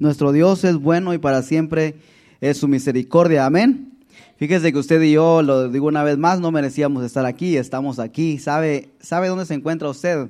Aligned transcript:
Nuestro 0.00 0.30
Dios 0.30 0.62
es 0.62 0.76
bueno 0.76 1.12
y 1.12 1.18
para 1.18 1.42
siempre 1.42 1.96
es 2.40 2.58
su 2.58 2.68
misericordia. 2.68 3.46
Amén. 3.46 3.98
Fíjese 4.36 4.72
que 4.72 4.78
usted 4.78 5.02
y 5.02 5.12
yo, 5.12 5.42
lo 5.42 5.68
digo 5.68 5.88
una 5.88 6.04
vez 6.04 6.18
más, 6.18 6.38
no 6.38 6.52
merecíamos 6.52 7.04
estar 7.04 7.26
aquí, 7.26 7.56
estamos 7.56 7.98
aquí. 7.98 8.38
¿Sabe, 8.38 8.90
sabe 9.00 9.26
dónde 9.26 9.44
se 9.44 9.54
encuentra 9.54 9.88
usted? 9.88 10.28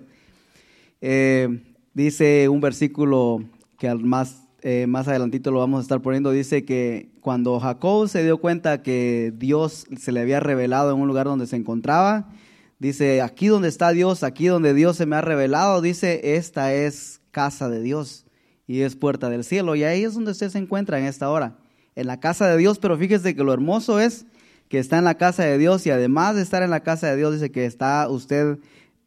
Eh, 1.02 1.60
dice 1.92 2.48
un 2.48 2.62
versículo 2.62 3.44
que 3.78 3.94
más, 3.94 4.42
eh, 4.62 4.86
más 4.88 5.06
adelantito 5.06 5.50
lo 5.50 5.58
vamos 5.58 5.80
a 5.80 5.82
estar 5.82 6.00
poniendo, 6.00 6.30
dice 6.30 6.64
que 6.64 7.10
cuando 7.20 7.60
Jacob 7.60 8.08
se 8.08 8.24
dio 8.24 8.38
cuenta 8.38 8.82
que 8.82 9.34
Dios 9.36 9.86
se 10.00 10.12
le 10.12 10.20
había 10.20 10.40
revelado 10.40 10.94
en 10.94 11.00
un 11.00 11.08
lugar 11.08 11.26
donde 11.26 11.46
se 11.46 11.56
encontraba, 11.56 12.30
dice, 12.78 13.20
aquí 13.20 13.48
donde 13.48 13.68
está 13.68 13.90
Dios, 13.90 14.22
aquí 14.22 14.46
donde 14.46 14.72
Dios 14.72 14.96
se 14.96 15.04
me 15.04 15.16
ha 15.16 15.20
revelado, 15.20 15.82
dice, 15.82 16.36
esta 16.36 16.72
es 16.72 17.20
casa 17.32 17.68
de 17.68 17.82
Dios 17.82 18.24
y 18.68 18.82
es 18.82 18.94
puerta 18.94 19.30
del 19.30 19.42
cielo. 19.42 19.74
Y 19.74 19.82
ahí 19.82 20.04
es 20.04 20.14
donde 20.14 20.30
usted 20.30 20.50
se 20.50 20.58
encuentra 20.58 21.00
en 21.00 21.06
esta 21.06 21.28
hora, 21.30 21.56
en 21.96 22.06
la 22.06 22.20
casa 22.20 22.46
de 22.48 22.56
Dios. 22.58 22.78
Pero 22.78 22.96
fíjese 22.96 23.34
que 23.34 23.42
lo 23.42 23.52
hermoso 23.52 23.98
es 23.98 24.26
que 24.68 24.78
está 24.78 24.98
en 24.98 25.04
la 25.04 25.16
casa 25.16 25.42
de 25.42 25.56
Dios 25.56 25.86
y 25.86 25.90
además 25.90 26.36
de 26.36 26.42
estar 26.42 26.62
en 26.62 26.70
la 26.70 26.80
casa 26.80 27.08
de 27.08 27.16
Dios, 27.16 27.32
dice 27.32 27.50
que 27.50 27.64
está 27.64 28.06
usted 28.08 28.58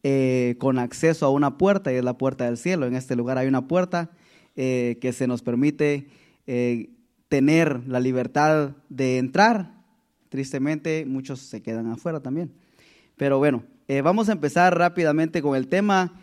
eh, 0.02 0.56
con 0.58 0.80
acceso 0.80 1.24
a 1.24 1.30
una 1.30 1.56
puerta 1.56 1.92
y 1.92 1.96
es 1.96 2.04
la 2.04 2.18
puerta 2.18 2.44
del 2.44 2.58
cielo. 2.58 2.86
En 2.86 2.96
este 2.96 3.14
lugar 3.14 3.38
hay 3.38 3.46
una 3.46 3.68
puerta 3.68 4.10
eh, 4.56 4.98
que 5.00 5.12
se 5.12 5.28
nos 5.28 5.42
permite 5.42 6.08
eh, 6.48 6.90
tener 7.28 7.86
la 7.86 8.00
libertad 8.00 8.72
de 8.88 9.18
entrar. 9.18 9.76
Tristemente, 10.28 11.04
muchos 11.06 11.38
se 11.38 11.62
quedan 11.62 11.86
afuera 11.86 12.18
también. 12.18 12.52
Pero 13.16 13.38
bueno, 13.38 13.62
vamos 14.02 14.28
a 14.28 14.32
empezar 14.32 14.76
rápidamente 14.76 15.42
con 15.42 15.54
el 15.54 15.68
tema. 15.68 16.20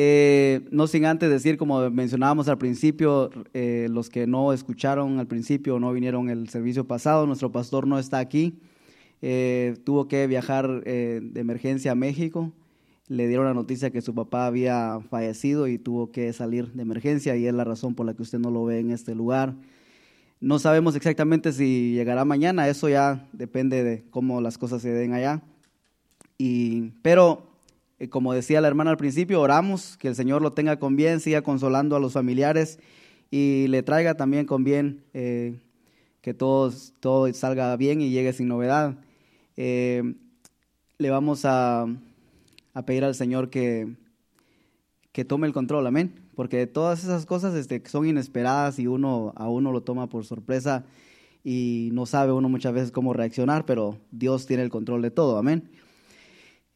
Eh, 0.00 0.60
no 0.70 0.86
sin 0.86 1.06
antes 1.06 1.28
decir, 1.28 1.56
como 1.56 1.90
mencionábamos 1.90 2.46
al 2.46 2.56
principio, 2.56 3.30
eh, 3.52 3.88
los 3.90 4.08
que 4.08 4.28
no 4.28 4.52
escucharon 4.52 5.18
al 5.18 5.26
principio 5.26 5.74
o 5.74 5.80
no 5.80 5.92
vinieron 5.92 6.30
el 6.30 6.48
servicio 6.50 6.86
pasado, 6.86 7.26
nuestro 7.26 7.50
pastor 7.50 7.84
no 7.88 7.98
está 7.98 8.20
aquí. 8.20 8.60
Eh, 9.22 9.76
tuvo 9.82 10.06
que 10.06 10.28
viajar 10.28 10.84
de 10.84 11.40
emergencia 11.40 11.90
a 11.90 11.94
México. 11.96 12.52
Le 13.08 13.26
dieron 13.26 13.46
la 13.46 13.54
noticia 13.54 13.90
que 13.90 14.00
su 14.00 14.14
papá 14.14 14.46
había 14.46 15.00
fallecido 15.10 15.66
y 15.66 15.78
tuvo 15.78 16.12
que 16.12 16.32
salir 16.32 16.72
de 16.74 16.82
emergencia 16.82 17.34
y 17.34 17.48
es 17.48 17.54
la 17.54 17.64
razón 17.64 17.96
por 17.96 18.06
la 18.06 18.14
que 18.14 18.22
usted 18.22 18.38
no 18.38 18.52
lo 18.52 18.64
ve 18.64 18.78
en 18.78 18.92
este 18.92 19.16
lugar. 19.16 19.56
No 20.38 20.60
sabemos 20.60 20.94
exactamente 20.94 21.52
si 21.52 21.94
llegará 21.94 22.24
mañana, 22.24 22.68
eso 22.68 22.88
ya 22.88 23.28
depende 23.32 23.82
de 23.82 24.04
cómo 24.10 24.40
las 24.40 24.58
cosas 24.58 24.80
se 24.80 24.92
den 24.92 25.12
allá. 25.12 25.42
Y, 26.38 26.90
pero 27.02 27.47
como 28.10 28.32
decía 28.32 28.60
la 28.60 28.68
hermana 28.68 28.90
al 28.92 28.96
principio, 28.96 29.40
oramos 29.40 29.96
que 29.96 30.08
el 30.08 30.14
Señor 30.14 30.40
lo 30.40 30.52
tenga 30.52 30.78
con 30.78 30.94
bien, 30.94 31.18
siga 31.18 31.42
consolando 31.42 31.96
a 31.96 32.00
los 32.00 32.12
familiares 32.12 32.78
y 33.30 33.66
le 33.68 33.82
traiga 33.82 34.16
también 34.16 34.46
con 34.46 34.62
bien 34.62 35.04
eh, 35.14 35.58
que 36.20 36.32
todo, 36.32 36.72
todo 37.00 37.32
salga 37.34 37.76
bien 37.76 38.00
y 38.00 38.10
llegue 38.10 38.32
sin 38.32 38.48
novedad. 38.48 38.96
Eh, 39.56 40.14
le 40.98 41.10
vamos 41.10 41.44
a, 41.44 41.86
pedir 42.86 43.02
al 43.02 43.16
Señor 43.16 43.50
que, 43.50 43.88
que 45.10 45.24
tome 45.24 45.48
el 45.48 45.52
control, 45.52 45.86
amén. 45.86 46.14
Porque 46.36 46.68
todas 46.68 47.02
esas 47.02 47.26
cosas 47.26 47.56
este, 47.56 47.82
son 47.88 48.06
inesperadas 48.06 48.78
y 48.78 48.86
uno 48.86 49.32
a 49.34 49.48
uno 49.48 49.72
lo 49.72 49.80
toma 49.80 50.08
por 50.08 50.24
sorpresa 50.24 50.84
y 51.42 51.90
no 51.92 52.06
sabe 52.06 52.30
uno 52.30 52.48
muchas 52.48 52.72
veces 52.72 52.92
cómo 52.92 53.12
reaccionar, 53.12 53.64
pero 53.64 53.98
Dios 54.12 54.46
tiene 54.46 54.62
el 54.62 54.70
control 54.70 55.02
de 55.02 55.10
todo, 55.10 55.38
amén. 55.38 55.68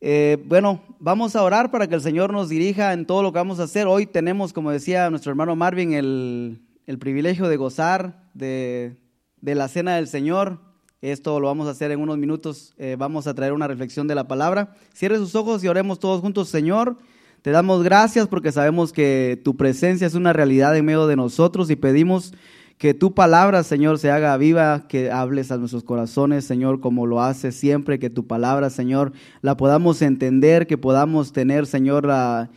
Eh, 0.04 0.42
bueno, 0.46 0.82
vamos 0.98 1.36
a 1.36 1.44
orar 1.44 1.70
para 1.70 1.86
que 1.86 1.94
el 1.94 2.00
Señor 2.00 2.32
nos 2.32 2.48
dirija 2.48 2.92
en 2.92 3.06
todo 3.06 3.22
lo 3.22 3.32
que 3.32 3.38
vamos 3.38 3.60
a 3.60 3.62
hacer. 3.62 3.86
Hoy 3.86 4.04
tenemos, 4.04 4.52
como 4.52 4.72
decía 4.72 5.08
nuestro 5.10 5.30
hermano 5.30 5.54
Marvin, 5.54 5.92
el, 5.92 6.58
privilegio 6.98 7.46
de 7.46 7.56
gozar 7.56 8.28
de, 8.34 8.96
la 9.42 9.68
cena 9.68 9.94
del 9.94 10.08
Señor. 10.08 10.58
Esto 11.02 11.38
lo 11.38 11.46
vamos 11.46 11.68
a 11.68 11.70
hacer 11.70 11.92
en 11.92 12.00
unos 12.00 12.18
minutos. 12.18 12.74
Eh, 12.78 12.96
vamos 12.98 13.28
a 13.28 13.34
traer 13.34 13.52
una 13.52 13.68
reflexión 13.68 14.08
de 14.08 14.16
la 14.16 14.26
palabra. 14.26 14.74
Cierre 14.92 15.18
sus 15.18 15.36
ojos 15.36 15.62
y 15.62 15.68
oremos 15.68 16.00
todos 16.00 16.20
juntos, 16.20 16.48
Señor. 16.48 16.96
Te 17.40 17.52
damos 17.52 17.84
gracias 17.84 18.26
porque 18.26 18.50
sabemos 18.50 18.92
que 18.92 19.40
tu 19.44 19.56
presencia 19.56 20.08
es 20.08 20.14
una 20.14 20.32
realidad 20.32 20.76
en 20.76 20.84
medio 20.84 21.06
de 21.06 21.14
nosotros 21.14 21.70
y 21.70 21.76
pedimos 21.76 22.34
que 22.82 22.94
tu 22.94 23.14
palabra, 23.14 23.62
Señor, 23.62 24.00
se 24.00 24.10
haga 24.10 24.36
viva, 24.36 24.88
que 24.88 25.12
hables 25.12 25.52
a 25.52 25.56
nuestros 25.56 25.84
corazones, 25.84 26.44
Señor, 26.44 26.80
como 26.80 27.06
lo 27.06 27.22
hace 27.22 27.52
siempre, 27.52 28.00
que 28.00 28.10
tu 28.10 28.26
palabra, 28.26 28.70
Señor, 28.70 29.12
la 29.40 29.56
podamos 29.56 30.02
entender, 30.02 30.66
que 30.66 30.76
podamos 30.76 31.32
tener, 31.32 31.66
Señor, 31.66 32.06
la, 32.06 32.50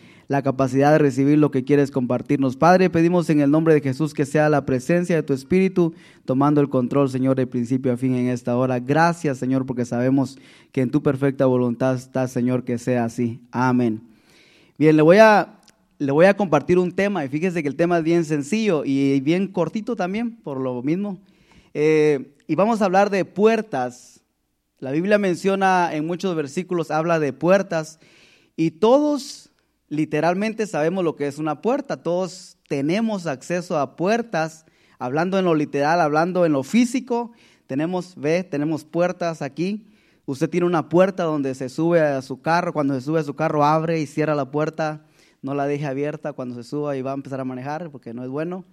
capacidad 0.43 0.93
de 0.93 0.97
recibir 0.97 1.37
lo 1.37 1.51
que 1.51 1.63
quieres 1.63 1.91
compartirnos. 1.91 2.57
Padre, 2.57 2.89
pedimos 2.89 3.29
en 3.29 3.39
el 3.39 3.51
nombre 3.51 3.75
de 3.75 3.81
Jesús 3.81 4.15
que 4.15 4.25
sea 4.25 4.49
la 4.49 4.65
presencia 4.65 5.15
de 5.15 5.21
tu 5.21 5.33
Espíritu 5.33 5.93
tomando 6.25 6.59
el 6.59 6.69
control, 6.69 7.07
Señor, 7.11 7.35
de 7.35 7.45
principio 7.45 7.93
a 7.93 7.97
fin 7.97 8.15
en 8.15 8.29
esta 8.29 8.57
hora. 8.57 8.79
Gracias, 8.79 9.37
Señor, 9.37 9.67
porque 9.67 9.85
sabemos 9.85 10.39
que 10.71 10.81
en 10.81 10.89
tu 10.89 11.03
perfecta 11.03 11.45
voluntad 11.45 11.93
está, 11.93 12.27
Señor, 12.27 12.63
que 12.63 12.79
sea 12.79 13.05
así. 13.05 13.41
Amén. 13.51 14.01
Bien, 14.79 14.95
le 14.97 15.03
voy 15.03 15.17
a 15.17 15.54
le 15.97 16.11
voy 16.11 16.25
a 16.25 16.35
compartir 16.35 16.77
un 16.77 16.91
tema 16.91 17.23
y 17.23 17.29
fíjese 17.29 17.61
que 17.61 17.69
el 17.69 17.75
tema 17.75 17.99
es 17.99 18.03
bien 18.03 18.25
sencillo 18.25 18.83
y 18.85 19.19
bien 19.21 19.47
cortito 19.47 19.95
también, 19.95 20.35
por 20.37 20.59
lo 20.59 20.81
mismo. 20.81 21.19
Eh, 21.73 22.35
y 22.47 22.55
vamos 22.55 22.81
a 22.81 22.85
hablar 22.85 23.09
de 23.09 23.25
puertas. 23.25 24.21
La 24.79 24.91
Biblia 24.91 25.17
menciona 25.17 25.93
en 25.93 26.05
muchos 26.05 26.35
versículos, 26.35 26.91
habla 26.91 27.19
de 27.19 27.33
puertas 27.33 27.99
y 28.55 28.71
todos 28.71 29.51
literalmente 29.87 30.67
sabemos 30.67 31.03
lo 31.03 31.15
que 31.15 31.27
es 31.27 31.37
una 31.37 31.61
puerta. 31.61 32.03
Todos 32.03 32.57
tenemos 32.67 33.25
acceso 33.25 33.77
a 33.77 33.95
puertas, 33.95 34.65
hablando 34.99 35.39
en 35.39 35.45
lo 35.45 35.55
literal, 35.55 36.01
hablando 36.01 36.45
en 36.45 36.51
lo 36.51 36.63
físico. 36.63 37.31
Tenemos, 37.67 38.15
ve, 38.15 38.43
tenemos 38.43 38.83
puertas 38.83 39.41
aquí. 39.41 39.87
Usted 40.25 40.49
tiene 40.49 40.65
una 40.65 40.89
puerta 40.89 41.23
donde 41.23 41.55
se 41.55 41.69
sube 41.69 42.01
a 42.01 42.21
su 42.21 42.41
carro, 42.41 42.73
cuando 42.73 42.95
se 42.95 43.01
sube 43.01 43.19
a 43.19 43.23
su 43.23 43.35
carro 43.35 43.63
abre 43.63 43.99
y 44.01 44.07
cierra 44.07 44.35
la 44.35 44.51
puerta 44.51 45.04
no 45.45 45.53
la 45.53 45.67
deje 45.67 45.85
abierta 45.85 46.33
cuando 46.33 46.55
se 46.55 46.63
suba 46.63 46.97
y 46.97 47.03
va 47.03 47.11
a 47.11 47.13
empezar 47.13 47.39
a 47.39 47.45
manejar 47.45 47.91
porque 47.91 48.15
no 48.15 48.23
es 48.23 48.29
bueno. 48.29 48.65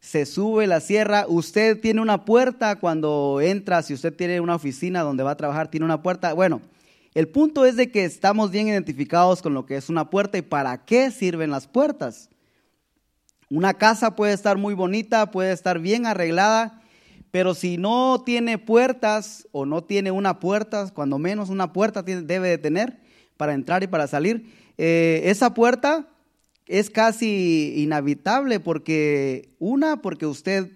Se 0.00 0.26
sube 0.26 0.66
la 0.66 0.80
sierra, 0.80 1.24
usted 1.28 1.80
tiene 1.80 2.00
una 2.00 2.24
puerta 2.24 2.80
cuando 2.80 3.40
entra, 3.40 3.80
si 3.82 3.94
usted 3.94 4.12
tiene 4.12 4.40
una 4.40 4.56
oficina 4.56 5.02
donde 5.02 5.22
va 5.22 5.30
a 5.30 5.36
trabajar, 5.36 5.68
tiene 5.68 5.86
una 5.86 6.02
puerta. 6.02 6.34
Bueno, 6.34 6.60
el 7.14 7.28
punto 7.28 7.64
es 7.64 7.76
de 7.76 7.92
que 7.92 8.04
estamos 8.04 8.50
bien 8.50 8.66
identificados 8.66 9.40
con 9.40 9.54
lo 9.54 9.66
que 9.66 9.76
es 9.76 9.88
una 9.88 10.10
puerta 10.10 10.36
y 10.36 10.42
para 10.42 10.84
qué 10.84 11.12
sirven 11.12 11.52
las 11.52 11.68
puertas. 11.68 12.28
Una 13.48 13.74
casa 13.74 14.16
puede 14.16 14.32
estar 14.32 14.58
muy 14.58 14.74
bonita, 14.74 15.30
puede 15.30 15.52
estar 15.52 15.78
bien 15.78 16.06
arreglada, 16.06 16.82
pero 17.30 17.54
si 17.54 17.76
no 17.76 18.24
tiene 18.26 18.58
puertas 18.58 19.46
o 19.52 19.64
no 19.64 19.84
tiene 19.84 20.10
una 20.10 20.40
puerta, 20.40 20.90
cuando 20.92 21.18
menos 21.18 21.50
una 21.50 21.72
puerta 21.72 22.02
debe 22.02 22.48
de 22.48 22.58
tener 22.58 22.98
para 23.36 23.54
entrar 23.54 23.84
y 23.84 23.86
para 23.86 24.08
salir, 24.08 24.52
eh, 24.76 25.22
esa 25.26 25.54
puerta 25.54 26.08
es 26.66 26.90
casi 26.90 27.74
inhabitable 27.76 28.60
porque, 28.60 29.50
una, 29.58 30.02
porque 30.02 30.26
usted 30.26 30.72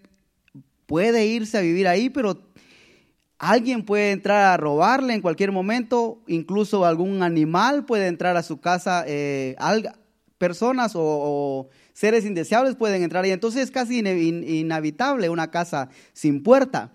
puede 0.87 1.27
irse 1.27 1.59
a 1.59 1.63
vivir 1.63 1.89
ahí, 1.89 2.11
pero 2.11 2.51
alguien 3.39 3.85
puede 3.85 4.13
entrar 4.13 4.53
a 4.53 4.57
robarle 4.57 5.15
en 5.15 5.23
cualquier 5.23 5.51
momento, 5.51 6.23
incluso 6.27 6.85
algún 6.85 7.23
animal 7.23 7.87
puede 7.87 8.07
entrar 8.07 8.37
a 8.37 8.43
su 8.43 8.61
casa, 8.61 9.05
eh, 9.07 9.57
personas 10.39 10.93
o, 10.95 11.69
seres 11.93 12.25
indeseables 12.25 12.77
pueden 12.77 13.03
entrar 13.03 13.25
ahí. 13.25 13.31
Entonces 13.31 13.63
es 13.63 13.71
casi 13.71 13.99
inhabitable 13.99 15.29
una 15.29 15.51
casa 15.51 15.91
sin 16.13 16.43
puerta. 16.43 16.93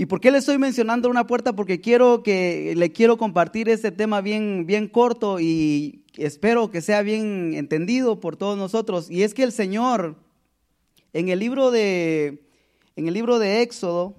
¿Y 0.00 0.06
por 0.06 0.18
qué 0.18 0.30
le 0.30 0.38
estoy 0.38 0.56
mencionando 0.56 1.10
una 1.10 1.26
puerta? 1.26 1.52
Porque 1.52 1.82
quiero 1.82 2.22
que 2.22 2.72
le 2.74 2.90
quiero 2.90 3.18
compartir 3.18 3.68
este 3.68 3.92
tema 3.92 4.22
bien, 4.22 4.64
bien 4.64 4.88
corto 4.88 5.40
y 5.40 6.06
espero 6.16 6.70
que 6.70 6.80
sea 6.80 7.02
bien 7.02 7.52
entendido 7.52 8.18
por 8.18 8.38
todos 8.38 8.56
nosotros. 8.56 9.10
Y 9.10 9.24
es 9.24 9.34
que 9.34 9.42
el 9.42 9.52
Señor, 9.52 10.16
en 11.12 11.28
el 11.28 11.38
libro 11.38 11.70
de, 11.70 12.46
en 12.96 13.08
el 13.08 13.12
libro 13.12 13.38
de 13.38 13.60
Éxodo, 13.60 14.16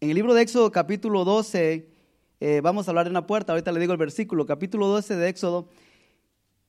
en 0.00 0.10
el 0.10 0.16
libro 0.16 0.34
de 0.34 0.42
Éxodo 0.42 0.72
capítulo 0.72 1.24
12, 1.24 1.88
eh, 2.40 2.60
vamos 2.60 2.88
a 2.88 2.90
hablar 2.90 3.04
de 3.04 3.10
una 3.10 3.28
puerta, 3.28 3.52
ahorita 3.52 3.70
le 3.70 3.78
digo 3.78 3.92
el 3.92 3.98
versículo, 3.98 4.46
capítulo 4.46 4.88
12 4.88 5.14
de 5.14 5.28
Éxodo, 5.28 5.68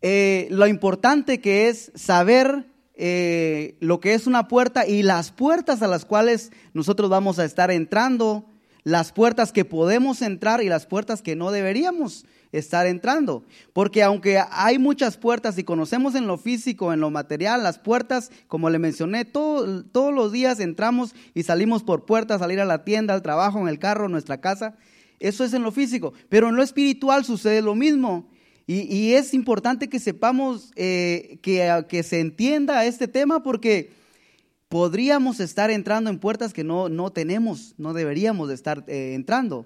eh, 0.04 0.48
lo 0.52 0.68
importante 0.68 1.42
que 1.42 1.68
es 1.68 1.92
saber 1.96 2.77
eh, 3.00 3.76
lo 3.80 4.00
que 4.00 4.16
es 4.16 4.26
una 4.26 4.48
puerta 4.48 4.88
y 4.88 5.04
las 5.04 5.32
puertas 5.32 5.84
a 5.84 5.88
las 5.88 6.04
cuales 6.04 6.52
nosotros 6.74 7.10
vamos 7.10 7.38
a 7.38 7.46
estar 7.46 7.70
entrando, 7.70 8.46
las 8.84 9.12
puertas 9.12 9.52
que 9.52 9.66
podemos 9.66 10.24
entrar 10.24 10.64
y 10.64 10.70
las 10.70 10.88
puertas 10.88 11.22
que 11.22 11.36
no 11.36 11.52
deberíamos 11.52 12.26
estar 12.52 12.88
entrando. 12.88 13.44
Porque 13.72 14.02
aunque 14.02 14.42
hay 14.50 14.80
muchas 14.80 15.18
puertas 15.18 15.58
y 15.60 15.64
conocemos 15.64 16.16
en 16.16 16.26
lo 16.26 16.38
físico, 16.38 16.92
en 16.92 17.00
lo 17.00 17.12
material, 17.12 17.62
las 17.62 17.78
puertas, 17.78 18.32
como 18.48 18.70
le 18.70 18.80
mencioné, 18.80 19.26
todos 19.26 20.14
los 20.14 20.32
días 20.32 20.60
entramos 20.60 21.14
y 21.36 21.44
salimos 21.44 21.84
por 21.84 22.06
puertas, 22.06 22.40
salir 22.40 22.60
a 22.60 22.66
la 22.66 22.84
tienda, 22.84 23.14
al 23.14 23.22
trabajo, 23.22 23.60
en 23.60 23.68
el 23.68 23.78
carro, 23.78 24.06
en 24.06 24.12
nuestra 24.12 24.42
casa. 24.42 24.76
Eso 25.20 25.44
es 25.44 25.54
en 25.54 25.64
lo 25.64 25.72
físico. 25.72 26.14
Pero 26.30 26.50
en 26.50 26.56
lo 26.56 26.64
espiritual 26.64 27.26
sucede 27.26 27.62
lo 27.62 27.76
mismo. 27.76 28.28
Y, 28.70 29.14
es 29.14 29.34
importante 29.34 29.88
que 29.88 29.98
sepamos, 29.98 30.74
eh, 30.76 31.40
que, 31.42 31.86
que, 31.88 32.04
se 32.04 32.20
entienda 32.20 32.84
este 32.84 33.08
tema 33.08 33.42
porque 33.42 33.92
podríamos 34.68 35.40
estar 35.40 35.72
entrando 35.72 36.10
en 36.10 36.20
puertas 36.20 36.52
que 36.52 36.66
no, 36.66 36.90
no 36.90 37.10
tenemos, 37.10 37.76
no 37.78 37.94
deberíamos 37.94 38.50
de 38.50 38.56
estar 38.56 38.84
eh, 38.88 39.14
entrando. 39.14 39.66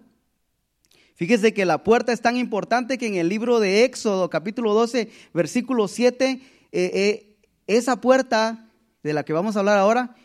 Fíjese 1.15 1.51
que 1.51 1.65
la 1.65 1.83
puerta 1.83 2.13
es 2.13 2.21
tan 2.21 2.37
importante 2.37 2.99
que 2.99 3.07
en 3.07 3.15
el 3.15 3.27
libro 3.27 3.59
de 3.59 3.85
Éxodo, 3.85 4.29
capítulo 4.29 4.75
12, 4.75 5.09
versículo 5.33 5.87
7, 5.87 6.39
eh, 6.71 7.37
esa 7.65 8.01
puerta 8.01 8.69
de 9.01 9.13
la 9.13 9.23
que 9.23 9.33
vamos 9.33 9.55
a 9.55 9.59
hablar 9.59 9.79
ahora, 9.79 10.15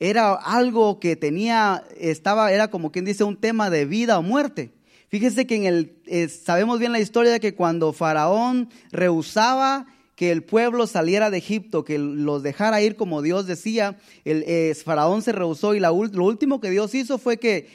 era 0.00 0.32
algo 0.32 0.98
que 0.98 1.14
tenía, 1.16 1.84
estaba, 1.98 2.52
era 2.52 2.68
como 2.68 2.90
quien 2.90 3.04
dice, 3.04 3.22
un 3.22 3.36
tema 3.36 3.68
de 3.68 3.84
vida 3.84 4.18
o 4.18 4.22
muerte. 4.22 4.72
Fíjese 5.14 5.46
que 5.46 5.54
en 5.54 5.64
el, 5.64 5.96
eh, 6.06 6.28
sabemos 6.28 6.80
bien 6.80 6.90
la 6.90 6.98
historia 6.98 7.30
de 7.30 7.38
que 7.38 7.54
cuando 7.54 7.92
Faraón 7.92 8.68
rehusaba 8.90 9.86
que 10.16 10.32
el 10.32 10.42
pueblo 10.42 10.88
saliera 10.88 11.30
de 11.30 11.38
Egipto, 11.38 11.84
que 11.84 12.00
los 12.00 12.42
dejara 12.42 12.82
ir 12.82 12.96
como 12.96 13.22
Dios 13.22 13.46
decía, 13.46 13.96
el 14.24 14.74
Faraón 14.74 15.22
se 15.22 15.30
rehusó 15.30 15.76
y 15.76 15.78
lo 15.78 15.92
último 15.94 16.60
que 16.60 16.68
Dios 16.68 16.96
hizo 16.96 17.18
fue 17.18 17.36
que 17.36 17.68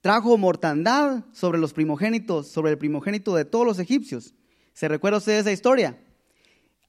trajo 0.00 0.36
mortandad 0.36 1.22
sobre 1.32 1.60
los 1.60 1.72
primogénitos, 1.72 2.48
sobre 2.48 2.72
el 2.72 2.78
primogénito 2.78 3.36
de 3.36 3.44
todos 3.44 3.64
los 3.64 3.78
egipcios. 3.78 4.34
¿Se 4.72 4.88
recuerda 4.88 5.18
usted 5.18 5.38
esa 5.38 5.52
historia? 5.52 5.96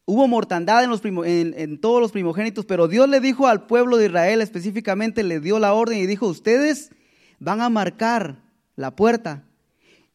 Hubo 0.06 0.28
mortandad 0.28 0.84
en, 0.84 0.90
los 0.90 1.04
en, 1.06 1.80
todos 1.80 2.02
los 2.02 2.12
primogénitos, 2.12 2.66
pero 2.66 2.88
Dios 2.88 3.08
le 3.08 3.20
dijo 3.20 3.46
al 3.46 3.68
pueblo 3.68 3.98
de 3.98 4.08
Israel 4.08 4.42
específicamente, 4.42 5.22
le 5.22 5.40
dio 5.40 5.60
la 5.60 5.74
orden 5.74 6.00
y 6.00 6.08
dijo, 6.08 6.26
ustedes 6.26 6.90
van 7.38 7.62
a 7.62 7.70
marcar 7.70 8.42
la 8.76 8.96
puerta 8.96 9.44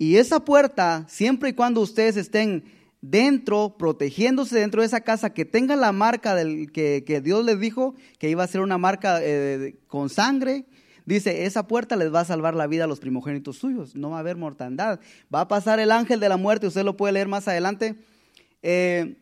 y 0.05 0.19
esa 0.19 0.41
puerta, 0.41 1.07
siempre 1.09 1.49
y 1.49 1.53
cuando 1.55 1.81
ustedes 1.81 2.19
estén 2.19 2.65
dentro, 3.01 3.77
protegiéndose 3.79 4.59
dentro 4.59 4.83
de 4.83 4.87
esa 4.87 5.01
casa, 5.01 5.33
que 5.33 5.47
tenga 5.47 5.77
la 5.77 5.93
marca 5.93 6.35
del, 6.35 6.71
que, 6.73 7.23
Dios 7.25 7.43
les 7.43 7.59
dijo 7.59 7.95
que 8.19 8.29
iba 8.29 8.45
a 8.45 8.47
ser 8.47 8.61
una 8.61 8.77
marca 8.77 9.21
eh, 9.23 9.77
con 9.87 10.11
sangre, 10.11 10.67
dice, 11.07 11.47
esa 11.47 11.67
puerta 11.67 11.97
les 11.97 12.13
va 12.13 12.21
a 12.21 12.27
salvar 12.27 12.55
la 12.55 12.67
vida 12.67 12.85
a 12.85 12.87
los 12.87 13.01
primogénitos 13.01 13.57
suyos, 13.57 13.97
no 13.97 14.11
va 14.11 14.19
a 14.19 14.21
haber 14.21 14.37
mortandad. 14.37 15.01
Va 15.35 15.41
a 15.41 15.49
pasar 15.49 15.81
el 15.81 15.91
ángel 15.91 16.21
de 16.21 16.29
la 16.29 16.37
muerte, 16.37 16.67
usted 16.67 16.85
lo 16.85 16.99
puede 16.99 17.15
leer 17.15 17.29
más 17.29 17.49
adelante, 17.49 17.97
eh, 18.61 19.17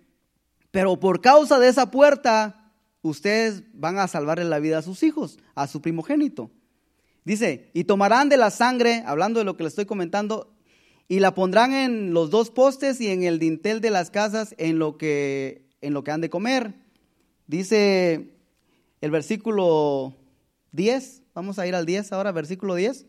pero 0.73 0.99
por 0.99 1.21
causa 1.21 1.61
de 1.61 1.69
esa 1.69 1.93
puerta, 1.93 2.73
ustedes 3.03 3.63
van 3.73 4.01
a 4.01 4.09
salvarle 4.09 4.47
la 4.47 4.59
vida 4.59 4.79
a 4.79 4.83
sus 4.83 5.05
hijos, 5.05 5.39
a 5.55 5.69
su 5.69 5.81
primogénito. 5.81 6.51
Dice, 7.25 7.71
y 7.73 7.85
tomarán 7.85 8.29
de 8.29 8.37
la 8.37 8.51
sangre, 8.51 9.05
hablando 9.07 9.39
de 9.39 9.45
lo 9.45 9.57
que 9.57 9.63
le 9.63 9.69
estoy 9.69 9.87
comentando, 9.87 10.52
y 11.13 11.21
la 11.21 11.35
pondrán 11.35 11.75
en 11.75 12.15
los 12.15 12.31
dos 12.31 12.49
postes 12.49 12.99
y 12.99 13.09
en 13.09 13.23
el 13.23 13.39
dintel 13.39 13.83
de 13.83 13.91
las 13.91 14.11
casas 14.11 14.55
en 14.57 14.79
lo 14.79 14.97
que, 14.97 15.67
en 15.83 15.93
lo 15.93 16.05
que 16.05 16.11
han 16.11 16.23
de 16.23 16.31
comer. 16.31 16.73
Dice 17.47 18.31
el 19.03 19.11
versículo 19.11 20.17
10, 20.71 21.21
vamos 21.35 21.59
a 21.59 21.67
ir 21.67 21.75
al 21.75 21.85
10 21.85 22.13
ahora, 22.13 22.33
versículo 22.33 22.77
10. 22.77 23.05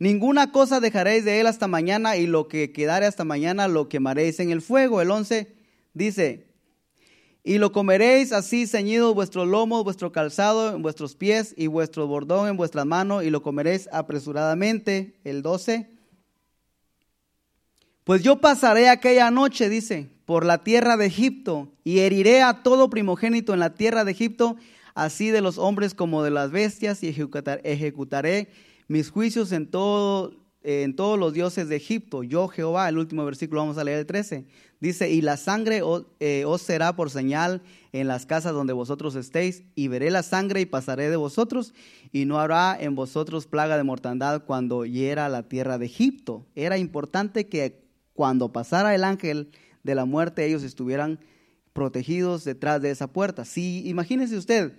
Ninguna 0.00 0.50
cosa 0.50 0.80
dejaréis 0.80 1.24
de 1.24 1.38
él 1.38 1.46
hasta 1.46 1.68
mañana 1.68 2.16
y 2.16 2.26
lo 2.26 2.48
que 2.48 2.72
quedare 2.72 3.06
hasta 3.06 3.22
mañana 3.24 3.68
lo 3.68 3.88
quemaréis 3.88 4.40
en 4.40 4.50
el 4.50 4.60
fuego. 4.60 5.00
El 5.00 5.12
11 5.12 5.46
dice, 5.94 6.48
y 7.44 7.58
lo 7.58 7.70
comeréis 7.70 8.32
así 8.32 8.66
ceñido 8.66 9.14
vuestro 9.14 9.46
lomo, 9.46 9.84
vuestro 9.84 10.10
calzado 10.10 10.74
en 10.74 10.82
vuestros 10.82 11.14
pies 11.14 11.54
y 11.56 11.68
vuestro 11.68 12.08
bordón 12.08 12.48
en 12.48 12.56
vuestras 12.56 12.84
manos 12.84 13.22
y 13.22 13.30
lo 13.30 13.44
comeréis 13.44 13.88
apresuradamente. 13.92 15.20
El 15.22 15.42
12, 15.42 15.97
pues 18.08 18.22
yo 18.22 18.40
pasaré 18.40 18.88
aquella 18.88 19.30
noche, 19.30 19.68
dice, 19.68 20.08
por 20.24 20.46
la 20.46 20.64
tierra 20.64 20.96
de 20.96 21.04
Egipto 21.04 21.74
y 21.84 21.98
heriré 21.98 22.40
a 22.40 22.62
todo 22.62 22.88
primogénito 22.88 23.52
en 23.52 23.60
la 23.60 23.74
tierra 23.74 24.02
de 24.06 24.12
Egipto, 24.12 24.56
así 24.94 25.30
de 25.30 25.42
los 25.42 25.58
hombres 25.58 25.92
como 25.92 26.22
de 26.22 26.30
las 26.30 26.50
bestias, 26.50 27.02
y 27.02 27.08
ejecutaré 27.08 28.48
mis 28.86 29.10
juicios 29.10 29.52
en, 29.52 29.70
todo, 29.70 30.32
en 30.62 30.96
todos 30.96 31.18
los 31.18 31.34
dioses 31.34 31.68
de 31.68 31.76
Egipto. 31.76 32.22
Yo, 32.22 32.48
Jehová, 32.48 32.88
el 32.88 32.96
último 32.96 33.26
versículo, 33.26 33.60
vamos 33.60 33.76
a 33.76 33.84
leer 33.84 33.98
el 33.98 34.06
13. 34.06 34.46
Dice, 34.80 35.10
y 35.10 35.20
la 35.20 35.36
sangre 35.36 35.82
eh, 36.20 36.44
os 36.46 36.62
será 36.62 36.96
por 36.96 37.10
señal 37.10 37.60
en 37.92 38.08
las 38.08 38.24
casas 38.24 38.54
donde 38.54 38.72
vosotros 38.72 39.16
estéis, 39.16 39.64
y 39.74 39.88
veré 39.88 40.10
la 40.10 40.22
sangre 40.22 40.62
y 40.62 40.64
pasaré 40.64 41.10
de 41.10 41.16
vosotros, 41.16 41.74
y 42.10 42.24
no 42.24 42.40
habrá 42.40 42.74
en 42.80 42.94
vosotros 42.94 43.46
plaga 43.46 43.76
de 43.76 43.84
mortandad 43.84 44.44
cuando 44.46 44.86
hiera 44.86 45.28
la 45.28 45.42
tierra 45.42 45.76
de 45.76 45.84
Egipto. 45.84 46.46
Era 46.54 46.78
importante 46.78 47.48
que 47.48 47.86
cuando 48.18 48.50
pasara 48.50 48.96
el 48.96 49.04
ángel 49.04 49.52
de 49.84 49.94
la 49.94 50.04
muerte, 50.04 50.44
ellos 50.44 50.64
estuvieran 50.64 51.20
protegidos 51.72 52.42
detrás 52.42 52.82
de 52.82 52.90
esa 52.90 53.06
puerta. 53.06 53.44
Si 53.44 53.88
imagínese 53.88 54.36
usted 54.36 54.72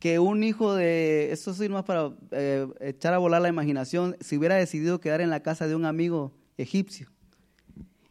que 0.00 0.18
un 0.18 0.42
hijo 0.42 0.74
de, 0.74 1.30
esto 1.30 1.52
es 1.52 1.70
más 1.70 1.84
para 1.84 2.10
eh, 2.32 2.66
echar 2.80 3.14
a 3.14 3.18
volar 3.18 3.40
la 3.40 3.48
imaginación, 3.48 4.16
si 4.18 4.36
hubiera 4.36 4.56
decidido 4.56 5.00
quedar 5.00 5.20
en 5.20 5.30
la 5.30 5.44
casa 5.44 5.68
de 5.68 5.76
un 5.76 5.84
amigo 5.84 6.32
egipcio 6.58 7.08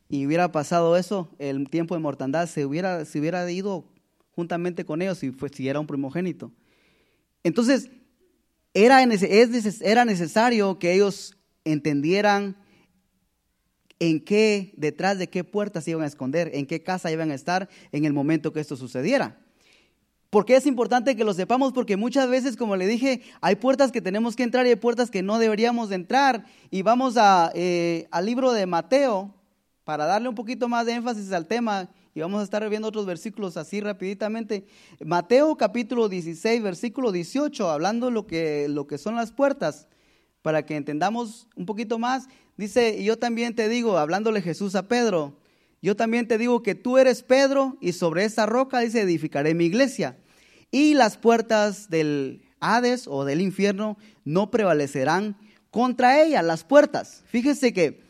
y 0.07 0.25
hubiera 0.25 0.53
pasado 0.53 0.95
eso, 0.95 1.27
el 1.37 1.69
tiempo 1.69 1.93
de 1.95 1.99
mortandad, 1.99 2.47
se 2.47 2.65
hubiera, 2.65 3.03
se 3.03 3.19
hubiera 3.19 3.51
ido 3.51 3.83
juntamente 4.37 4.85
con 4.85 5.01
ellos 5.01 5.17
si, 5.17 5.67
era 5.67 5.81
un 5.81 5.87
primogénito. 5.87 6.49
Entonces, 7.43 7.89
era, 8.73 9.03
era 9.03 10.05
necesario 10.05 10.79
que 10.79 10.93
ellos 10.93 11.37
entendieran 11.65 12.55
en 14.01 14.19
qué, 14.19 14.73
detrás 14.77 15.19
de 15.19 15.29
qué 15.29 15.43
puertas 15.43 15.87
iban 15.87 16.01
a 16.03 16.07
esconder, 16.07 16.49
en 16.55 16.65
qué 16.65 16.81
casa 16.81 17.11
iban 17.11 17.29
a 17.29 17.35
estar 17.35 17.69
en 17.91 18.03
el 18.03 18.13
momento 18.13 18.51
que 18.51 18.59
esto 18.59 18.75
sucediera. 18.75 19.37
¿Por 20.31 20.43
qué 20.43 20.55
es 20.55 20.65
importante 20.65 21.15
que 21.15 21.23
lo 21.23 21.35
sepamos? 21.35 21.71
Porque 21.71 21.97
muchas 21.97 22.27
veces, 22.27 22.57
como 22.57 22.75
le 22.75 22.87
dije, 22.87 23.21
hay 23.41 23.57
puertas 23.57 23.91
que 23.91 24.01
tenemos 24.01 24.35
que 24.35 24.41
entrar 24.41 24.65
y 24.65 24.69
hay 24.69 24.75
puertas 24.75 25.11
que 25.11 25.21
no 25.21 25.37
deberíamos 25.37 25.89
de 25.89 25.95
entrar. 25.95 26.45
Y 26.71 26.81
vamos 26.81 27.15
a, 27.15 27.51
eh, 27.53 28.07
al 28.09 28.25
libro 28.25 28.53
de 28.53 28.65
Mateo, 28.65 29.35
para 29.83 30.05
darle 30.05 30.29
un 30.29 30.35
poquito 30.35 30.67
más 30.67 30.87
de 30.87 30.93
énfasis 30.93 31.31
al 31.31 31.45
tema, 31.45 31.87
y 32.15 32.21
vamos 32.21 32.41
a 32.41 32.43
estar 32.43 32.67
viendo 32.69 32.87
otros 32.87 33.05
versículos 33.05 33.55
así 33.55 33.81
rapiditamente. 33.81 34.65
Mateo 35.05 35.55
capítulo 35.57 36.09
16, 36.09 36.63
versículo 36.63 37.11
18, 37.11 37.69
hablando 37.69 38.09
lo 38.09 38.25
que, 38.25 38.65
lo 38.67 38.87
que 38.87 38.97
son 38.97 39.15
las 39.15 39.31
puertas, 39.31 39.87
para 40.41 40.65
que 40.65 40.75
entendamos 40.75 41.47
un 41.55 41.65
poquito 41.65 41.99
más. 41.99 42.27
Dice, 42.57 42.97
y 42.97 43.05
yo 43.05 43.17
también 43.17 43.55
te 43.55 43.69
digo, 43.69 43.97
hablándole 43.97 44.41
Jesús 44.41 44.75
a 44.75 44.87
Pedro, 44.87 45.37
yo 45.81 45.95
también 45.95 46.27
te 46.27 46.37
digo 46.37 46.61
que 46.61 46.75
tú 46.75 46.97
eres 46.97 47.23
Pedro 47.23 47.77
y 47.81 47.93
sobre 47.93 48.25
esa 48.25 48.45
roca, 48.45 48.79
dice, 48.79 49.01
edificaré 49.01 49.53
mi 49.53 49.65
iglesia. 49.65 50.17
Y 50.69 50.93
las 50.93 51.17
puertas 51.17 51.89
del 51.89 52.43
Hades 52.59 53.07
o 53.07 53.25
del 53.25 53.41
infierno 53.41 53.97
no 54.23 54.51
prevalecerán 54.51 55.35
contra 55.71 56.21
ella, 56.21 56.43
las 56.43 56.63
puertas. 56.63 57.23
Fíjese 57.25 57.73
que, 57.73 58.03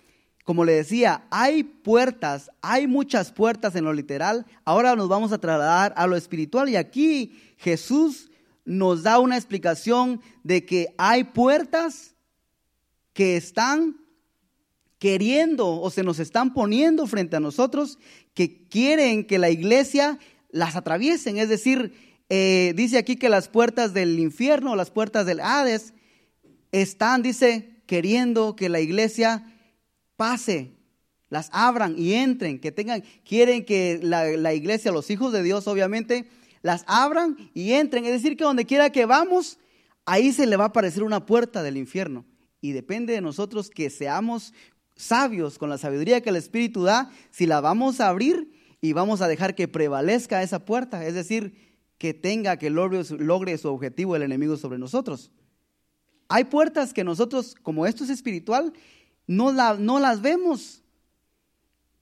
como 0.44 0.66
le 0.66 0.74
decía, 0.74 1.24
hay 1.30 1.64
puertas, 1.64 2.52
hay 2.62 2.88
muchas 2.88 3.32
puertas 3.32 3.76
en 3.76 3.86
lo 3.86 3.94
literal. 3.94 4.46
Ahora 4.66 4.96
nos 4.96 5.08
vamos 5.08 5.32
a 5.32 5.38
trasladar 5.38 5.94
a 5.96 6.08
lo 6.08 6.18
espiritual 6.18 6.68
y 6.68 6.76
aquí 6.76 7.40
Jesús 7.58 8.32
nos 8.66 9.04
da 9.04 9.20
una 9.20 9.38
explicación 9.38 10.22
de 10.44 10.66
que 10.66 10.94
hay 10.98 11.24
puertas 11.24 12.16
que 13.14 13.38
están 13.38 13.98
queriendo 15.00 15.82
o 15.82 15.90
se 15.90 16.04
nos 16.04 16.20
están 16.20 16.54
poniendo 16.54 17.08
frente 17.08 17.36
a 17.36 17.40
nosotros 17.40 17.98
que 18.34 18.68
quieren 18.68 19.26
que 19.26 19.40
la 19.40 19.50
iglesia 19.50 20.20
las 20.52 20.76
atraviesen. 20.76 21.38
Es 21.38 21.50
decir, 21.50 21.94
eh, 22.30 22.74
dice 22.76 22.98
aquí 22.98 23.16
que 23.16 23.28
las 23.28 23.48
puertas 23.48 23.94
del 23.94 24.20
infierno, 24.20 24.76
las 24.76 24.92
puertas 24.92 25.26
del 25.26 25.40
Hades, 25.40 25.94
están, 26.72 27.24
dice, 27.24 27.82
queriendo 27.88 28.56
que 28.56 28.70
la 28.70 28.80
iglesia 28.80 29.44
pase, 30.16 30.72
las 31.30 31.50
abran 31.52 31.96
y 31.98 32.14
entren, 32.14 32.60
que 32.60 32.72
tengan, 32.72 33.04
quieren 33.26 33.66
que 33.66 34.00
la, 34.04 34.26
la 34.26 34.54
iglesia, 34.54 34.92
los 34.92 35.10
hijos 35.10 35.34
de 35.34 35.44
Dios, 35.44 35.68
obviamente, 35.68 36.30
las 36.62 36.84
abran 36.88 37.38
y 37.54 37.74
entren. 37.74 38.06
Es 38.06 38.12
decir, 38.12 38.38
que 38.38 38.44
donde 38.44 38.66
quiera 38.66 38.92
que 38.92 39.06
vamos, 39.06 39.58
ahí 40.06 40.32
se 40.32 40.46
le 40.46 40.58
va 40.58 40.66
a 40.66 40.68
aparecer 40.68 41.04
una 41.04 41.26
puerta 41.26 41.64
del 41.64 41.78
infierno. 41.78 42.26
Y 42.62 42.74
depende 42.74 43.14
de 43.14 43.22
nosotros 43.22 43.70
que 43.70 43.90
seamos 43.90 44.54
sabios 44.96 45.58
con 45.58 45.70
la 45.70 45.80
sabiduría 45.80 46.22
que 46.22 46.30
el 46.30 46.36
Espíritu 46.36 46.84
da, 46.84 47.12
si 47.32 47.48
la 47.48 47.60
vamos 47.60 48.00
a 48.00 48.08
abrir 48.08 48.52
y 48.82 48.94
vamos 48.94 49.22
a 49.22 49.28
dejar 49.28 49.56
que 49.56 49.68
prevalezca 49.68 50.44
esa 50.44 50.64
puerta, 50.64 51.06
es 51.06 51.16
decir, 51.16 51.54
que 51.98 52.14
tenga, 52.14 52.58
que 52.58 52.70
logre, 52.70 53.04
su 53.58 53.70
objetivo 53.70 54.16
el 54.16 54.24
enemigo 54.24 54.58
sobre 54.58 54.80
nosotros. 54.80 55.32
Hay 56.30 56.46
puertas 56.46 56.94
que 56.94 57.04
nosotros, 57.04 57.56
como 57.62 57.86
esto 57.86 58.04
es 58.04 58.10
espiritual, 58.10 58.74
no, 59.28 59.52
no 59.78 60.00
las 60.00 60.22
vemos. 60.22 60.82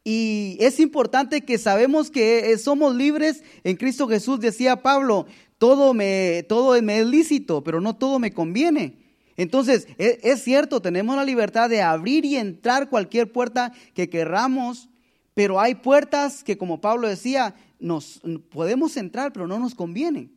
Y 0.03 0.57
es 0.59 0.79
importante 0.79 1.43
que 1.43 1.57
sabemos 1.57 2.09
que 2.11 2.57
somos 2.57 2.95
libres 2.95 3.43
en 3.63 3.75
Cristo 3.75 4.07
Jesús, 4.07 4.39
decía 4.39 4.81
Pablo, 4.81 5.25
todo 5.57 5.93
me, 5.93 6.45
todo 6.47 6.81
me 6.81 6.99
es 6.99 7.05
lícito, 7.05 7.63
pero 7.63 7.81
no 7.81 7.95
todo 7.95 8.19
me 8.19 8.33
conviene. 8.33 9.08
Entonces, 9.39 9.87
es, 9.97 10.43
cierto, 10.43 10.81
tenemos 10.81 11.15
la 11.15 11.23
libertad 11.23 11.69
de 11.69 11.81
abrir 11.81 12.25
y 12.25 12.35
entrar 12.35 12.89
cualquier 12.89 13.31
puerta 13.31 13.71
que 13.93 14.09
querramos, 14.09 14.89
Pero 15.33 15.61
hay 15.61 15.75
puertas 15.75 16.43
que, 16.43 16.57
como 16.57 16.81
Pablo 16.81 17.07
decía, 17.07 17.55
nos 17.79 18.19
podemos 18.49 18.97
entrar, 18.97 19.31
pero 19.31 19.47
no 19.47 19.57
nos 19.57 19.75
conviene. 19.75 20.29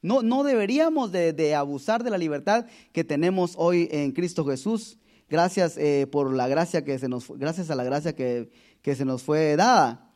No, 0.00 0.22
no 0.22 0.44
deberíamos 0.44 1.10
de, 1.10 1.54
abusar 1.56 2.04
de 2.04 2.10
la 2.10 2.18
libertad 2.18 2.66
que 2.92 3.02
tenemos 3.02 3.54
hoy 3.56 3.88
en 3.90 4.12
Cristo 4.12 4.44
Jesús. 4.44 5.00
Gracias 5.28 5.76
eh, 5.76 6.06
por 6.06 6.32
la 6.32 6.46
gracia 6.46 6.84
que 6.84 7.00
se 7.00 7.08
nos, 7.08 7.28
gracias 7.28 7.68
a 7.70 7.74
la 7.74 7.82
gracia 7.82 8.14
que, 8.14 8.48
se 8.84 9.04
nos 9.04 9.24
fue 9.24 9.56
dada. 9.56 10.08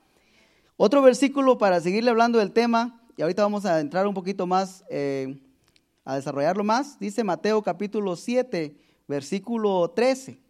Otro 0.77 1.03
versículo 1.03 1.59
para 1.59 1.81
seguirle 1.81 2.11
hablando 2.11 2.39
del 2.39 2.53
tema, 2.53 3.03
y 3.17 3.23
ahorita 3.23 3.43
vamos 3.43 3.65
a 3.65 3.81
entrar 3.81 4.07
un 4.07 4.15
poquito 4.15 4.47
más, 4.47 4.85
eh, 4.89 5.41
a 6.11 6.17
desarrollarlo 6.17 6.65
más, 6.65 6.99
dice 6.99 7.23
Mateo 7.23 7.63
capítulo 7.63 8.17
7, 8.17 8.75
versículo 9.07 9.93
13. 9.95 10.41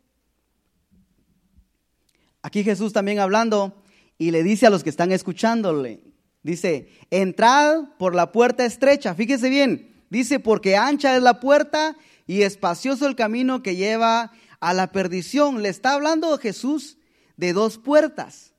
Aquí 2.40 2.64
Jesús 2.64 2.94
también 2.94 3.18
hablando 3.18 3.82
y 4.16 4.30
le 4.30 4.42
dice 4.42 4.66
a 4.66 4.70
los 4.70 4.82
que 4.82 4.88
están 4.88 5.12
escuchándole, 5.12 6.00
dice, 6.42 6.88
entrad 7.10 7.90
por 7.98 8.14
la 8.14 8.32
puerta 8.32 8.64
estrecha, 8.64 9.14
fíjese 9.14 9.50
bien, 9.50 10.02
dice, 10.08 10.40
porque 10.40 10.78
ancha 10.78 11.14
es 11.14 11.22
la 11.22 11.40
puerta 11.40 11.94
y 12.26 12.40
espacioso 12.40 13.06
el 13.06 13.14
camino 13.14 13.62
que 13.62 13.76
lleva 13.76 14.32
a 14.60 14.72
la 14.72 14.90
perdición. 14.92 15.60
Le 15.60 15.68
está 15.68 15.92
hablando 15.92 16.38
Jesús 16.38 16.96
de 17.36 17.52
dos 17.52 17.76
puertas. 17.76 18.54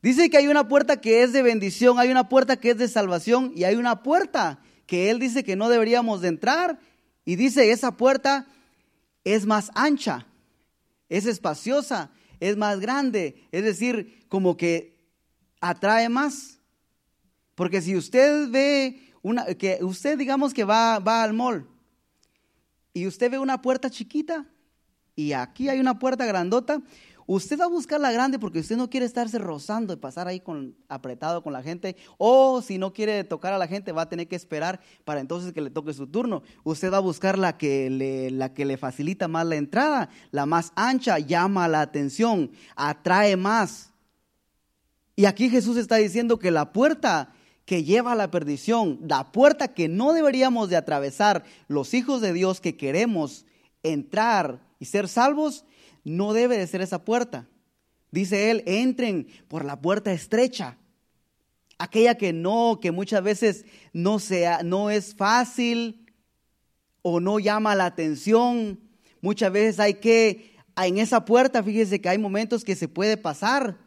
Dice 0.00 0.30
que 0.30 0.38
hay 0.38 0.48
una 0.48 0.68
puerta 0.68 1.02
que 1.02 1.22
es 1.22 1.34
de 1.34 1.42
bendición, 1.42 1.98
hay 1.98 2.10
una 2.10 2.30
puerta 2.30 2.56
que 2.56 2.70
es 2.70 2.78
de 2.78 2.88
salvación 2.88 3.52
y 3.54 3.64
hay 3.64 3.74
una 3.74 4.02
puerta 4.02 4.62
que 4.88 5.10
él 5.10 5.20
dice 5.20 5.44
que 5.44 5.54
no 5.54 5.68
deberíamos 5.68 6.20
de 6.20 6.28
entrar. 6.28 6.80
Y 7.24 7.36
dice, 7.36 7.70
esa 7.70 7.96
puerta 7.96 8.48
es 9.22 9.46
más 9.46 9.70
ancha 9.76 10.26
es 11.08 11.26
espaciosa, 11.26 12.10
es 12.40 12.56
más 12.56 12.80
grande, 12.80 13.48
es 13.50 13.64
decir, 13.64 14.26
como 14.28 14.56
que 14.56 14.96
atrae 15.60 16.08
más. 16.08 16.58
Porque 17.54 17.82
si 17.82 17.96
usted 17.96 18.48
ve 18.50 19.12
una, 19.22 19.46
que 19.54 19.78
usted 19.82 20.16
digamos 20.18 20.54
que 20.54 20.64
va, 20.64 20.98
va 20.98 21.22
al 21.22 21.32
mall 21.32 21.66
y 22.92 23.06
usted 23.06 23.30
ve 23.30 23.38
una 23.38 23.60
puerta 23.60 23.90
chiquita 23.90 24.46
y 25.16 25.32
aquí 25.32 25.68
hay 25.68 25.80
una 25.80 25.98
puerta 25.98 26.24
grandota, 26.26 26.80
Usted 27.30 27.60
va 27.60 27.66
a 27.66 27.68
buscar 27.68 28.00
la 28.00 28.10
grande 28.10 28.38
porque 28.38 28.60
usted 28.60 28.78
no 28.78 28.88
quiere 28.88 29.04
estarse 29.04 29.36
rozando 29.36 29.92
y 29.92 29.96
pasar 29.96 30.28
ahí 30.28 30.40
con, 30.40 30.74
apretado 30.88 31.42
con 31.42 31.52
la 31.52 31.62
gente. 31.62 31.94
O 32.16 32.62
si 32.62 32.78
no 32.78 32.94
quiere 32.94 33.22
tocar 33.22 33.52
a 33.52 33.58
la 33.58 33.66
gente, 33.66 33.92
va 33.92 34.00
a 34.00 34.08
tener 34.08 34.28
que 34.28 34.34
esperar 34.34 34.80
para 35.04 35.20
entonces 35.20 35.52
que 35.52 35.60
le 35.60 35.68
toque 35.68 35.92
su 35.92 36.06
turno. 36.06 36.42
Usted 36.64 36.90
va 36.90 36.96
a 36.96 37.00
buscar 37.00 37.38
la 37.38 37.58
que 37.58 37.90
le, 37.90 38.30
la 38.30 38.54
que 38.54 38.64
le 38.64 38.78
facilita 38.78 39.28
más 39.28 39.44
la 39.44 39.56
entrada, 39.56 40.08
la 40.30 40.46
más 40.46 40.72
ancha, 40.74 41.18
llama 41.18 41.68
la 41.68 41.82
atención, 41.82 42.50
atrae 42.74 43.36
más. 43.36 43.90
Y 45.14 45.26
aquí 45.26 45.50
Jesús 45.50 45.76
está 45.76 45.96
diciendo 45.96 46.38
que 46.38 46.50
la 46.50 46.72
puerta 46.72 47.34
que 47.66 47.84
lleva 47.84 48.12
a 48.12 48.16
la 48.16 48.30
perdición, 48.30 49.00
la 49.06 49.32
puerta 49.32 49.74
que 49.74 49.86
no 49.86 50.14
deberíamos 50.14 50.70
de 50.70 50.76
atravesar 50.76 51.44
los 51.66 51.92
hijos 51.92 52.22
de 52.22 52.32
Dios 52.32 52.62
que 52.62 52.78
queremos 52.78 53.44
entrar 53.82 54.66
y 54.80 54.86
ser 54.86 55.08
salvos, 55.08 55.66
no 56.08 56.32
debe 56.32 56.58
de 56.58 56.66
ser 56.66 56.80
esa 56.80 57.04
puerta. 57.04 57.48
Dice 58.10 58.50
él, 58.50 58.62
entren 58.66 59.28
por 59.48 59.64
la 59.64 59.80
puerta 59.80 60.12
estrecha. 60.12 60.78
Aquella 61.78 62.16
que 62.16 62.32
no, 62.32 62.78
que 62.80 62.90
muchas 62.90 63.22
veces 63.22 63.64
no, 63.92 64.18
sea, 64.18 64.62
no 64.62 64.90
es 64.90 65.14
fácil 65.14 66.06
o 67.02 67.20
no 67.20 67.38
llama 67.38 67.74
la 67.74 67.86
atención. 67.86 68.80
Muchas 69.20 69.52
veces 69.52 69.80
hay 69.80 69.94
que, 69.94 70.56
en 70.76 70.98
esa 70.98 71.24
puerta, 71.24 71.62
fíjese 71.62 72.00
que 72.00 72.08
hay 72.08 72.18
momentos 72.18 72.64
que 72.64 72.76
se 72.76 72.88
puede 72.88 73.16
pasar 73.16 73.78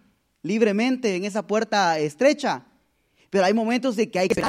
libremente 0.43 1.15
en 1.15 1.25
esa 1.25 1.45
puerta 1.45 1.99
estrecha, 1.99 2.65
pero 3.29 3.45
hay 3.45 3.53
momentos 3.53 3.95
de 3.95 4.09
que 4.09 4.19
hay 4.19 4.27
que 4.27 4.41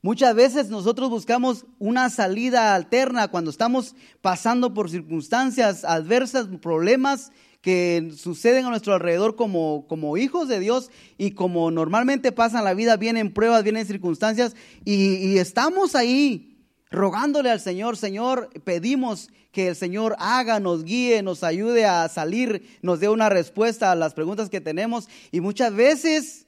Muchas 0.00 0.34
veces 0.36 0.68
nosotros 0.68 1.10
buscamos 1.10 1.66
una 1.80 2.08
salida 2.08 2.76
alterna 2.76 3.28
cuando 3.28 3.50
estamos 3.50 3.96
pasando 4.20 4.72
por 4.72 4.90
circunstancias 4.90 5.84
adversas, 5.84 6.46
problemas 6.62 7.32
que 7.60 8.12
suceden 8.16 8.66
a 8.66 8.70
nuestro 8.70 8.94
alrededor 8.94 9.34
como, 9.34 9.86
como 9.88 10.16
hijos 10.16 10.46
de 10.46 10.60
Dios 10.60 10.92
y 11.16 11.32
como 11.32 11.72
normalmente 11.72 12.30
pasan 12.30 12.62
la 12.62 12.74
vida, 12.74 12.96
vienen 12.96 13.34
pruebas, 13.34 13.64
vienen 13.64 13.86
circunstancias 13.86 14.54
y, 14.84 15.16
y 15.16 15.38
estamos 15.38 15.96
ahí 15.96 16.56
rogándole 16.90 17.50
al 17.50 17.60
Señor, 17.60 17.96
Señor, 17.96 18.50
pedimos 18.62 19.30
que 19.50 19.68
el 19.68 19.76
Señor 19.76 20.14
haga, 20.20 20.60
nos 20.60 20.84
guíe, 20.84 21.22
nos 21.22 21.42
ayude 21.42 21.86
a 21.86 22.08
salir, 22.08 22.78
nos 22.82 23.00
dé 23.00 23.08
una 23.08 23.28
respuesta 23.28 23.90
a 23.90 23.96
las 23.96 24.14
preguntas 24.14 24.48
que 24.48 24.60
tenemos 24.60 25.08
y 25.32 25.40
muchas 25.40 25.74
veces 25.74 26.46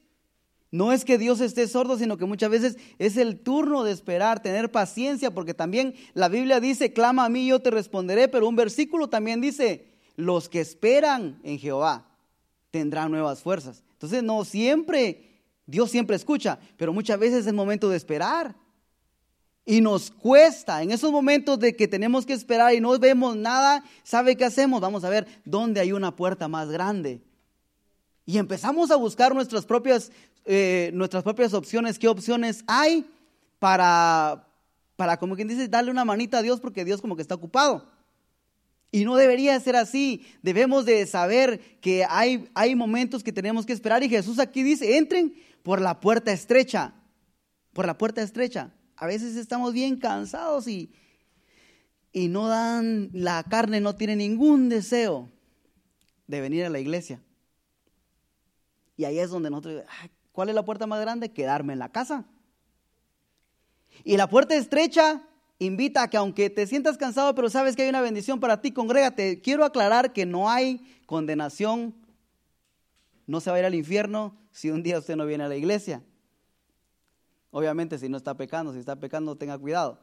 no 0.71 0.93
es 0.93 1.05
que 1.05 1.19
Dios 1.19 1.41
esté 1.41 1.67
sordo, 1.67 1.99
sino 1.99 2.17
que 2.17 2.27
muchas 2.27 2.51
veces 2.51 2.79
es 2.99 3.17
el 3.17 3.41
turno 3.41 3.83
de 3.83 3.91
esperar, 3.91 4.41
tener 4.41 4.71
paciencia, 4.71 5.33
porque 5.33 5.53
también 5.53 5.95
la 6.15 6.29
Biblia 6.29 6.61
dice, 6.61 6.93
clama 6.93 7.25
a 7.25 7.29
mí, 7.29 7.47
yo 7.47 7.61
te 7.61 7.71
responderé, 7.71 8.29
pero 8.29 8.49
un 8.49 8.55
versículo 8.55 9.09
también 9.09 9.41
dice, 9.41 9.87
los 10.17 10.49
que 10.49 10.61
esperan 10.61 11.41
en 11.43 11.59
Jehová 11.59 12.07
tendrán 12.71 13.11
nuevas 13.11 13.43
fuerzas. 13.43 13.83
Entonces, 13.95 14.23
no 14.23 14.45
siempre, 14.45 15.43
Dios 15.67 15.91
siempre 15.91 16.15
escucha, 16.15 16.61
pero 16.77 16.93
muchas 16.93 17.19
veces 17.19 17.41
es 17.41 17.47
el 17.49 17.55
momento 17.55 17.89
de 17.89 17.97
esperar. 17.97 18.55
Y 19.65 19.81
nos 19.81 20.11
cuesta, 20.11 20.83
en 20.83 20.93
esos 20.93 21.11
momentos 21.11 21.59
de 21.59 21.75
que 21.75 21.89
tenemos 21.89 22.25
que 22.25 22.33
esperar 22.33 22.75
y 22.75 22.81
no 22.81 22.97
vemos 22.99 23.37
nada, 23.37 23.85
¿sabe 24.05 24.37
qué 24.37 24.45
hacemos? 24.45 24.81
Vamos 24.81 25.03
a 25.03 25.11
ver 25.11 25.27
dónde 25.45 25.81
hay 25.81 25.93
una 25.93 26.15
puerta 26.15 26.47
más 26.49 26.71
grande. 26.71 27.23
Y 28.25 28.39
empezamos 28.39 28.91
a 28.93 28.97
buscar 28.97 29.35
nuestras 29.35 29.67
propias 29.67 30.13
eh, 30.53 30.91
nuestras 30.95 31.23
propias 31.23 31.55
opciones, 31.55 31.97
qué 31.97 32.09
opciones 32.09 32.65
hay 32.67 33.09
para, 33.61 34.49
para, 34.97 35.17
como 35.17 35.37
quien 35.37 35.47
dice, 35.47 35.69
darle 35.69 35.93
una 35.93 36.05
manita 36.05 36.39
a 36.39 36.43
Dios 36.43 36.59
porque 36.59 36.85
Dios 36.85 37.01
como 37.01 37.15
que 37.15 37.23
está 37.23 37.37
ocupado. 37.37 37.89
Y 38.91 39.05
no 39.05 39.15
debería 39.15 39.61
ser 39.61 39.77
así. 39.77 40.27
Debemos 40.43 40.87
de 40.87 41.07
saber 41.07 41.61
que 41.81 42.05
hay, 42.05 42.49
hay 42.55 42.75
momentos 42.75 43.23
que 43.23 43.33
tenemos 43.33 43.65
que 43.65 43.73
esperar. 43.73 44.03
Y 44.03 44.09
Jesús 44.09 44.41
aquí 44.41 44.65
dice, 44.65 44.97
entren 44.97 45.37
por 45.63 45.81
la 45.81 46.01
puerta 46.01 46.33
estrecha. 46.33 46.95
Por 47.73 47.87
la 47.87 47.97
puerta 47.97 48.21
estrecha. 48.21 48.73
A 48.97 49.07
veces 49.07 49.37
estamos 49.37 49.73
bien 49.73 49.99
cansados 49.99 50.67
y, 50.67 50.91
y 52.13 52.27
no 52.27 52.49
dan, 52.49 53.11
la 53.13 53.45
carne 53.45 53.81
no 53.81 53.95
tiene 53.95 54.17
ningún 54.17 54.69
deseo 54.69 55.31
de 56.27 56.41
venir 56.41 56.65
a 56.65 56.71
la 56.71 56.81
iglesia. 56.81 57.21
Y 58.97 59.05
ahí 59.05 59.21
es 59.21 59.31
donde 59.31 59.49
nosotros, 59.49 59.85
¿Cuál 60.33 60.49
es 60.49 60.55
la 60.55 60.65
puerta 60.65 60.87
más 60.87 61.01
grande? 61.01 61.33
Quedarme 61.33 61.73
en 61.73 61.79
la 61.79 61.91
casa. 61.91 62.25
Y 64.05 64.17
la 64.17 64.29
puerta 64.29 64.55
estrecha 64.55 65.23
invita 65.59 66.03
a 66.03 66.11
que 66.11 66.17
aunque 66.17 66.51
te 66.51 66.67
sientas 66.67 66.97
cansado, 66.97 67.35
pero 67.35 67.51
sabes 67.51 67.77
que 67.77 67.83
hay 67.83 67.89
una 67.89 68.01
bendición 68.01 68.41
para 68.41 68.61
ti, 68.61 68.73
congrégate. 68.73 69.41
Quiero 69.41 69.65
aclarar 69.65 70.13
que 70.13 70.27
no 70.27 70.49
hay 70.49 70.81
condenación. 71.07 71.95
No 73.27 73.41
se 73.41 73.51
va 73.51 73.57
a 73.57 73.61
ir 73.61 73.67
al 73.67 73.75
infierno 73.75 74.37
si 74.53 74.71
un 74.71 74.83
día 74.83 74.99
usted 74.99 75.17
no 75.17 75.27
viene 75.27 75.45
a 75.45 75.49
la 75.49 75.57
iglesia. 75.57 76.03
Obviamente 77.51 77.99
si 77.99 78.09
no 78.09 78.17
está 78.17 78.35
pecando, 78.37 78.73
si 78.73 78.79
está 78.79 78.97
pecando, 78.97 79.37
tenga 79.37 79.59
cuidado. 79.59 79.99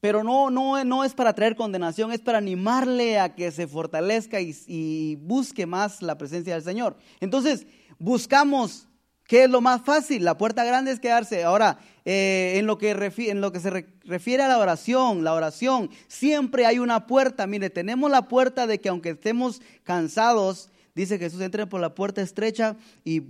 Pero 0.00 0.22
no, 0.22 0.50
no, 0.50 0.84
no 0.84 1.02
es 1.02 1.14
para 1.14 1.34
traer 1.34 1.56
condenación, 1.56 2.12
es 2.12 2.20
para 2.20 2.38
animarle 2.38 3.18
a 3.18 3.34
que 3.34 3.50
se 3.50 3.66
fortalezca 3.66 4.40
y, 4.40 4.54
y 4.66 5.16
busque 5.16 5.64
más 5.64 6.02
la 6.02 6.18
presencia 6.18 6.52
del 6.52 6.62
Señor. 6.62 6.96
Entonces, 7.20 7.66
buscamos 7.98 8.86
¿Qué 9.26 9.44
es 9.44 9.50
lo 9.50 9.60
más 9.60 9.82
fácil? 9.82 10.24
La 10.24 10.36
puerta 10.36 10.64
grande 10.64 10.90
es 10.90 11.00
quedarse. 11.00 11.44
Ahora, 11.44 11.78
eh, 12.04 12.54
en, 12.56 12.66
lo 12.66 12.76
que 12.76 12.90
en 12.90 13.40
lo 13.40 13.52
que 13.52 13.60
se 13.60 13.70
refiere 14.04 14.42
a 14.42 14.48
la 14.48 14.58
oración, 14.58 15.24
la 15.24 15.32
oración, 15.32 15.88
siempre 16.08 16.66
hay 16.66 16.78
una 16.78 17.06
puerta. 17.06 17.46
Mire, 17.46 17.70
tenemos 17.70 18.10
la 18.10 18.28
puerta 18.28 18.66
de 18.66 18.80
que 18.80 18.90
aunque 18.90 19.10
estemos 19.10 19.62
cansados, 19.82 20.68
dice 20.94 21.18
Jesús, 21.18 21.40
entre 21.40 21.66
por 21.66 21.80
la 21.80 21.94
puerta 21.94 22.20
estrecha 22.20 22.76
y 23.02 23.22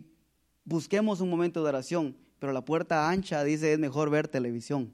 busquemos 0.65 1.21
un 1.21 1.31
momento 1.31 1.63
de 1.63 1.69
oración. 1.69 2.17
Pero 2.41 2.53
la 2.53 2.65
puerta 2.65 3.09
ancha 3.09 3.45
dice 3.45 3.73
es 3.73 3.79
mejor 3.79 4.11
ver 4.11 4.27
televisión. 4.27 4.93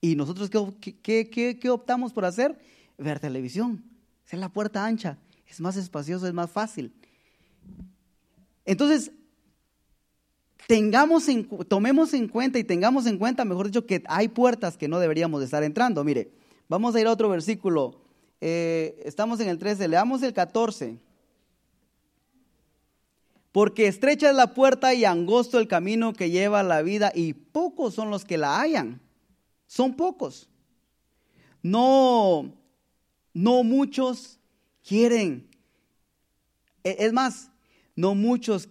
¿Y 0.00 0.16
nosotros 0.16 0.50
qué, 0.50 1.58
qué 1.60 1.70
optamos 1.70 2.12
por 2.12 2.24
hacer? 2.24 2.58
Ver 2.98 3.20
televisión. 3.20 3.84
Es 4.28 4.38
la 4.38 4.48
puerta 4.48 4.84
ancha. 4.84 5.16
Es 5.46 5.60
más 5.60 5.76
espacioso, 5.76 6.26
es 6.26 6.34
más 6.34 6.50
fácil. 6.50 6.92
Entonces, 8.64 9.12
tengamos 10.68 11.26
en, 11.28 11.48
tomemos 11.66 12.12
en 12.12 12.28
cuenta 12.28 12.58
y 12.58 12.64
tengamos 12.64 13.06
en 13.06 13.16
cuenta, 13.16 13.46
mejor 13.46 13.68
dicho, 13.68 13.86
que 13.86 14.04
hay 14.06 14.28
puertas 14.28 14.76
que 14.76 14.86
no 14.86 15.00
deberíamos 15.00 15.40
de 15.40 15.46
estar 15.46 15.64
entrando. 15.64 16.04
Mire, 16.04 16.30
vamos 16.68 16.94
a 16.94 17.00
ir 17.00 17.06
a 17.06 17.12
otro 17.12 17.30
versículo. 17.30 18.02
Eh, 18.42 19.00
estamos 19.06 19.40
en 19.40 19.48
el 19.48 19.58
13, 19.58 19.88
leamos 19.88 20.22
el 20.22 20.34
14. 20.34 20.98
Porque 23.50 23.86
estrecha 23.86 24.28
es 24.28 24.36
la 24.36 24.52
puerta 24.52 24.92
y 24.92 25.06
angosto 25.06 25.58
el 25.58 25.68
camino 25.68 26.12
que 26.12 26.30
lleva 26.30 26.60
a 26.60 26.64
la 26.64 26.82
vida 26.82 27.12
y 27.14 27.32
pocos 27.32 27.94
son 27.94 28.10
los 28.10 28.26
que 28.26 28.36
la 28.36 28.60
hallan. 28.60 29.00
Son 29.66 29.96
pocos. 29.96 30.50
No, 31.62 32.52
no 33.32 33.64
muchos 33.64 34.38
quieren 34.86 35.48
E, 36.84 36.96
es 37.00 37.12
más, 37.14 37.50
no 37.96 38.14
muchos 38.14 38.68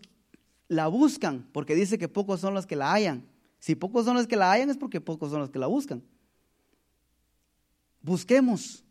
la 0.67 0.87
buscan, 0.87 1.47
porque 1.51 1.75
dice 1.75 1.97
que 1.97 2.07
pocos 2.07 2.39
son 2.39 2.53
los 2.53 2.65
que 2.65 2.75
la 2.75 2.91
hallan. 2.91 3.25
Si 3.59 3.75
pocos 3.75 4.05
son 4.05 4.15
los 4.15 4.27
que 4.27 4.35
la 4.35 4.51
hallan 4.51 4.69
es 4.69 4.77
porque 4.77 5.01
pocos 5.01 5.31
son 5.31 5.39
los 5.39 5.49
que 5.49 5.59
la 5.59 5.67
buscan. 5.67 6.03
Busquemos 8.01 8.83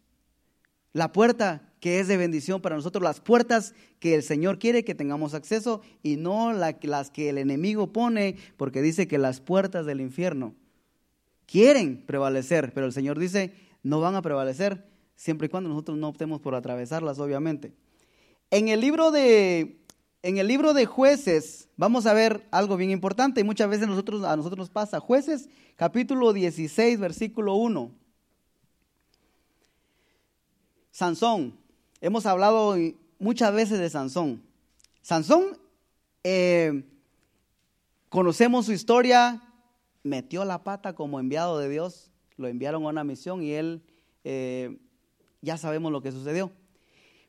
la 0.93 1.13
puerta 1.13 1.73
que 1.81 2.01
es 2.01 2.09
de 2.09 2.17
bendición 2.17 2.61
para 2.61 2.75
nosotros, 2.75 3.03
las 3.03 3.21
puertas 3.21 3.75
que 4.01 4.15
el 4.15 4.23
Señor 4.23 4.59
quiere 4.59 4.85
que 4.85 4.95
tengamos 4.95 5.35
acceso 5.35 5.83
y 6.03 6.17
no 6.17 6.53
las 6.53 7.11
que 7.11 7.29
el 7.29 7.39
enemigo 7.39 7.93
pone, 7.93 8.37
porque 8.57 8.83
dice 8.83 9.07
que 9.07 9.19
las 9.19 9.41
puertas 9.41 9.87
del 9.87 10.01
infierno 10.01 10.55
quieren 11.47 12.05
prevalecer, 12.05 12.73
pero 12.73 12.87
el 12.87 12.93
Señor 12.93 13.19
dice, 13.19 13.53
no 13.83 14.01
van 14.01 14.17
a 14.17 14.23
prevalecer 14.23 14.85
siempre 15.15 15.47
y 15.47 15.49
cuando 15.49 15.69
nosotros 15.69 15.97
no 15.97 16.09
optemos 16.09 16.41
por 16.41 16.55
atravesarlas, 16.55 17.19
obviamente. 17.19 17.73
En 18.51 18.69
el 18.69 18.81
libro 18.81 19.11
de, 19.11 19.79
en 20.27 20.39
el 20.39 20.49
libro 20.49 20.75
de 20.75 20.87
jueces 20.87 21.69
vamos 21.77 22.05
a 22.05 22.13
ver 22.13 22.45
algo 22.51 22.77
bien 22.77 22.91
importante 22.91 23.41
y 23.41 23.45
muchas 23.45 23.71
veces 23.71 23.85
a 23.85 24.37
nosotros 24.37 24.59
nos 24.59 24.71
pasa. 24.71 24.99
Jueces 24.99 25.49
capítulo 25.77 26.33
16, 26.33 26.99
versículo 26.99 27.55
1. 27.55 27.93
Sansón. 30.91 31.57
Hemos 32.01 32.27
hablado 32.27 32.75
muchas 33.21 33.55
veces 33.55 33.79
de 33.79 33.89
Sansón. 33.89 34.43
Sansón, 35.01 35.57
eh, 36.25 36.83
conocemos 38.09 38.67
su 38.67 38.73
historia, 38.73 39.41
metió 40.03 40.45
la 40.45 40.65
pata 40.65 40.97
como 40.97 41.21
enviado 41.21 41.57
de 41.61 41.69
Dios, 41.69 42.11
lo 42.37 42.49
enviaron 42.49 42.83
a 42.83 42.89
una 42.89 43.05
misión 43.05 43.45
y 43.45 43.53
él, 43.53 43.81
eh, 44.25 44.77
ya 45.41 45.57
sabemos 45.57 45.93
lo 45.93 46.03
que 46.03 46.11
sucedió. 46.11 46.51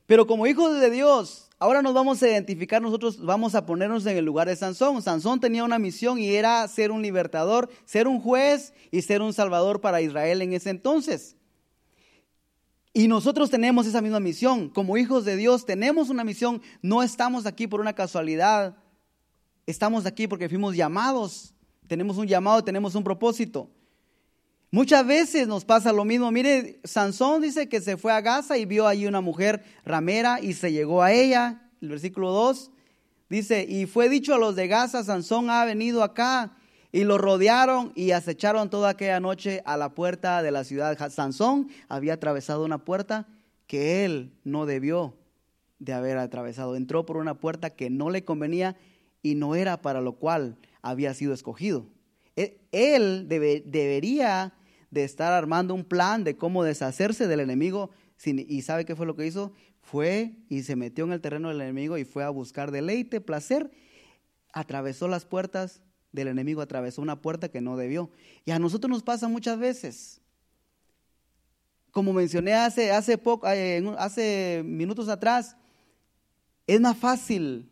Pero 0.06 0.26
como 0.26 0.48
hijos 0.48 0.80
de 0.80 0.90
Dios, 0.90 1.47
ahora 1.58 1.82
nos 1.82 1.94
vamos 1.94 2.22
a 2.22 2.28
identificar, 2.28 2.80
nosotros 2.80 3.22
vamos 3.24 3.54
a 3.54 3.66
ponernos 3.66 4.06
en 4.06 4.16
el 4.16 4.24
lugar 4.24 4.48
de 4.48 4.56
Sansón. 4.56 5.02
Sansón 5.02 5.40
tenía 5.40 5.64
una 5.64 5.78
misión 5.78 6.18
y 6.18 6.34
era 6.34 6.66
ser 6.68 6.90
un 6.90 7.02
libertador, 7.02 7.68
ser 7.84 8.08
un 8.08 8.20
juez 8.20 8.72
y 8.90 9.02
ser 9.02 9.22
un 9.22 9.32
salvador 9.32 9.80
para 9.80 10.00
Israel 10.00 10.42
en 10.42 10.52
ese 10.52 10.70
entonces. 10.70 11.36
Y 12.92 13.06
nosotros 13.06 13.50
tenemos 13.50 13.86
esa 13.86 14.00
misma 14.00 14.20
misión. 14.20 14.70
Como 14.70 14.96
hijos 14.96 15.24
de 15.24 15.36
Dios 15.36 15.66
tenemos 15.66 16.08
una 16.08 16.24
misión. 16.24 16.60
No 16.82 17.02
estamos 17.02 17.46
aquí 17.46 17.66
por 17.66 17.80
una 17.80 17.92
casualidad. 17.92 18.76
Estamos 19.66 20.06
aquí 20.06 20.26
porque 20.26 20.48
fuimos 20.48 20.74
llamados. 20.74 21.54
Tenemos 21.86 22.16
un 22.16 22.26
llamado, 22.26 22.64
tenemos 22.64 22.94
un 22.94 23.04
propósito. 23.04 23.70
Muchas 24.70 25.06
veces 25.06 25.48
nos 25.48 25.64
pasa 25.64 25.92
lo 25.92 26.04
mismo. 26.04 26.30
Mire, 26.30 26.78
Sansón 26.84 27.40
dice 27.40 27.70
que 27.70 27.80
se 27.80 27.96
fue 27.96 28.12
a 28.12 28.20
Gaza 28.20 28.58
y 28.58 28.66
vio 28.66 28.86
allí 28.86 29.06
una 29.06 29.22
mujer 29.22 29.64
ramera 29.82 30.40
y 30.42 30.52
se 30.52 30.72
llegó 30.72 31.02
a 31.02 31.10
ella. 31.10 31.70
El 31.80 31.88
versículo 31.88 32.32
2 32.32 32.70
dice, 33.30 33.64
y 33.66 33.86
fue 33.86 34.10
dicho 34.10 34.34
a 34.34 34.38
los 34.38 34.56
de 34.56 34.68
Gaza, 34.68 35.02
Sansón 35.02 35.48
ha 35.48 35.64
venido 35.64 36.02
acá. 36.02 36.54
Y 36.92 37.04
lo 37.04 37.18
rodearon 37.18 37.92
y 37.94 38.12
acecharon 38.12 38.70
toda 38.70 38.90
aquella 38.90 39.20
noche 39.20 39.62
a 39.64 39.76
la 39.76 39.94
puerta 39.94 40.42
de 40.42 40.50
la 40.50 40.64
ciudad. 40.64 40.98
Sansón 41.10 41.68
había 41.88 42.14
atravesado 42.14 42.64
una 42.64 42.84
puerta 42.84 43.26
que 43.66 44.04
él 44.04 44.32
no 44.44 44.66
debió 44.66 45.14
de 45.78 45.94
haber 45.94 46.18
atravesado. 46.18 46.76
Entró 46.76 47.06
por 47.06 47.16
una 47.16 47.34
puerta 47.34 47.70
que 47.70 47.88
no 47.88 48.10
le 48.10 48.24
convenía 48.24 48.76
y 49.22 49.34
no 49.34 49.54
era 49.54 49.80
para 49.80 50.00
lo 50.00 50.14
cual 50.14 50.56
había 50.82 51.12
sido 51.14 51.32
escogido. 51.32 51.86
E, 52.36 52.60
él 52.72 53.28
debería 53.28 54.54
de 54.90 55.04
estar 55.04 55.32
armando 55.32 55.74
un 55.74 55.84
plan 55.84 56.24
de 56.24 56.36
cómo 56.36 56.64
deshacerse 56.64 57.26
del 57.26 57.40
enemigo. 57.40 57.90
¿Y 58.24 58.62
sabe 58.62 58.84
qué 58.84 58.96
fue 58.96 59.06
lo 59.06 59.16
que 59.16 59.26
hizo? 59.26 59.52
Fue 59.80 60.34
y 60.48 60.62
se 60.62 60.76
metió 60.76 61.04
en 61.04 61.12
el 61.12 61.20
terreno 61.20 61.48
del 61.48 61.60
enemigo 61.60 61.98
y 61.98 62.04
fue 62.04 62.24
a 62.24 62.30
buscar 62.30 62.70
deleite, 62.70 63.20
placer. 63.20 63.70
Atravesó 64.52 65.08
las 65.08 65.24
puertas 65.24 65.82
del 66.12 66.28
enemigo, 66.28 66.62
atravesó 66.62 67.02
una 67.02 67.20
puerta 67.20 67.48
que 67.48 67.60
no 67.60 67.76
debió. 67.76 68.10
Y 68.44 68.50
a 68.50 68.58
nosotros 68.58 68.90
nos 68.90 69.02
pasa 69.02 69.28
muchas 69.28 69.58
veces. 69.58 70.20
Como 71.90 72.12
mencioné 72.12 72.54
hace, 72.54 72.92
hace, 72.92 73.18
poco, 73.18 73.46
hace 73.46 74.62
minutos 74.64 75.08
atrás, 75.08 75.56
es 76.66 76.80
más 76.80 76.96
fácil 76.96 77.70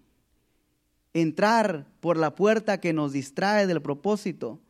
entrar 1.12 1.86
por 2.00 2.16
la 2.16 2.34
puerta 2.34 2.80
que 2.80 2.92
nos 2.92 3.12
distrae 3.12 3.66
del 3.66 3.82
propósito. 3.82 4.60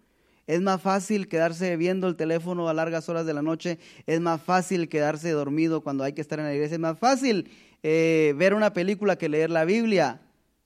Es 0.47 0.61
más 0.61 0.81
fácil 0.81 1.27
quedarse 1.27 1.77
viendo 1.77 2.07
el 2.07 2.15
teléfono 2.15 2.69
a 2.69 2.75
largas 2.75 3.09
horas 3.09 3.27
de 3.27 3.35
la 3.35 3.43
noche. 3.43 3.81
Es 4.07 4.21
más 4.21 4.41
fácil 4.41 4.89
quedarse 4.89 5.31
dormido 5.31 5.81
cuando 5.81 6.05
hay 6.05 6.13
que 6.13 6.21
estar 6.21 6.39
en 6.39 6.45
la 6.45 6.55
iglesia. 6.55 6.75
Es 6.75 6.81
más 6.81 6.99
fácil 6.99 7.51
eh, 7.83 8.33
ver 8.37 8.55
una 8.55 8.73
película 8.73 9.17
que 9.17 9.29
leer 9.29 9.51
la 9.51 9.65
Biblia. 9.65 10.21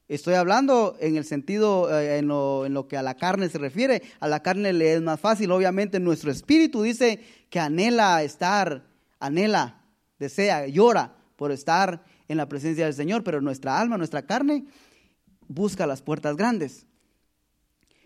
Estoy 0.06 0.34
hablando 0.34 0.96
en 1.00 1.16
el 1.16 1.24
sentido, 1.24 1.98
eh, 1.98 2.18
en, 2.18 2.28
lo, 2.28 2.66
en, 2.66 2.74
lo, 2.74 2.88
que 2.88 2.98
a 2.98 3.02
la 3.02 3.14
carne 3.16 3.48
se 3.48 3.56
refiere. 3.56 4.02
A 4.20 4.28
la 4.28 4.42
carne 4.42 4.74
le 4.74 4.92
es 4.92 5.00
más 5.00 5.18
fácil. 5.18 5.50
Obviamente 5.50 5.98
nuestro 5.98 6.30
espíritu 6.30 6.82
dice 6.82 7.20
que 7.48 7.58
anhela 7.58 8.22
estar, 8.22 8.84
anhela, 9.18 9.80
desea, 10.18 10.66
llora 10.66 11.16
por 11.36 11.52
estar 11.52 12.04
en 12.28 12.36
la 12.36 12.50
presencia 12.50 12.84
del 12.84 12.94
Señor. 12.94 13.24
Pero 13.24 13.40
nuestra 13.40 13.80
alma, 13.80 13.96
nuestra 13.96 14.26
carne, 14.26 14.66
busca 15.48 15.86
las 15.86 16.02
puertas 16.02 16.36
grandes. 16.36 16.84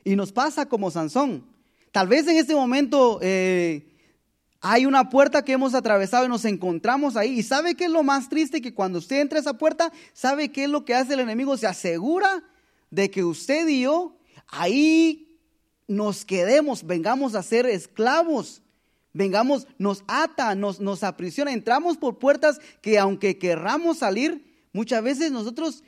Y 0.04 0.14
nos 0.14 0.30
pasa 0.30 0.66
como 0.66 0.92
Sansón. 0.92 1.53
Tal 1.94 2.09
vez 2.09 2.26
en 2.26 2.37
este 2.37 2.57
momento 2.57 3.20
eh, 3.22 3.87
hay 4.61 4.85
una 4.85 5.11
puerta 5.11 5.44
que 5.44 5.52
hemos 5.52 5.76
atravesado 5.76 6.24
y 6.24 6.28
nos 6.28 6.44
encontramos 6.44 7.14
ahí. 7.14 7.38
¿Y 7.38 7.44
sabe 7.44 7.76
qué 7.76 7.85
es 7.85 7.90
lo 7.92 8.02
más 8.02 8.28
triste? 8.28 8.61
Que 8.61 8.74
cuando 8.74 8.98
usted 8.98 9.20
entra 9.20 9.38
a 9.38 9.42
esa 9.42 9.59
puerta, 9.59 9.92
¿sabe 10.12 10.50
qué 10.50 10.64
es 10.64 10.70
lo 10.70 10.85
que 10.85 10.96
hace 10.96 11.14
el 11.14 11.20
enemigo? 11.20 11.57
Se 11.57 11.68
asegura 11.68 12.42
de 12.90 13.12
que 13.12 13.22
usted 13.22 13.68
y 13.68 13.83
yo 13.83 14.16
ahí 14.48 15.38
nos 15.87 16.24
quedemos, 16.24 16.85
vengamos 16.85 17.37
a 17.37 17.44
ser 17.44 17.64
esclavos. 17.64 18.61
Vengamos, 19.12 19.68
nos 19.78 20.02
ata, 20.09 20.57
nos, 20.57 20.80
nos 20.80 21.04
aprisiona. 21.04 21.52
Entramos 21.52 21.96
por 21.96 22.18
puertas 22.18 22.61
que 22.83 22.98
aunque 22.98 23.38
querramos 23.38 23.98
salir, 23.98 24.44
muchas 24.72 25.00
veces 25.00 25.30
nosotros 25.30 25.85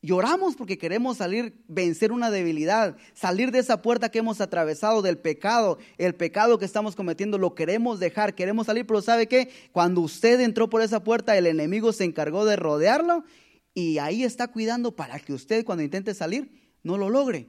Lloramos 0.00 0.54
porque 0.54 0.78
queremos 0.78 1.16
salir, 1.16 1.64
vencer 1.66 2.12
una 2.12 2.30
debilidad, 2.30 2.96
salir 3.14 3.50
de 3.50 3.58
esa 3.58 3.82
puerta 3.82 4.10
que 4.10 4.20
hemos 4.20 4.40
atravesado 4.40 5.02
del 5.02 5.18
pecado, 5.18 5.78
el 5.98 6.14
pecado 6.14 6.58
que 6.58 6.64
estamos 6.64 6.94
cometiendo, 6.94 7.36
lo 7.36 7.56
queremos 7.56 7.98
dejar, 7.98 8.36
queremos 8.36 8.66
salir, 8.66 8.86
pero 8.86 9.02
¿sabe 9.02 9.26
qué? 9.26 9.50
Cuando 9.72 10.00
usted 10.00 10.38
entró 10.40 10.70
por 10.70 10.82
esa 10.82 11.02
puerta, 11.02 11.36
el 11.36 11.46
enemigo 11.46 11.92
se 11.92 12.04
encargó 12.04 12.44
de 12.44 12.54
rodearlo 12.54 13.24
y 13.74 13.98
ahí 13.98 14.22
está 14.22 14.46
cuidando 14.48 14.94
para 14.94 15.18
que 15.18 15.32
usted 15.32 15.64
cuando 15.64 15.82
intente 15.82 16.14
salir 16.14 16.76
no 16.84 16.96
lo 16.96 17.10
logre. 17.10 17.48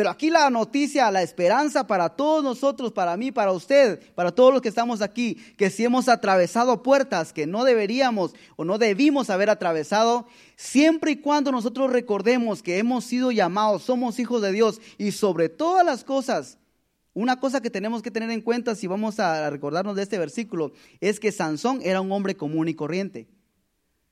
Pero 0.00 0.08
aquí 0.08 0.30
la 0.30 0.48
noticia, 0.48 1.10
la 1.10 1.20
esperanza 1.20 1.86
para 1.86 2.08
todos 2.08 2.42
nosotros, 2.42 2.90
para 2.90 3.18
mí, 3.18 3.32
para 3.32 3.52
usted, 3.52 4.00
para 4.14 4.32
todos 4.32 4.50
los 4.50 4.62
que 4.62 4.70
estamos 4.70 5.02
aquí, 5.02 5.34
que 5.58 5.68
si 5.68 5.84
hemos 5.84 6.08
atravesado 6.08 6.82
puertas 6.82 7.34
que 7.34 7.46
no 7.46 7.64
deberíamos 7.64 8.34
o 8.56 8.64
no 8.64 8.78
debimos 8.78 9.28
haber 9.28 9.50
atravesado, 9.50 10.26
siempre 10.56 11.10
y 11.10 11.16
cuando 11.16 11.52
nosotros 11.52 11.92
recordemos 11.92 12.62
que 12.62 12.78
hemos 12.78 13.04
sido 13.04 13.30
llamados, 13.30 13.82
somos 13.82 14.18
hijos 14.18 14.40
de 14.40 14.52
Dios 14.52 14.80
y 14.96 15.12
sobre 15.12 15.50
todas 15.50 15.84
las 15.84 16.02
cosas, 16.02 16.56
una 17.12 17.38
cosa 17.38 17.60
que 17.60 17.68
tenemos 17.68 18.00
que 18.00 18.10
tener 18.10 18.30
en 18.30 18.40
cuenta 18.40 18.74
si 18.74 18.86
vamos 18.86 19.20
a 19.20 19.50
recordarnos 19.50 19.96
de 19.96 20.04
este 20.04 20.16
versículo 20.16 20.72
es 21.02 21.20
que 21.20 21.30
Sansón 21.30 21.80
era 21.82 22.00
un 22.00 22.10
hombre 22.10 22.38
común 22.38 22.68
y 22.68 22.74
corriente. 22.74 23.28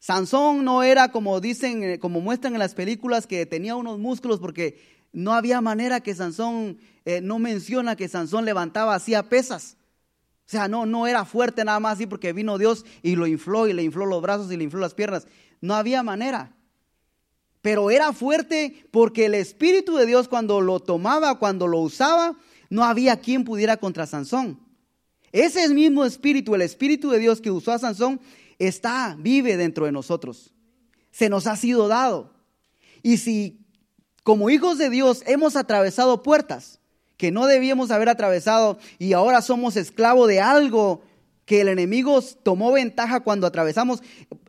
Sansón 0.00 0.64
no 0.64 0.82
era 0.82 1.10
como 1.10 1.40
dicen, 1.40 1.82
eh, 1.82 1.98
como 1.98 2.20
muestran 2.20 2.52
en 2.52 2.60
las 2.60 2.74
películas, 2.74 3.26
que 3.26 3.46
tenía 3.46 3.74
unos 3.74 3.98
músculos 3.98 4.38
porque 4.38 4.97
no 5.12 5.34
había 5.34 5.60
manera 5.60 6.00
que 6.00 6.14
Sansón, 6.14 6.78
eh, 7.04 7.20
no 7.20 7.38
menciona 7.38 7.96
que 7.96 8.08
Sansón 8.08 8.44
levantaba, 8.44 8.94
hacía 8.94 9.28
pesas. 9.28 9.76
O 10.46 10.50
sea, 10.50 10.68
no, 10.68 10.86
no 10.86 11.06
era 11.06 11.24
fuerte 11.24 11.64
nada 11.64 11.80
más 11.80 11.94
así 11.94 12.06
porque 12.06 12.32
vino 12.32 12.56
Dios 12.56 12.84
y 13.02 13.16
lo 13.16 13.26
infló 13.26 13.68
y 13.68 13.72
le 13.72 13.82
infló 13.82 14.06
los 14.06 14.22
brazos 14.22 14.50
y 14.50 14.56
le 14.56 14.64
infló 14.64 14.80
las 14.80 14.94
piernas. 14.94 15.26
No 15.60 15.74
había 15.74 16.02
manera. 16.02 16.54
Pero 17.60 17.90
era 17.90 18.12
fuerte 18.12 18.86
porque 18.90 19.26
el 19.26 19.34
Espíritu 19.34 19.96
de 19.96 20.06
Dios 20.06 20.28
cuando 20.28 20.60
lo 20.60 20.80
tomaba, 20.80 21.38
cuando 21.38 21.66
lo 21.66 21.80
usaba, 21.80 22.36
no 22.70 22.84
había 22.84 23.20
quien 23.20 23.44
pudiera 23.44 23.76
contra 23.76 24.06
Sansón. 24.06 24.58
Ese 25.32 25.68
mismo 25.68 26.04
Espíritu, 26.04 26.54
el 26.54 26.62
Espíritu 26.62 27.10
de 27.10 27.18
Dios 27.18 27.40
que 27.40 27.50
usó 27.50 27.72
a 27.72 27.78
Sansón, 27.78 28.20
está, 28.58 29.16
vive 29.18 29.56
dentro 29.56 29.84
de 29.84 29.92
nosotros. 29.92 30.54
Se 31.10 31.28
nos 31.28 31.46
ha 31.46 31.56
sido 31.56 31.88
dado. 31.88 32.32
Y 33.02 33.18
si 33.18 33.66
como 34.22 34.50
hijos 34.50 34.78
de 34.78 34.90
Dios 34.90 35.22
hemos 35.26 35.56
atravesado 35.56 36.22
puertas 36.22 36.80
que 37.16 37.32
no 37.32 37.46
debíamos 37.46 37.90
haber 37.90 38.08
atravesado 38.08 38.78
y 38.98 39.12
ahora 39.12 39.42
somos 39.42 39.76
esclavos 39.76 40.28
de 40.28 40.40
algo 40.40 41.02
que 41.44 41.62
el 41.62 41.68
enemigo 41.68 42.20
tomó 42.42 42.72
ventaja 42.72 43.20
cuando 43.20 43.46
atravesamos 43.46 44.02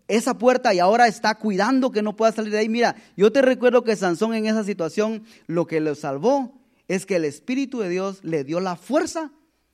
esa 0.08 0.38
puerta 0.38 0.74
y 0.74 0.80
ahora 0.80 1.08
está 1.08 1.36
cuidando 1.36 1.92
que 1.92 2.02
no 2.02 2.16
pueda 2.16 2.32
salir 2.32 2.52
de 2.52 2.60
ahí. 2.60 2.70
Mira, 2.70 2.96
yo 3.16 3.32
te 3.32 3.42
recuerdo 3.42 3.84
que 3.84 3.96
Sansón 3.96 4.34
en 4.34 4.46
esa 4.46 4.64
situación 4.64 5.24
lo 5.48 5.66
que 5.66 5.80
lo 5.80 5.96
salvó 5.96 6.60
es 6.88 7.06
que 7.06 7.16
el 7.16 7.26
Espíritu 7.26 7.80
de 7.80 7.90
Dios 7.90 8.20
le 8.24 8.44
dio 8.44 8.60
la 8.60 8.76
fuerza 8.76 9.32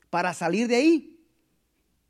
para 0.09 0.33
salir 0.33 0.67
de 0.67 0.75
ahí. 0.75 1.19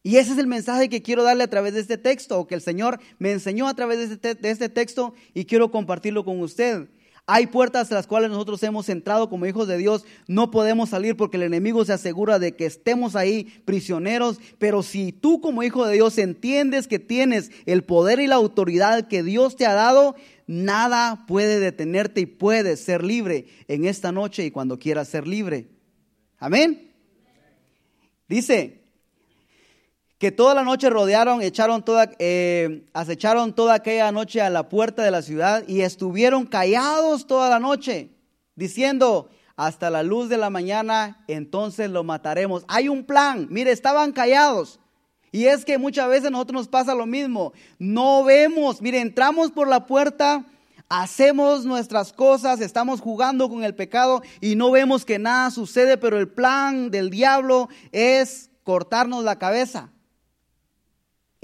Y 0.03 0.17
ese 0.17 0.33
es 0.33 0.37
el 0.37 0.47
mensaje 0.47 0.89
que 0.89 1.01
quiero 1.01 1.23
darle 1.23 1.43
a 1.43 1.49
través 1.49 1.73
de 1.73 1.79
este 1.79 1.97
texto, 1.97 2.39
o 2.39 2.45
que 2.45 2.53
el 2.53 2.61
Señor 2.61 2.99
me 3.17 3.31
enseñó 3.31 3.67
a 3.67 3.73
través 3.73 3.97
de 3.97 4.15
este, 4.15 4.35
de 4.35 4.51
este 4.51 4.69
texto 4.69 5.13
y 5.33 5.45
quiero 5.45 5.71
compartirlo 5.71 6.25
con 6.25 6.41
usted. 6.41 6.89
Hay 7.27 7.47
puertas 7.47 7.91
a 7.91 7.95
las 7.95 8.05
cuales 8.05 8.29
nosotros 8.29 8.61
hemos 8.61 8.87
entrado 8.87 9.29
como 9.29 9.47
hijos 9.47 9.67
de 9.67 9.79
Dios, 9.79 10.05
no 10.27 10.51
podemos 10.51 10.89
salir 10.89 11.17
porque 11.17 11.37
el 11.37 11.43
enemigo 11.43 11.83
se 11.83 11.93
asegura 11.93 12.37
de 12.37 12.55
que 12.55 12.67
estemos 12.67 13.15
ahí 13.15 13.61
prisioneros, 13.65 14.39
pero 14.59 14.83
si 14.83 15.11
tú 15.11 15.41
como 15.41 15.63
hijo 15.63 15.87
de 15.87 15.95
Dios 15.95 16.19
entiendes 16.19 16.87
que 16.87 16.99
tienes 16.99 17.49
el 17.65 17.83
poder 17.83 18.19
y 18.19 18.27
la 18.27 18.35
autoridad 18.35 19.07
que 19.07 19.23
Dios 19.23 19.55
te 19.55 19.65
ha 19.65 19.73
dado, 19.73 20.15
nada 20.45 21.25
puede 21.27 21.59
detenerte 21.59 22.21
y 22.21 22.25
puedes 22.27 22.79
ser 22.79 23.03
libre 23.03 23.47
en 23.67 23.85
esta 23.85 24.11
noche 24.11 24.45
y 24.45 24.51
cuando 24.51 24.77
quieras 24.77 25.07
ser 25.07 25.27
libre. 25.27 25.67
Amén. 26.37 26.91
Dice, 28.27 28.84
que 30.17 30.31
toda 30.31 30.55
la 30.55 30.63
noche 30.63 30.89
rodearon, 30.89 31.41
echaron 31.41 31.83
toda, 31.83 32.09
eh, 32.19 32.85
acecharon 32.93 33.53
toda 33.53 33.75
aquella 33.75 34.11
noche 34.11 34.41
a 34.41 34.49
la 34.49 34.69
puerta 34.69 35.03
de 35.03 35.11
la 35.11 35.21
ciudad 35.21 35.63
y 35.67 35.81
estuvieron 35.81 36.45
callados 36.45 37.27
toda 37.27 37.49
la 37.49 37.59
noche, 37.59 38.11
diciendo, 38.55 39.29
hasta 39.57 39.89
la 39.89 40.03
luz 40.03 40.29
de 40.29 40.37
la 40.37 40.49
mañana, 40.49 41.23
entonces 41.27 41.89
lo 41.89 42.03
mataremos. 42.03 42.65
Hay 42.67 42.89
un 42.89 43.03
plan, 43.03 43.47
mire, 43.49 43.71
estaban 43.71 44.11
callados. 44.11 44.79
Y 45.31 45.47
es 45.47 45.65
que 45.65 45.77
muchas 45.77 46.07
veces 46.07 46.27
a 46.27 46.29
nosotros 46.29 46.61
nos 46.61 46.67
pasa 46.69 46.95
lo 46.95 47.05
mismo. 47.05 47.51
No 47.77 48.23
vemos, 48.23 48.81
mire, 48.81 49.01
entramos 49.01 49.51
por 49.51 49.67
la 49.67 49.85
puerta, 49.85 50.45
hacemos 50.87 51.65
nuestras 51.65 52.13
cosas, 52.13 52.61
estamos 52.61 53.01
jugando 53.01 53.49
con 53.49 53.63
el 53.65 53.75
pecado 53.75 54.21
y 54.39 54.55
no 54.55 54.71
vemos 54.71 55.03
que 55.03 55.19
nada 55.19 55.51
sucede, 55.51 55.97
pero 55.97 56.17
el 56.17 56.29
plan 56.29 56.89
del 56.89 57.09
diablo 57.09 57.67
es 57.91 58.49
cortarnos 58.63 59.25
la 59.25 59.37
cabeza. 59.37 59.91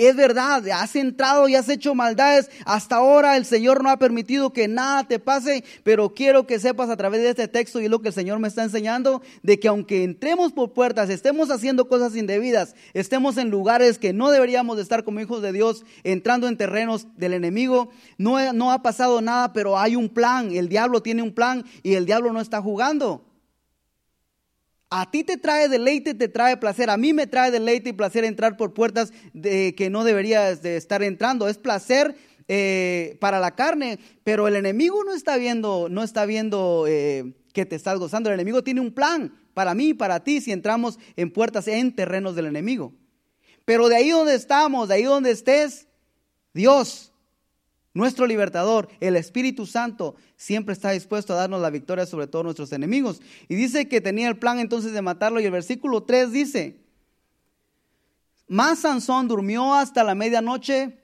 Es 0.01 0.15
verdad, 0.15 0.67
has 0.69 0.95
entrado 0.95 1.47
y 1.47 1.53
has 1.53 1.69
hecho 1.69 1.93
maldades. 1.93 2.49
Hasta 2.65 2.95
ahora 2.95 3.37
el 3.37 3.45
Señor 3.45 3.83
no 3.83 3.91
ha 3.91 3.97
permitido 3.97 4.51
que 4.51 4.67
nada 4.67 5.07
te 5.07 5.19
pase, 5.19 5.63
pero 5.83 6.15
quiero 6.15 6.47
que 6.47 6.59
sepas 6.59 6.89
a 6.89 6.97
través 6.97 7.21
de 7.21 7.29
este 7.29 7.47
texto 7.47 7.79
y 7.79 7.87
lo 7.87 8.01
que 8.01 8.07
el 8.07 8.13
Señor 8.15 8.39
me 8.39 8.47
está 8.47 8.63
enseñando, 8.63 9.21
de 9.43 9.59
que 9.59 9.67
aunque 9.67 10.03
entremos 10.03 10.53
por 10.53 10.73
puertas, 10.73 11.11
estemos 11.11 11.51
haciendo 11.51 11.87
cosas 11.87 12.15
indebidas, 12.15 12.73
estemos 12.95 13.37
en 13.37 13.51
lugares 13.51 13.99
que 13.99 14.11
no 14.11 14.31
deberíamos 14.31 14.77
de 14.77 14.81
estar 14.81 15.03
como 15.03 15.19
hijos 15.19 15.43
de 15.43 15.53
Dios, 15.53 15.85
entrando 16.03 16.47
en 16.47 16.57
terrenos 16.57 17.05
del 17.15 17.33
enemigo, 17.33 17.91
no, 18.17 18.53
no 18.53 18.71
ha 18.71 18.81
pasado 18.81 19.21
nada, 19.21 19.53
pero 19.53 19.77
hay 19.77 19.95
un 19.95 20.09
plan, 20.09 20.51
el 20.51 20.67
diablo 20.67 21.03
tiene 21.03 21.21
un 21.21 21.31
plan 21.31 21.63
y 21.83 21.93
el 21.93 22.07
diablo 22.07 22.33
no 22.33 22.41
está 22.41 22.59
jugando. 22.59 23.30
A 24.93 25.09
ti 25.09 25.23
te 25.23 25.37
trae 25.37 25.69
deleite, 25.69 26.13
te 26.13 26.27
trae 26.27 26.57
placer. 26.57 26.89
A 26.89 26.97
mí 26.97 27.13
me 27.13 27.25
trae 27.25 27.49
deleite 27.49 27.91
y 27.91 27.93
placer 27.93 28.25
entrar 28.25 28.57
por 28.57 28.73
puertas 28.73 29.13
de, 29.31 29.73
que 29.73 29.89
no 29.89 30.03
deberías 30.03 30.61
de 30.61 30.75
estar 30.75 31.01
entrando. 31.01 31.47
Es 31.47 31.57
placer 31.57 32.13
eh, 32.49 33.17
para 33.21 33.39
la 33.39 33.55
carne, 33.55 33.99
pero 34.25 34.49
el 34.49 34.57
enemigo 34.57 35.05
no 35.05 35.13
está 35.13 35.37
viendo, 35.37 35.87
no 35.89 36.03
está 36.03 36.25
viendo 36.25 36.87
eh, 36.89 37.33
que 37.53 37.65
te 37.65 37.77
estás 37.77 37.99
gozando. 37.99 38.29
El 38.29 38.33
enemigo 38.33 38.65
tiene 38.65 38.81
un 38.81 38.91
plan 38.91 39.33
para 39.53 39.73
mí 39.73 39.89
y 39.89 39.93
para 39.93 40.25
ti 40.25 40.41
si 40.41 40.51
entramos 40.51 40.99
en 41.15 41.31
puertas 41.31 41.69
en 41.69 41.95
terrenos 41.95 42.35
del 42.35 42.47
enemigo. 42.47 42.93
Pero 43.63 43.87
de 43.87 43.95
ahí 43.95 44.09
donde 44.09 44.35
estamos, 44.35 44.89
de 44.89 44.95
ahí 44.95 45.03
donde 45.03 45.31
estés, 45.31 45.87
Dios 46.53 47.10
nuestro 47.93 48.25
libertador, 48.25 48.87
el 48.99 49.15
Espíritu 49.15 49.65
Santo, 49.65 50.15
siempre 50.37 50.73
está 50.73 50.91
dispuesto 50.91 51.33
a 51.33 51.37
darnos 51.37 51.61
la 51.61 51.69
victoria 51.69 52.05
sobre 52.05 52.27
todos 52.27 52.45
nuestros 52.45 52.71
enemigos. 52.71 53.21
Y 53.49 53.55
dice 53.55 53.87
que 53.87 53.99
tenía 53.99 54.29
el 54.29 54.37
plan 54.37 54.59
entonces 54.59 54.93
de 54.93 55.01
matarlo. 55.01 55.39
Y 55.39 55.45
el 55.45 55.51
versículo 55.51 56.03
3 56.03 56.31
dice, 56.31 56.79
más 58.47 58.79
Sansón 58.79 59.27
durmió 59.27 59.73
hasta 59.73 60.03
la 60.03 60.15
medianoche 60.15 60.97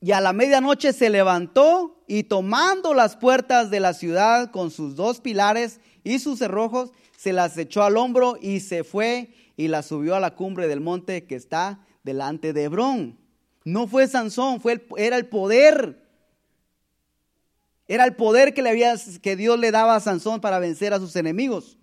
y 0.00 0.12
a 0.12 0.20
la 0.20 0.32
medianoche 0.32 0.92
se 0.94 1.10
levantó 1.10 2.02
y 2.06 2.22
tomando 2.22 2.94
las 2.94 3.16
puertas 3.16 3.70
de 3.70 3.80
la 3.80 3.92
ciudad 3.92 4.50
con 4.50 4.70
sus 4.70 4.96
dos 4.96 5.20
pilares 5.20 5.80
y 6.04 6.18
sus 6.18 6.38
cerrojos, 6.38 6.92
se 7.16 7.34
las 7.34 7.56
echó 7.58 7.82
al 7.82 7.98
hombro 7.98 8.38
y 8.40 8.60
se 8.60 8.82
fue 8.82 9.34
y 9.56 9.68
las 9.68 9.86
subió 9.86 10.16
a 10.16 10.20
la 10.20 10.34
cumbre 10.34 10.68
del 10.68 10.80
monte 10.80 11.26
que 11.26 11.34
está 11.34 11.84
delante 12.02 12.54
de 12.54 12.64
Hebrón. 12.64 13.18
No 13.64 13.86
fue 13.86 14.08
Sansón, 14.08 14.62
fue 14.62 14.86
era 14.96 15.18
el 15.18 15.26
poder 15.26 16.09
era 17.90 18.04
el 18.04 18.14
poder 18.14 18.54
que, 18.54 18.62
le 18.62 18.70
había, 18.70 18.94
que 19.20 19.34
Dios 19.34 19.58
le 19.58 19.72
daba 19.72 19.96
a 19.96 20.00
Sansón 20.00 20.40
para 20.40 20.60
vencer 20.60 20.94
a 20.94 21.00
sus 21.00 21.16
enemigos. 21.16 21.76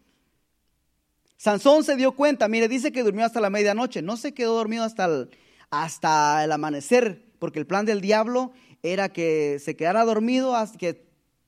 Sansón 1.36 1.84
se 1.84 1.98
dio 1.98 2.14
cuenta, 2.14 2.48
mire, 2.48 2.70
dice 2.70 2.94
que 2.94 3.04
durmió 3.04 3.26
hasta 3.26 3.42
la 3.42 3.50
medianoche, 3.50 4.02
no 4.02 4.16
se 4.16 4.34
quedó 4.34 4.56
dormido 4.56 4.86
hasta 4.86 5.04
el, 5.04 5.30
hasta 5.70 6.46
el 6.46 6.54
amanecer, 6.54 7.26
porque 7.40 7.60
el 7.60 7.68
plan 7.68 7.86
del 7.86 8.00
diablo 8.00 8.54
era 8.84 9.10
que 9.10 9.60
se 9.60 9.76
quedara 9.76 10.06
dormido 10.06 10.56
hasta, 10.56 10.96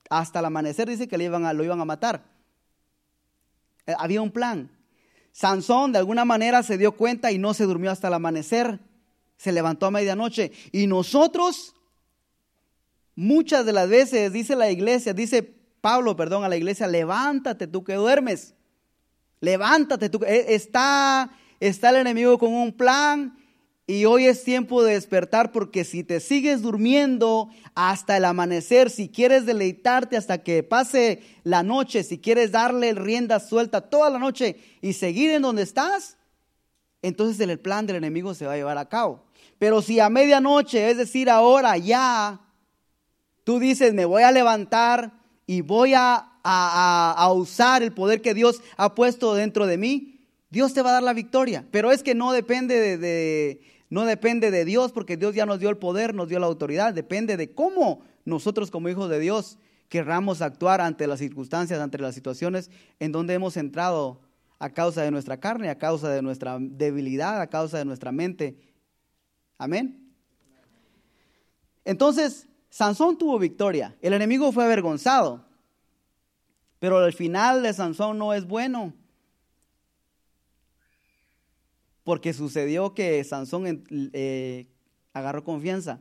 hasta 0.10 0.40
el 0.40 0.46
amanecer, 0.46 0.90
dice 0.90 1.08
que 1.08 1.18
le 1.18 1.24
iban 1.24 1.46
a, 1.46 1.54
lo 1.54 1.64
iban 1.64 1.80
a 1.80 1.86
matar. 1.86 2.26
Eh, 3.86 3.94
había 3.98 4.22
un 4.22 4.32
plan. 4.32 4.70
Sansón 5.32 5.94
de 5.94 6.00
alguna 6.00 6.26
manera 6.26 6.64
se 6.64 6.78
dio 6.78 6.98
cuenta 6.98 7.32
y 7.32 7.38
no 7.38 7.54
se 7.54 7.64
durmió 7.64 7.92
hasta 7.92 8.10
el 8.10 8.14
amanecer, 8.14 8.82
se 9.38 9.54
levantó 9.54 9.86
a 9.86 9.92
medianoche. 9.92 10.52
Y 10.74 10.86
nosotros 10.88 11.76
Muchas 13.22 13.66
de 13.66 13.74
las 13.74 13.90
veces 13.90 14.32
dice 14.32 14.56
la 14.56 14.72
iglesia, 14.72 15.12
dice 15.12 15.44
Pablo, 15.82 16.16
perdón, 16.16 16.46
a 16.46 16.48
la 16.48 16.56
iglesia, 16.56 16.88
levántate 16.88 17.68
tú 17.68 17.84
que 17.84 17.96
duermes. 17.96 18.54
Levántate 19.42 20.10
tú. 20.10 20.22
E, 20.26 20.56
está, 20.56 21.30
está 21.60 21.90
el 21.90 21.98
enemigo 21.98 22.38
con 22.38 22.54
un 22.54 22.72
plan 22.72 23.38
y 23.88 24.06
hoy 24.06 24.26
es 24.26 24.46
tiempo 24.46 24.84
de 24.84 24.94
despertar 24.94 25.52
porque 25.52 25.84
si 25.84 26.02
te 26.06 26.22
sigues 26.22 26.62
durmiendo 26.62 27.50
hasta 27.76 28.16
el 28.16 28.24
amanecer, 28.24 28.90
si 28.90 29.10
quieres 29.10 29.46
deleitarte 29.46 30.16
hasta 30.16 30.42
que 30.42 30.64
pase 30.64 31.22
la 31.44 31.62
noche, 31.62 32.06
si 32.06 32.20
quieres 32.20 32.54
darle 32.54 32.94
rienda 32.94 33.42
suelta 33.42 33.82
toda 33.82 34.10
la 34.10 34.20
noche 34.20 34.62
y 34.80 34.94
seguir 34.94 35.32
en 35.32 35.42
donde 35.42 35.64
estás, 35.64 36.16
entonces 37.02 37.38
el 37.42 37.60
plan 37.60 37.86
del 37.86 37.98
enemigo 37.98 38.34
se 38.34 38.46
va 38.46 38.54
a 38.54 38.56
llevar 38.56 38.78
a 38.78 38.88
cabo. 38.88 39.26
Pero 39.58 39.82
si 39.82 40.00
a 40.00 40.08
medianoche, 40.08 40.90
es 40.90 40.96
decir, 40.96 41.30
ahora 41.30 41.76
ya, 41.76 42.46
Tú 43.50 43.58
dices, 43.58 43.96
me 43.96 44.06
voy 44.06 44.22
a 44.22 44.32
levantar 44.32 45.12
y 45.48 45.62
voy 45.62 45.94
a, 45.96 46.28
usar 47.34 47.82
el 47.82 47.92
poder 47.92 48.22
que 48.22 48.36
Dios 48.36 48.62
ha 48.78 48.94
puesto 48.94 49.34
dentro 49.34 49.66
de 49.66 49.76
mí. 49.76 50.20
Dios 50.52 50.76
te 50.76 50.84
va 50.84 50.92
a 50.92 50.94
dar 50.94 51.02
la 51.02 51.14
victoria. 51.14 51.66
Pero 51.72 51.92
es 51.92 52.04
que 52.04 52.14
no 52.14 52.32
depende 52.32 53.00
de, 53.00 53.62
no 53.90 54.06
depende 54.06 54.52
de 54.52 54.66
Dios, 54.66 54.92
porque 54.92 55.18
Dios 55.18 55.34
ya 55.34 55.48
nos 55.48 55.60
dio 55.60 55.72
el 55.72 55.78
poder, 55.78 56.14
nos 56.14 56.30
dio 56.30 56.38
la 56.38 56.46
autoridad. 56.46 56.94
Depende 56.94 57.38
de 57.38 57.52
cómo 57.52 58.04
nosotros 58.24 58.70
como 58.70 58.88
hijos 58.88 59.10
de 59.10 59.20
Dios 59.20 59.58
querramos 59.88 60.44
actuar 60.44 60.80
ante 60.80 61.08
las 61.08 61.18
circunstancias, 61.18 61.80
ante 61.80 61.98
las 61.98 62.14
situaciones 62.14 62.70
en 63.00 63.12
donde 63.12 63.34
hemos 63.34 63.58
entrado 63.58 64.22
a 64.60 64.70
causa 64.70 65.02
de 65.02 65.10
nuestra 65.10 65.40
carne, 65.40 65.72
a 65.72 65.80
causa 65.80 66.12
de 66.12 66.22
nuestra 66.22 66.60
debilidad, 66.60 67.42
a 67.42 67.48
causa 67.48 67.80
de 67.80 67.86
nuestra 67.86 68.12
mente. 68.12 68.60
Amén. 69.58 70.14
Entonces, 71.84 72.46
Sansón 72.70 73.18
tuvo 73.18 73.40
victoria, 73.40 73.96
el 74.02 74.14
enemigo 74.14 74.52
fue 74.52 74.64
avergonzado, 74.64 75.44
pero 76.80 77.06
el 77.06 77.14
final 77.14 77.64
de 77.64 77.74
Sansón 77.74 78.18
no 78.18 78.34
es 78.34 78.46
bueno. 78.46 78.94
Porque 82.04 82.34
sucedió 82.34 82.94
que 82.94 83.24
Sansón 83.24 83.84
eh, 84.14 84.68
agarró 85.14 85.44
confianza, 85.44 86.00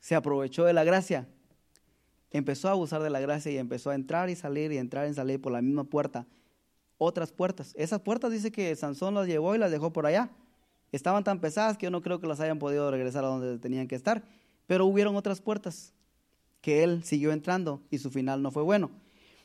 se 0.00 0.14
aprovechó 0.14 0.64
de 0.64 0.72
la 0.72 0.84
gracia, 0.84 1.26
empezó 2.30 2.68
a 2.68 2.72
abusar 2.72 3.02
de 3.02 3.10
la 3.10 3.20
gracia 3.20 3.50
y 3.50 3.58
empezó 3.58 3.90
a 3.90 3.94
entrar 3.94 4.30
y 4.30 4.36
salir 4.36 4.72
y 4.72 4.78
entrar 4.78 5.08
y 5.08 5.14
salir 5.14 5.40
por 5.40 5.52
la 5.52 5.62
misma 5.62 5.84
puerta. 5.84 6.26
Otras 6.98 7.32
puertas. 7.32 7.74
Esas 7.76 8.00
puertas 8.00 8.32
dice 8.32 8.50
que 8.50 8.74
Sansón 8.74 9.14
las 9.14 9.26
llevó 9.26 9.54
y 9.54 9.58
las 9.58 9.70
dejó 9.70 9.92
por 9.92 10.06
allá. 10.06 10.30
Estaban 10.90 11.22
tan 11.22 11.40
pesadas 11.40 11.78
que 11.78 11.86
yo 11.86 11.90
no 11.90 12.02
creo 12.02 12.20
que 12.20 12.26
las 12.26 12.40
hayan 12.40 12.58
podido 12.58 12.90
regresar 12.90 13.24
a 13.24 13.28
donde 13.28 13.58
tenían 13.58 13.86
que 13.86 13.94
estar. 13.94 14.24
Pero 14.68 14.86
hubieron 14.86 15.16
otras 15.16 15.40
puertas 15.40 15.92
que 16.60 16.84
él 16.84 17.02
siguió 17.02 17.32
entrando 17.32 17.82
y 17.90 17.98
su 17.98 18.10
final 18.10 18.42
no 18.42 18.52
fue 18.52 18.62
bueno. 18.62 18.90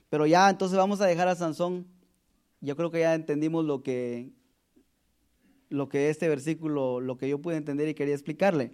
Pero 0.10 0.28
ya 0.28 0.48
entonces 0.50 0.78
vamos 0.78 1.02
a 1.02 1.08
dejar 1.08 1.30
a 1.30 1.36
Sansón. 1.36 1.88
Yo 2.62 2.76
creo 2.76 2.92
que 2.92 3.00
ya 3.00 3.16
entendimos 3.16 3.66
lo 3.66 3.82
que 3.82 4.32
lo 5.70 5.90
que 5.90 6.10
este 6.10 6.28
versículo, 6.28 7.00
lo 7.00 7.18
que 7.18 7.28
yo 7.28 7.40
pude 7.40 7.56
entender 7.56 7.88
y 7.88 7.96
quería 7.96 8.14
explicarle. 8.14 8.74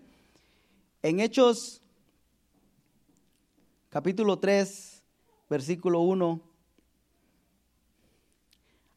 En 1.02 1.22
Hechos 1.22 1.82
capítulo 3.90 4.40
3, 4.40 5.04
versículo 5.50 6.02
1 6.02 6.42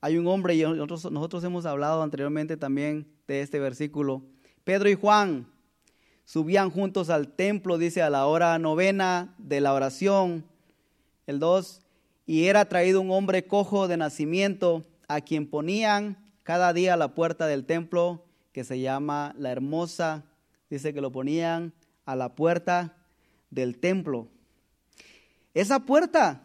hay 0.01 0.17
un 0.17 0.27
hombre 0.27 0.57
y 0.57 0.63
nosotros, 0.63 1.13
nosotros 1.13 1.45
hemos 1.45 1.65
hablado 1.65 2.03
anteriormente 2.03 2.57
también 2.57 3.07
de 3.29 3.43
este 3.43 3.61
versículo. 3.61 4.23
Pedro 4.65 4.89
y 4.89 4.95
Juan 4.95 5.52
subían 6.25 6.71
juntos 6.71 7.11
al 7.11 7.29
templo, 7.29 7.79
dice, 7.79 8.03
a 8.03 8.11
la 8.11 8.27
hora 8.27 8.59
novena 8.59 9.35
de 9.39 9.61
la 9.61 9.75
oración, 9.75 10.45
el 11.27 11.39
2, 11.39 11.81
y 12.27 12.47
era 12.47 12.65
traído 12.67 13.01
un 13.01 13.11
hombre 13.11 13.47
cojo 13.47 13.89
de 13.89 13.97
nacimiento, 13.97 14.85
a 15.09 15.21
quien 15.21 15.47
ponían 15.47 16.17
cada 16.43 16.73
día 16.73 16.95
a 16.95 16.97
la 16.97 17.15
puerta 17.15 17.47
del 17.47 17.65
templo 17.65 18.25
que 18.53 18.65
se 18.65 18.81
llama 18.81 19.35
La 19.39 19.51
Hermosa. 19.51 20.25
Dice 20.71 20.95
que 20.95 21.01
lo 21.01 21.13
ponían 21.13 21.73
a 22.07 22.17
la 22.17 22.35
puerta 22.35 22.97
del 23.51 23.79
templo. 23.79 24.29
Esa 25.55 25.81
puerta, 25.81 26.43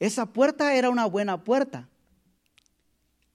esa 0.00 0.26
puerta 0.26 0.74
era 0.74 0.88
una 0.88 1.06
buena 1.06 1.44
puerta. 1.44 1.88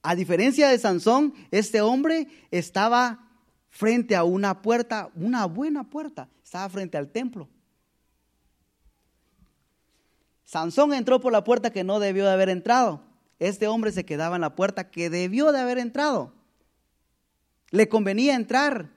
A 0.02 0.14
diferencia 0.14 0.68
de 0.68 0.78
Sansón, 0.78 1.34
este 1.50 1.80
hombre 1.80 2.28
estaba 2.50 3.27
frente 3.70 4.16
a 4.16 4.24
una 4.24 4.62
puerta, 4.62 5.10
una 5.14 5.46
buena 5.46 5.84
puerta, 5.84 6.28
estaba 6.42 6.68
frente 6.68 6.96
al 6.96 7.08
templo. 7.10 7.48
Sansón 10.44 10.94
entró 10.94 11.20
por 11.20 11.32
la 11.32 11.44
puerta 11.44 11.70
que 11.70 11.84
no 11.84 12.00
debió 12.00 12.24
de 12.24 12.32
haber 12.32 12.48
entrado. 12.48 13.02
Este 13.38 13.68
hombre 13.68 13.92
se 13.92 14.04
quedaba 14.04 14.36
en 14.36 14.40
la 14.40 14.56
puerta 14.56 14.90
que 14.90 15.10
debió 15.10 15.52
de 15.52 15.60
haber 15.60 15.78
entrado. 15.78 16.32
Le 17.70 17.88
convenía 17.88 18.34
entrar, 18.34 18.88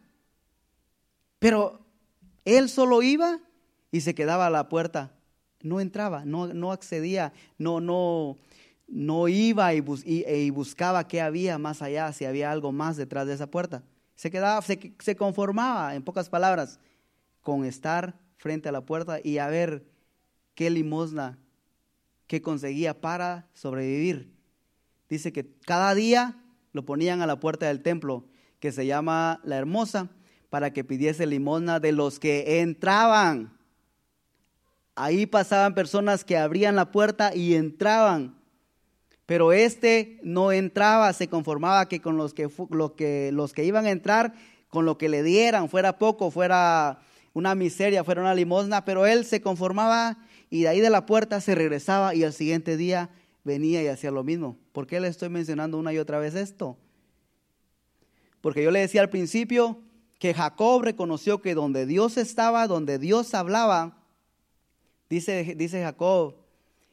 pero 1.40 1.82
él 2.46 2.70
solo 2.70 3.02
iba 3.02 3.40
y 3.92 4.02
se 4.02 4.16
quedaba 4.16 4.48
a 4.48 4.50
la 4.50 4.70
puerta. 4.70 5.12
No 5.62 5.82
entraba, 5.82 6.24
no, 6.26 6.48
no 6.48 6.72
accedía, 6.72 7.34
no, 7.58 7.82
no, 7.82 8.38
no 8.88 9.28
iba 9.28 9.74
y, 9.74 9.84
y, 10.06 10.50
buscaba 10.50 11.08
qué 11.08 11.22
había 11.22 11.58
más 11.58 11.82
allá, 11.82 12.12
si 12.14 12.26
había 12.26 12.50
algo 12.50 12.72
más 12.72 12.98
detrás 12.98 13.28
de 13.28 13.34
esa 13.34 13.48
puerta. 13.48 13.84
Se 14.22 14.30
quedaba, 14.30 14.62
se, 14.62 14.94
se 15.00 15.16
conformaba, 15.16 15.96
en 15.96 16.04
pocas 16.04 16.30
palabras, 16.30 16.80
con 17.42 17.66
estar 17.66 18.20
frente 18.38 18.70
a 18.70 18.72
la 18.72 18.86
puerta 18.86 19.18
y 19.24 19.40
a 19.40 19.48
ver 19.48 19.84
qué 20.54 20.70
limosna 20.70 21.40
que 22.28 22.40
conseguía 22.40 23.02
para 23.02 23.48
sobrevivir. 23.56 24.32
Dice 25.10 25.34
que 25.34 25.52
cada 25.66 25.96
día 25.96 26.40
lo 26.72 26.86
ponían 26.86 27.24
a 27.24 27.26
la 27.26 27.40
puerta 27.40 27.66
del 27.66 27.82
templo, 27.82 28.28
que 28.60 28.72
se 28.72 28.86
llama 28.86 29.42
La 29.44 29.58
Hermosa, 29.58 30.12
para 30.52 30.72
que 30.72 30.84
pidiese 30.84 31.26
limosna 31.26 31.80
de 31.80 31.92
los 31.92 32.20
que 32.20 32.62
entraban. 32.62 33.58
Ahí 34.94 35.26
pasaban 35.26 35.74
personas 35.74 36.24
que 36.24 36.38
abrían 36.38 36.76
la 36.76 36.92
puerta 36.92 37.36
y 37.36 37.56
entraban. 37.56 38.40
Pero 39.32 39.54
este 39.54 40.20
no 40.24 40.52
entraba, 40.52 41.14
se 41.14 41.30
conformaba 41.30 41.88
que 41.88 42.02
con 42.02 42.18
los 42.18 42.34
que, 42.34 42.50
lo 42.70 42.98
que, 42.98 43.30
los 43.32 43.54
que 43.54 43.64
iban 43.64 43.86
a 43.86 43.92
entrar, 43.92 44.34
con 44.68 44.84
lo 44.84 44.98
que 44.98 45.08
le 45.08 45.24
dieran, 45.24 45.70
fuera 45.70 45.98
poco, 45.98 46.32
fuera 46.32 47.00
una 47.32 47.56
miseria, 47.56 48.04
fuera 48.04 48.20
una 48.20 48.36
limosna, 48.36 48.84
pero 48.84 49.06
él 49.06 49.24
se 49.24 49.40
conformaba 49.40 50.18
y 50.50 50.64
de 50.64 50.68
ahí 50.68 50.82
de 50.82 50.90
la 50.90 51.06
puerta 51.06 51.40
se 51.40 51.56
regresaba 51.56 52.14
y 52.14 52.26
al 52.26 52.34
siguiente 52.34 52.76
día 52.76 53.10
venía 53.46 53.82
y 53.82 53.88
hacía 53.88 54.12
lo 54.12 54.26
mismo. 54.26 54.58
¿Por 54.74 54.86
qué 54.86 55.00
le 55.00 55.08
estoy 55.08 55.30
mencionando 55.30 55.78
una 55.78 55.94
y 55.94 55.98
otra 55.98 56.20
vez 56.20 56.36
esto? 56.36 56.78
Porque 58.42 58.62
yo 58.62 58.72
le 58.72 58.82
decía 58.82 59.00
al 59.00 59.10
principio 59.10 59.80
que 60.20 60.34
Jacob 60.34 60.82
reconoció 60.82 61.42
que 61.42 61.56
donde 61.56 61.86
Dios 61.86 62.18
estaba, 62.18 62.68
donde 62.68 63.00
Dios 63.00 63.34
hablaba, 63.34 64.04
dice, 65.10 65.56
dice 65.56 65.82
Jacob, 65.82 66.36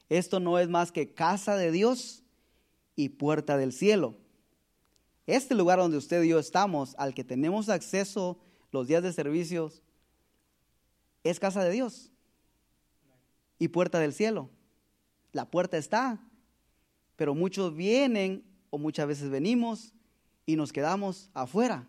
esto 0.08 0.38
no 0.38 0.60
es 0.60 0.68
más 0.68 0.92
que 0.92 1.12
casa 1.12 1.56
de 1.56 1.72
Dios 1.72 2.22
y 2.98 3.10
puerta 3.10 3.56
del 3.56 3.72
cielo. 3.72 4.16
Este 5.24 5.54
lugar 5.54 5.78
donde 5.78 5.96
usted 5.96 6.20
y 6.24 6.30
yo 6.30 6.40
estamos, 6.40 6.96
al 6.98 7.14
que 7.14 7.22
tenemos 7.22 7.68
acceso 7.68 8.40
los 8.72 8.88
días 8.88 9.04
de 9.04 9.12
servicios, 9.12 9.82
es 11.22 11.38
casa 11.38 11.62
de 11.62 11.70
Dios 11.70 12.10
y 13.56 13.68
puerta 13.68 14.00
del 14.00 14.12
cielo. 14.12 14.50
La 15.30 15.48
puerta 15.48 15.78
está, 15.78 16.18
pero 17.14 17.36
muchos 17.36 17.76
vienen 17.76 18.42
o 18.68 18.78
muchas 18.78 19.06
veces 19.06 19.30
venimos 19.30 19.92
y 20.44 20.56
nos 20.56 20.72
quedamos 20.72 21.30
afuera. 21.34 21.86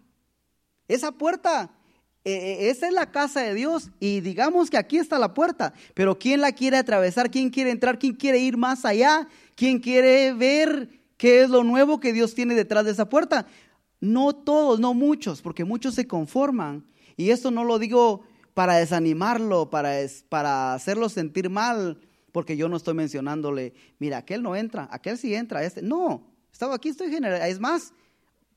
Esa 0.87 1.11
puerta, 1.11 1.71
eh, 2.23 2.33
eh, 2.33 2.69
esa 2.69 2.85
es 2.85 2.93
la 2.93 3.11
casa 3.11 3.41
de 3.41 3.55
Dios 3.55 3.89
y 3.99 4.21
digamos 4.21 4.69
que 4.69 4.77
aquí 4.77 4.97
está 4.97 5.17
la 5.17 5.33
puerta, 5.33 5.73
pero 5.95 6.19
¿quién 6.19 6.41
la 6.41 6.51
quiere 6.51 6.77
atravesar? 6.77 7.31
¿Quién 7.31 7.49
quiere 7.49 7.71
entrar? 7.71 7.97
¿Quién 7.97 8.13
quiere 8.13 8.37
ir 8.37 8.57
más 8.57 8.85
allá? 8.85 9.27
¿Quién 9.55 9.79
quiere 9.79 10.33
ver 10.33 10.98
qué 11.19 11.41
es 11.41 11.51
lo 11.51 11.63
nuevo 11.63 11.99
que 11.99 12.13
Dios 12.13 12.33
tiene 12.33 12.55
detrás 12.55 12.85
de 12.85 12.91
esa 12.91 13.09
puerta? 13.09 13.45
No 13.99 14.33
todos, 14.33 14.79
no 14.79 14.95
muchos, 14.95 15.43
porque 15.43 15.65
muchos 15.65 15.93
se 15.93 16.07
conforman. 16.07 16.87
Y 17.17 17.29
esto 17.29 17.51
no 17.51 17.63
lo 17.65 17.77
digo 17.77 18.23
para 18.53 18.77
desanimarlo, 18.77 19.69
para, 19.69 19.91
para 20.29 20.73
hacerlo 20.73 21.09
sentir 21.09 21.49
mal, 21.49 21.99
porque 22.31 22.55
yo 22.55 22.69
no 22.69 22.77
estoy 22.77 22.93
mencionándole, 22.93 23.73
mira, 23.99 24.19
aquel 24.19 24.41
no 24.41 24.55
entra, 24.55 24.87
aquel 24.89 25.17
sí 25.17 25.35
entra, 25.35 25.63
este. 25.63 25.81
No, 25.81 26.23
estaba 26.51 26.75
aquí, 26.75 26.89
estoy 26.89 27.11
general. 27.11 27.47
Es 27.47 27.59
más, 27.59 27.93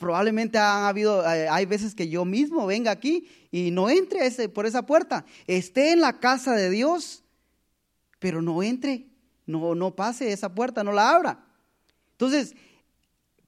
Probablemente 0.03 0.59
han 0.59 0.83
habido, 0.83 1.25
eh, 1.25 1.49
hay 1.49 1.65
veces 1.65 1.95
que 1.95 2.09
yo 2.09 2.25
mismo 2.25 2.67
venga 2.67 2.91
aquí 2.91 3.29
y 3.53 3.71
no 3.71 3.89
entre 3.89 4.27
ese, 4.27 4.49
por 4.49 4.67
esa 4.67 4.85
puerta. 4.85 5.25
Esté 5.47 5.93
en 5.93 6.01
la 6.01 6.19
casa 6.19 6.57
de 6.57 6.71
Dios, 6.71 7.23
pero 8.19 8.43
no 8.43 8.65
entre, 8.65 9.07
no, 9.47 9.77
no 9.77 9.95
pase 9.95 10.33
esa 10.33 10.53
puerta, 10.53 10.83
no 10.83 10.91
la 10.91 11.15
abra. 11.15 11.47
Entonces, 12.23 12.55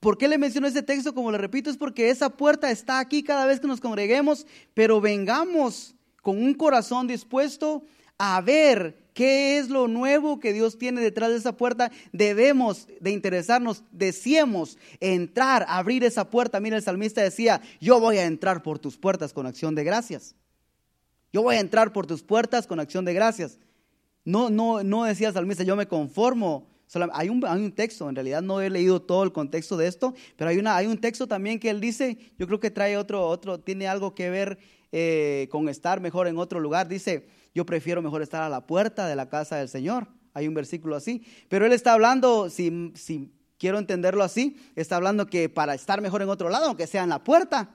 ¿por 0.00 0.18
qué 0.18 0.26
le 0.26 0.36
menciono 0.36 0.66
ese 0.66 0.82
texto? 0.82 1.14
Como 1.14 1.30
le 1.30 1.38
repito, 1.38 1.70
es 1.70 1.76
porque 1.76 2.10
esa 2.10 2.28
puerta 2.28 2.72
está 2.72 2.98
aquí 2.98 3.22
cada 3.22 3.46
vez 3.46 3.60
que 3.60 3.68
nos 3.68 3.80
congreguemos, 3.80 4.48
pero 4.74 5.00
vengamos 5.00 5.94
con 6.22 6.42
un 6.42 6.54
corazón 6.54 7.06
dispuesto 7.06 7.84
a 8.18 8.40
ver 8.40 9.10
qué 9.14 9.58
es 9.58 9.68
lo 9.68 9.86
nuevo 9.86 10.40
que 10.40 10.52
Dios 10.52 10.76
tiene 10.76 11.00
detrás 11.00 11.30
de 11.30 11.36
esa 11.36 11.56
puerta, 11.56 11.92
debemos 12.10 12.88
de 13.00 13.12
interesarnos, 13.12 13.84
deseemos 13.92 14.76
entrar, 14.98 15.64
abrir 15.68 16.02
esa 16.02 16.28
puerta. 16.28 16.58
Mira, 16.58 16.76
el 16.76 16.82
salmista 16.82 17.22
decía, 17.22 17.60
yo 17.80 18.00
voy 18.00 18.18
a 18.18 18.24
entrar 18.24 18.64
por 18.64 18.80
tus 18.80 18.98
puertas 18.98 19.32
con 19.32 19.46
acción 19.46 19.76
de 19.76 19.84
gracias. 19.84 20.34
Yo 21.32 21.42
voy 21.42 21.54
a 21.54 21.60
entrar 21.60 21.92
por 21.92 22.08
tus 22.08 22.24
puertas 22.24 22.66
con 22.66 22.80
acción 22.80 23.04
de 23.04 23.14
gracias. 23.14 23.60
No, 24.24 24.50
no, 24.50 24.82
no 24.82 25.04
decía 25.04 25.28
el 25.28 25.34
salmista, 25.34 25.62
yo 25.62 25.76
me 25.76 25.86
conformo. 25.86 26.73
Hay 27.12 27.28
un, 27.28 27.44
hay 27.46 27.62
un, 27.62 27.72
texto, 27.72 28.08
en 28.08 28.14
realidad 28.14 28.42
no 28.42 28.60
he 28.60 28.70
leído 28.70 29.02
todo 29.02 29.24
el 29.24 29.32
contexto 29.32 29.76
de 29.76 29.86
esto, 29.86 30.14
pero 30.36 30.50
hay, 30.50 30.58
una, 30.58 30.76
hay 30.76 30.86
un 30.86 30.98
texto 30.98 31.26
también 31.26 31.58
que 31.58 31.70
él 31.70 31.80
dice, 31.80 32.18
yo 32.38 32.46
creo 32.46 32.60
que 32.60 32.70
trae 32.70 32.96
otro, 32.96 33.26
otro 33.26 33.60
tiene 33.60 33.88
algo 33.88 34.14
que 34.14 34.30
ver 34.30 34.58
eh, 34.92 35.48
con 35.50 35.68
estar 35.68 36.00
mejor 36.00 36.28
en 36.28 36.38
otro 36.38 36.60
lugar. 36.60 36.88
Dice, 36.88 37.26
yo 37.54 37.66
prefiero 37.66 38.02
mejor 38.02 38.22
estar 38.22 38.42
a 38.42 38.48
la 38.48 38.66
puerta 38.66 39.08
de 39.08 39.16
la 39.16 39.28
casa 39.28 39.56
del 39.56 39.68
Señor. 39.68 40.06
Hay 40.34 40.48
un 40.48 40.54
versículo 40.54 40.96
así. 40.96 41.24
Pero 41.48 41.66
él 41.66 41.72
está 41.72 41.92
hablando, 41.92 42.50
si, 42.50 42.92
si 42.94 43.32
quiero 43.58 43.78
entenderlo 43.78 44.22
así, 44.22 44.56
está 44.76 44.96
hablando 44.96 45.26
que 45.26 45.48
para 45.48 45.74
estar 45.74 46.00
mejor 46.00 46.22
en 46.22 46.28
otro 46.28 46.48
lado, 46.48 46.66
aunque 46.66 46.86
sea 46.86 47.02
en 47.02 47.08
la 47.08 47.24
puerta, 47.24 47.70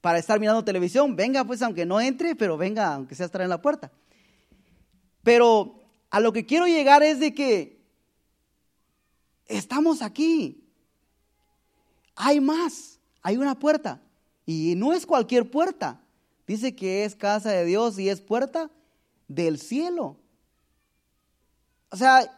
para 0.00 0.18
estar 0.18 0.40
mirando 0.40 0.64
televisión, 0.64 1.16
venga 1.16 1.44
pues 1.44 1.60
aunque 1.62 1.84
no 1.84 2.00
entre, 2.00 2.34
pero 2.34 2.56
venga 2.56 2.94
aunque 2.94 3.14
sea 3.14 3.26
estar 3.26 3.42
en 3.42 3.50
la 3.50 3.60
puerta. 3.60 3.92
Pero 5.22 5.79
a 6.10 6.20
lo 6.20 6.32
que 6.32 6.44
quiero 6.44 6.66
llegar 6.66 7.02
es 7.02 7.20
de 7.20 7.34
que 7.34 7.80
estamos 9.46 10.02
aquí. 10.02 10.64
Hay 12.16 12.40
más, 12.40 12.98
hay 13.22 13.36
una 13.36 13.58
puerta. 13.58 14.00
Y 14.44 14.74
no 14.76 14.92
es 14.92 15.06
cualquier 15.06 15.50
puerta. 15.50 16.00
Dice 16.46 16.74
que 16.74 17.04
es 17.04 17.14
casa 17.14 17.50
de 17.50 17.64
Dios 17.64 17.98
y 17.98 18.08
es 18.08 18.20
puerta 18.20 18.70
del 19.28 19.58
cielo. 19.58 20.16
O 21.90 21.96
sea, 21.96 22.28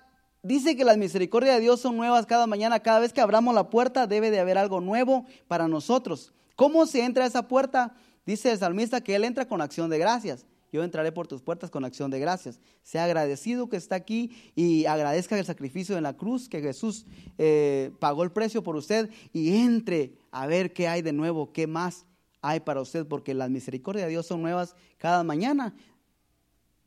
dice 0.42 0.76
que 0.76 0.84
las 0.84 0.98
misericordias 0.98 1.54
de 1.56 1.62
Dios 1.62 1.80
son 1.80 1.96
nuevas 1.96 2.26
cada 2.26 2.46
mañana. 2.46 2.80
Cada 2.80 3.00
vez 3.00 3.14
que 3.14 3.22
abramos 3.22 3.54
la 3.54 3.70
puerta 3.70 4.06
debe 4.06 4.30
de 4.30 4.40
haber 4.40 4.58
algo 4.58 4.82
nuevo 4.82 5.24
para 5.48 5.66
nosotros. 5.66 6.34
¿Cómo 6.56 6.84
se 6.86 7.02
entra 7.02 7.24
a 7.24 7.26
esa 7.26 7.48
puerta? 7.48 7.94
Dice 8.26 8.52
el 8.52 8.58
salmista 8.58 9.00
que 9.00 9.14
él 9.14 9.24
entra 9.24 9.48
con 9.48 9.62
acción 9.62 9.88
de 9.88 9.98
gracias. 9.98 10.44
Yo 10.72 10.82
entraré 10.82 11.12
por 11.12 11.28
tus 11.28 11.42
puertas 11.42 11.70
con 11.70 11.84
acción 11.84 12.10
de 12.10 12.18
gracias. 12.18 12.58
Sea 12.82 13.04
agradecido 13.04 13.68
que 13.68 13.76
está 13.76 13.94
aquí 13.94 14.30
y 14.56 14.86
agradezca 14.86 15.38
el 15.38 15.44
sacrificio 15.44 15.98
en 15.98 16.02
la 16.02 16.16
cruz 16.16 16.48
que 16.48 16.62
Jesús 16.62 17.04
eh, 17.36 17.92
pagó 18.00 18.24
el 18.24 18.32
precio 18.32 18.62
por 18.62 18.74
usted 18.76 19.10
y 19.34 19.54
entre 19.58 20.14
a 20.30 20.46
ver 20.46 20.72
qué 20.72 20.88
hay 20.88 21.02
de 21.02 21.12
nuevo, 21.12 21.52
qué 21.52 21.66
más 21.66 22.06
hay 22.40 22.60
para 22.60 22.80
usted, 22.80 23.06
porque 23.06 23.34
las 23.34 23.50
misericordias 23.50 24.06
de 24.06 24.10
Dios 24.10 24.26
son 24.26 24.40
nuevas 24.40 24.74
cada 24.96 25.22
mañana. 25.22 25.74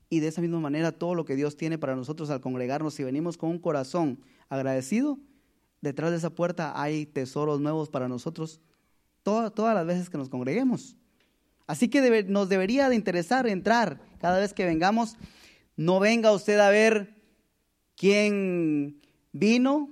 Y 0.10 0.20
de 0.20 0.30
esa 0.30 0.42
misma 0.42 0.60
manera, 0.60 0.92
todo 0.92 1.14
lo 1.14 1.24
que 1.24 1.36
Dios 1.36 1.56
tiene 1.56 1.78
para 1.78 1.96
nosotros 1.96 2.32
al 2.32 2.42
congregarnos, 2.42 2.96
si 2.96 3.04
venimos 3.04 3.38
con 3.38 3.52
un 3.52 3.60
corazón 3.60 4.20
agradecido, 4.50 5.20
detrás 5.82 6.10
de 6.10 6.18
esa 6.18 6.32
puerta 6.32 6.80
hay 6.82 7.06
tesoros 7.06 7.62
nuevos 7.62 7.90
para 7.90 8.08
nosotros 8.08 8.62
todas 9.22 9.74
las 9.74 9.86
veces 9.86 10.10
que 10.10 10.18
nos 10.18 10.30
congreguemos. 10.30 10.96
Así 11.68 11.90
que 11.90 12.24
nos 12.24 12.50
debería 12.50 12.90
de 12.90 12.96
interesar 12.96 13.48
entrar 13.48 14.00
cada 14.20 14.40
vez 14.40 14.54
que 14.54 14.66
vengamos. 14.66 15.18
No 15.76 16.00
venga 16.00 16.32
usted 16.32 16.60
a 16.60 16.70
ver 16.70 17.16
quién 17.96 19.02
vino, 19.32 19.90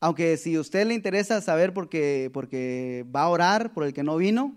aunque 0.00 0.36
si 0.36 0.54
a 0.54 0.60
usted 0.60 0.86
le 0.86 0.94
interesa 0.94 1.40
saber 1.40 1.74
porque, 1.74 2.30
porque 2.32 3.04
va 3.14 3.22
a 3.22 3.28
orar 3.28 3.72
por 3.72 3.84
el 3.84 3.92
que 3.92 4.02
no 4.02 4.16
vino, 4.16 4.56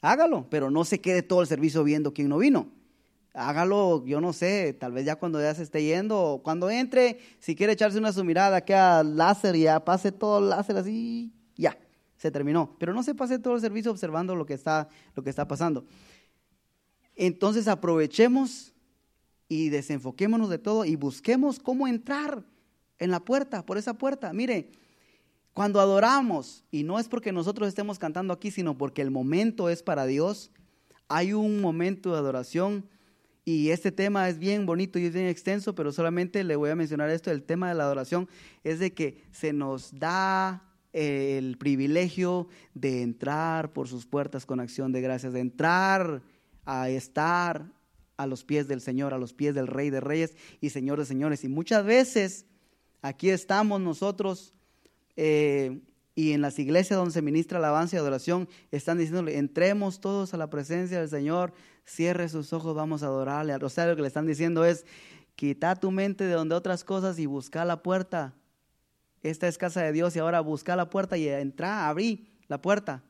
hágalo, 0.00 0.46
pero 0.50 0.70
no 0.70 0.84
se 0.84 1.00
quede 1.00 1.22
todo 1.22 1.42
el 1.42 1.46
servicio 1.46 1.84
viendo 1.84 2.14
quién 2.14 2.28
no 2.28 2.38
vino. 2.38 2.68
Hágalo, 3.32 4.04
yo 4.06 4.20
no 4.20 4.32
sé, 4.32 4.72
tal 4.72 4.92
vez 4.92 5.04
ya 5.04 5.16
cuando 5.16 5.40
ya 5.40 5.54
se 5.54 5.62
esté 5.62 5.84
yendo, 5.84 6.40
cuando 6.42 6.68
entre, 6.68 7.20
si 7.38 7.54
quiere 7.54 7.74
echarse 7.74 7.98
una 7.98 8.12
su 8.12 8.24
mirada, 8.24 8.64
queda 8.64 9.04
láser 9.04 9.54
y 9.54 9.62
ya 9.62 9.84
pase 9.84 10.10
todo 10.10 10.40
el 10.40 10.48
láser 10.50 10.76
así. 10.76 11.32
Se 12.20 12.30
terminó. 12.30 12.76
Pero 12.78 12.92
no 12.92 13.02
se 13.02 13.14
pase 13.14 13.38
todo 13.38 13.54
el 13.54 13.62
servicio 13.62 13.90
observando 13.90 14.36
lo 14.36 14.44
que 14.44 14.52
está, 14.52 14.88
lo 15.14 15.22
que 15.22 15.30
está 15.30 15.48
pasando. 15.48 15.86
Entonces 17.16 17.66
aprovechemos 17.66 18.74
y 19.48 19.70
desenfoquémonos 19.70 20.50
de 20.50 20.58
todo 20.58 20.84
y 20.84 20.96
busquemos 20.96 21.58
cómo 21.58 21.88
entrar 21.88 22.44
en 22.98 23.10
la 23.10 23.20
puerta, 23.20 23.64
por 23.64 23.78
esa 23.78 23.94
puerta. 23.94 24.34
Mire, 24.34 24.70
cuando 25.54 25.80
adoramos, 25.80 26.62
y 26.70 26.82
no 26.82 26.98
es 26.98 27.08
porque 27.08 27.32
nosotros 27.32 27.66
estemos 27.66 27.98
cantando 27.98 28.34
aquí, 28.34 28.50
sino 28.50 28.76
porque 28.76 29.00
el 29.00 29.10
momento 29.10 29.70
es 29.70 29.82
para 29.82 30.04
Dios, 30.04 30.50
hay 31.08 31.32
un 31.32 31.62
momento 31.62 32.12
de 32.12 32.18
adoración 32.18 32.86
y 33.46 33.70
este 33.70 33.92
tema 33.92 34.28
es 34.28 34.38
bien 34.38 34.66
bonito 34.66 34.98
y 34.98 35.06
es 35.06 35.14
bien 35.14 35.26
extenso, 35.26 35.74
pero 35.74 35.90
solamente 35.90 36.44
le 36.44 36.54
voy 36.54 36.68
a 36.68 36.76
mencionar 36.76 37.08
esto, 37.08 37.30
el 37.30 37.42
tema 37.42 37.70
de 37.70 37.76
la 37.76 37.84
adoración 37.84 38.28
es 38.62 38.78
de 38.78 38.92
que 38.92 39.24
se 39.32 39.54
nos 39.54 39.98
da 39.98 40.69
el 40.92 41.56
privilegio 41.58 42.48
de 42.74 43.02
entrar 43.02 43.72
por 43.72 43.88
sus 43.88 44.06
puertas 44.06 44.46
con 44.46 44.60
acción 44.60 44.92
de 44.92 45.00
gracias, 45.00 45.32
de 45.32 45.40
entrar 45.40 46.22
a 46.64 46.88
estar 46.88 47.66
a 48.16 48.26
los 48.26 48.44
pies 48.44 48.68
del 48.68 48.80
Señor, 48.80 49.14
a 49.14 49.18
los 49.18 49.32
pies 49.32 49.54
del 49.54 49.66
Rey 49.66 49.90
de 49.90 50.00
Reyes 50.00 50.36
y 50.60 50.70
Señor 50.70 50.98
de 50.98 51.06
Señores. 51.06 51.44
Y 51.44 51.48
muchas 51.48 51.84
veces 51.84 52.44
aquí 53.02 53.30
estamos 53.30 53.80
nosotros 53.80 54.52
eh, 55.16 55.80
y 56.14 56.32
en 56.32 56.42
las 56.42 56.58
iglesias 56.58 56.98
donde 56.98 57.14
se 57.14 57.22
ministra 57.22 57.58
alabanza 57.58 57.96
y 57.96 57.98
adoración 57.98 58.48
están 58.70 58.98
diciéndole, 58.98 59.38
entremos 59.38 60.00
todos 60.00 60.34
a 60.34 60.36
la 60.36 60.50
presencia 60.50 60.98
del 61.00 61.08
Señor, 61.08 61.52
cierre 61.86 62.28
sus 62.28 62.52
ojos, 62.52 62.74
vamos 62.74 63.02
a 63.02 63.06
adorarle. 63.06 63.54
O 63.54 63.68
sea, 63.68 63.86
lo 63.86 63.96
que 63.96 64.02
le 64.02 64.08
están 64.08 64.26
diciendo 64.26 64.64
es, 64.64 64.84
quita 65.34 65.76
tu 65.76 65.90
mente 65.90 66.24
de 66.24 66.34
donde 66.34 66.54
otras 66.54 66.84
cosas 66.84 67.18
y 67.18 67.26
busca 67.26 67.64
la 67.64 67.82
puerta. 67.82 68.34
Esta 69.22 69.48
es 69.48 69.58
casa 69.58 69.82
de 69.82 69.92
Dios 69.92 70.16
y 70.16 70.18
ahora 70.18 70.40
busca 70.40 70.76
la 70.76 70.90
puerta 70.90 71.16
y 71.16 71.28
entra, 71.28 71.88
abrí 71.88 72.28
la 72.48 72.60
puerta. 72.60 73.02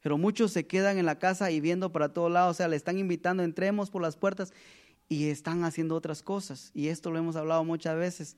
Pero 0.00 0.18
muchos 0.18 0.52
se 0.52 0.66
quedan 0.66 0.98
en 0.98 1.06
la 1.06 1.18
casa 1.18 1.50
y 1.50 1.60
viendo 1.60 1.92
para 1.92 2.12
todos 2.12 2.30
lados, 2.30 2.52
o 2.52 2.56
sea, 2.56 2.68
le 2.68 2.76
están 2.76 2.98
invitando, 2.98 3.42
entremos 3.42 3.90
por 3.90 4.02
las 4.02 4.16
puertas 4.16 4.52
y 5.08 5.28
están 5.28 5.64
haciendo 5.64 5.94
otras 5.94 6.22
cosas. 6.22 6.70
Y 6.74 6.88
esto 6.88 7.10
lo 7.10 7.18
hemos 7.18 7.36
hablado 7.36 7.64
muchas 7.64 7.96
veces. 7.96 8.36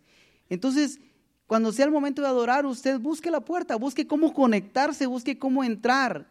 Entonces, 0.49 1.01
cuando 1.47 1.73
sea 1.73 1.85
el 1.85 1.91
momento 1.91 2.23
de 2.23 2.29
adorar, 2.29 2.65
usted 2.67 2.99
busque 2.99 3.31
la 3.31 3.41
puerta, 3.41 3.77
busque 3.77 4.07
cómo 4.07 4.33
conectarse, 4.33 5.07
busque 5.07 5.39
cómo 5.39 5.63
entrar. 5.63 6.27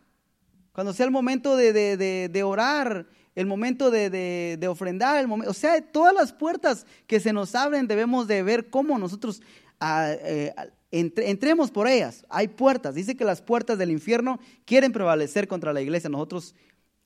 Cuando 0.74 0.94
sea 0.94 1.06
el 1.06 1.12
momento 1.12 1.56
de, 1.56 2.42
orar, 2.44 3.06
el 3.36 3.46
momento 3.46 3.92
de, 3.92 4.68
ofrendar, 4.70 5.20
el 5.20 5.28
momento, 5.28 5.52
o 5.52 5.54
sea, 5.54 5.82
todas 5.82 6.14
las 6.14 6.34
puertas 6.34 6.86
que 7.08 7.20
se 7.20 7.34
nos 7.34 7.56
abren 7.56 7.88
debemos 7.88 8.28
de 8.28 8.42
ver 8.42 8.70
cómo 8.70 8.98
nosotros 8.98 9.42
eh, 9.82 10.54
entremos 10.92 11.72
por 11.72 11.88
ellas. 11.88 12.26
Hay 12.30 12.48
puertas. 12.48 12.96
Dice 12.96 13.16
que 13.16 13.26
las 13.26 13.42
puertas 13.42 13.78
del 13.78 13.92
infierno 13.92 14.40
quieren 14.66 14.92
prevalecer 14.92 15.48
contra 15.48 15.74
la 15.74 15.82
iglesia. 15.82 16.10
Nosotros 16.10 16.56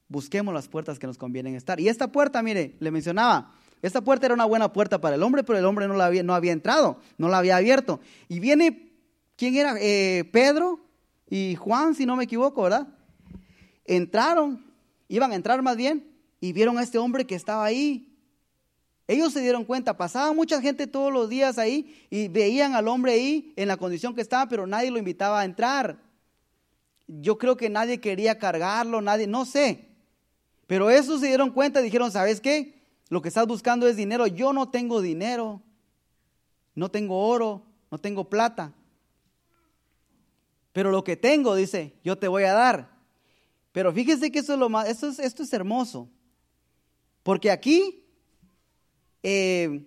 busquemos 0.07 0.53
las 0.53 0.67
puertas 0.67 0.99
que 0.99 1.07
nos 1.07 1.17
convienen 1.17 1.55
estar. 1.55 1.79
Y 1.79 1.87
esta 1.87 2.11
puerta, 2.11 2.41
mire, 2.41 2.75
le 2.79 2.91
mencionaba, 2.91 3.53
esta 3.81 4.01
puerta 4.01 4.25
era 4.25 4.35
una 4.35 4.45
buena 4.45 4.71
puerta 4.71 4.99
para 4.99 5.15
el 5.15 5.23
hombre, 5.23 5.43
pero 5.43 5.59
el 5.59 5.65
hombre 5.65 5.87
no, 5.87 5.95
la 5.95 6.07
había, 6.07 6.23
no 6.23 6.33
había 6.33 6.51
entrado, 6.51 6.99
no 7.17 7.29
la 7.29 7.39
había 7.39 7.57
abierto. 7.57 7.99
Y 8.27 8.39
viene, 8.39 8.91
¿quién 9.35 9.55
era? 9.55 9.75
Eh, 9.79 10.23
Pedro 10.31 10.79
y 11.29 11.55
Juan, 11.55 11.95
si 11.95 12.05
no 12.05 12.15
me 12.15 12.23
equivoco, 12.23 12.63
¿verdad? 12.63 12.87
Entraron, 13.83 14.65
iban 15.07 15.31
a 15.31 15.35
entrar 15.35 15.61
más 15.61 15.77
bien, 15.77 16.11
y 16.39 16.53
vieron 16.53 16.77
a 16.77 16.83
este 16.83 16.97
hombre 16.97 17.25
que 17.25 17.35
estaba 17.35 17.63
ahí. 17.63 18.14
Ellos 19.07 19.33
se 19.33 19.41
dieron 19.41 19.65
cuenta, 19.65 19.97
pasaba 19.97 20.33
mucha 20.33 20.61
gente 20.61 20.87
todos 20.87 21.13
los 21.13 21.29
días 21.29 21.57
ahí 21.57 22.07
y 22.09 22.27
veían 22.27 22.73
al 22.73 22.87
hombre 22.87 23.13
ahí 23.13 23.53
en 23.55 23.67
la 23.67 23.77
condición 23.77 24.15
que 24.15 24.21
estaba, 24.21 24.47
pero 24.49 24.65
nadie 24.65 24.89
lo 24.89 24.97
invitaba 24.97 25.41
a 25.41 25.45
entrar. 25.45 25.99
Yo 27.07 27.37
creo 27.37 27.55
que 27.55 27.69
nadie 27.69 27.99
quería 27.99 28.39
cargarlo, 28.39 29.01
nadie, 29.01 29.27
no 29.27 29.45
sé. 29.45 29.89
Pero 30.65 30.89
esos 30.89 31.21
se 31.21 31.27
dieron 31.27 31.51
cuenta 31.51 31.81
y 31.81 31.83
dijeron, 31.83 32.11
¿sabes 32.11 32.41
qué? 32.41 32.81
Lo 33.09 33.21
que 33.21 33.27
estás 33.27 33.45
buscando 33.45 33.87
es 33.87 33.95
dinero. 33.95 34.25
Yo 34.25 34.53
no 34.53 34.69
tengo 34.69 35.01
dinero. 35.01 35.61
No 36.73 36.89
tengo 36.89 37.27
oro. 37.27 37.63
No 37.91 37.99
tengo 37.99 38.27
plata. 38.27 38.73
Pero 40.73 40.91
lo 40.91 41.03
que 41.03 41.15
tengo, 41.15 41.55
dice, 41.55 41.93
yo 42.03 42.17
te 42.17 42.27
voy 42.27 42.43
a 42.43 42.53
dar. 42.53 42.89
Pero 43.71 43.93
fíjese 43.93 44.31
que 44.31 44.39
eso 44.39 44.53
es 44.53 44.59
lo 44.59 44.69
más, 44.69 44.87
es, 44.89 45.19
esto 45.19 45.43
es 45.43 45.53
hermoso. 45.53 46.09
Porque 47.23 47.51
aquí, 47.51 48.04
eh, 49.27 49.81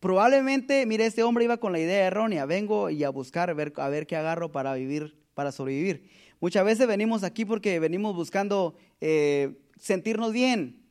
probablemente, 0.00 0.84
mire, 0.84 1.06
este 1.06 1.22
hombre 1.22 1.44
iba 1.44 1.56
con 1.56 1.72
la 1.72 1.78
idea 1.78 2.06
errónea. 2.06 2.44
Vengo 2.44 2.90
y 2.90 3.04
a 3.04 3.10
buscar, 3.10 3.48
a 3.48 3.54
ver, 3.54 3.72
a 3.76 3.88
ver 3.88 4.06
qué 4.06 4.16
agarro 4.16 4.52
para 4.52 4.74
vivir, 4.74 5.16
para 5.32 5.50
sobrevivir. 5.50 6.10
Muchas 6.40 6.62
veces 6.62 6.86
venimos 6.86 7.24
aquí 7.24 7.46
porque 7.46 7.80
venimos 7.80 8.14
buscando 8.14 8.76
eh, 9.00 9.58
sentirnos 9.80 10.34
bien. 10.34 10.82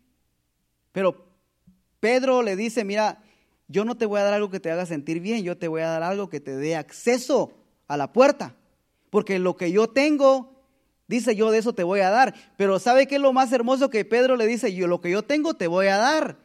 Pero 0.91 1.27
Pedro 1.99 2.41
le 2.41 2.55
dice, 2.55 2.83
mira, 2.83 3.21
yo 3.67 3.85
no 3.85 3.95
te 3.95 4.07
voy 4.07 4.19
a 4.19 4.23
dar 4.23 4.33
algo 4.33 4.49
que 4.49 4.59
te 4.59 4.71
haga 4.71 4.87
sentir 4.87 5.19
bien, 5.19 5.43
yo 5.43 5.59
te 5.59 5.67
voy 5.67 5.81
a 5.81 5.87
dar 5.87 6.01
algo 6.01 6.27
que 6.27 6.39
te 6.39 6.55
dé 6.55 6.75
acceso 6.75 7.53
a 7.87 7.97
la 7.97 8.13
puerta. 8.13 8.55
Porque 9.11 9.37
lo 9.37 9.57
que 9.57 9.71
yo 9.71 9.87
tengo, 9.87 10.63
dice 11.07 11.35
yo 11.35 11.51
de 11.51 11.59
eso 11.59 11.73
te 11.73 11.83
voy 11.83 11.99
a 11.99 12.09
dar. 12.09 12.33
Pero 12.57 12.79
¿sabe 12.79 13.05
qué 13.05 13.15
es 13.15 13.21
lo 13.21 13.31
más 13.31 13.51
hermoso 13.53 13.91
que 13.91 14.05
Pedro 14.05 14.37
le 14.37 14.47
dice? 14.47 14.73
Yo 14.73 14.87
lo 14.87 15.01
que 15.01 15.11
yo 15.11 15.21
tengo 15.21 15.53
te 15.53 15.67
voy 15.67 15.85
a 15.85 15.97
dar. 15.97 16.44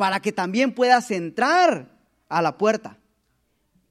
Para 0.00 0.20
que 0.20 0.32
también 0.32 0.72
puedas 0.72 1.10
entrar 1.10 1.90
a 2.30 2.40
la 2.40 2.56
puerta. 2.56 2.96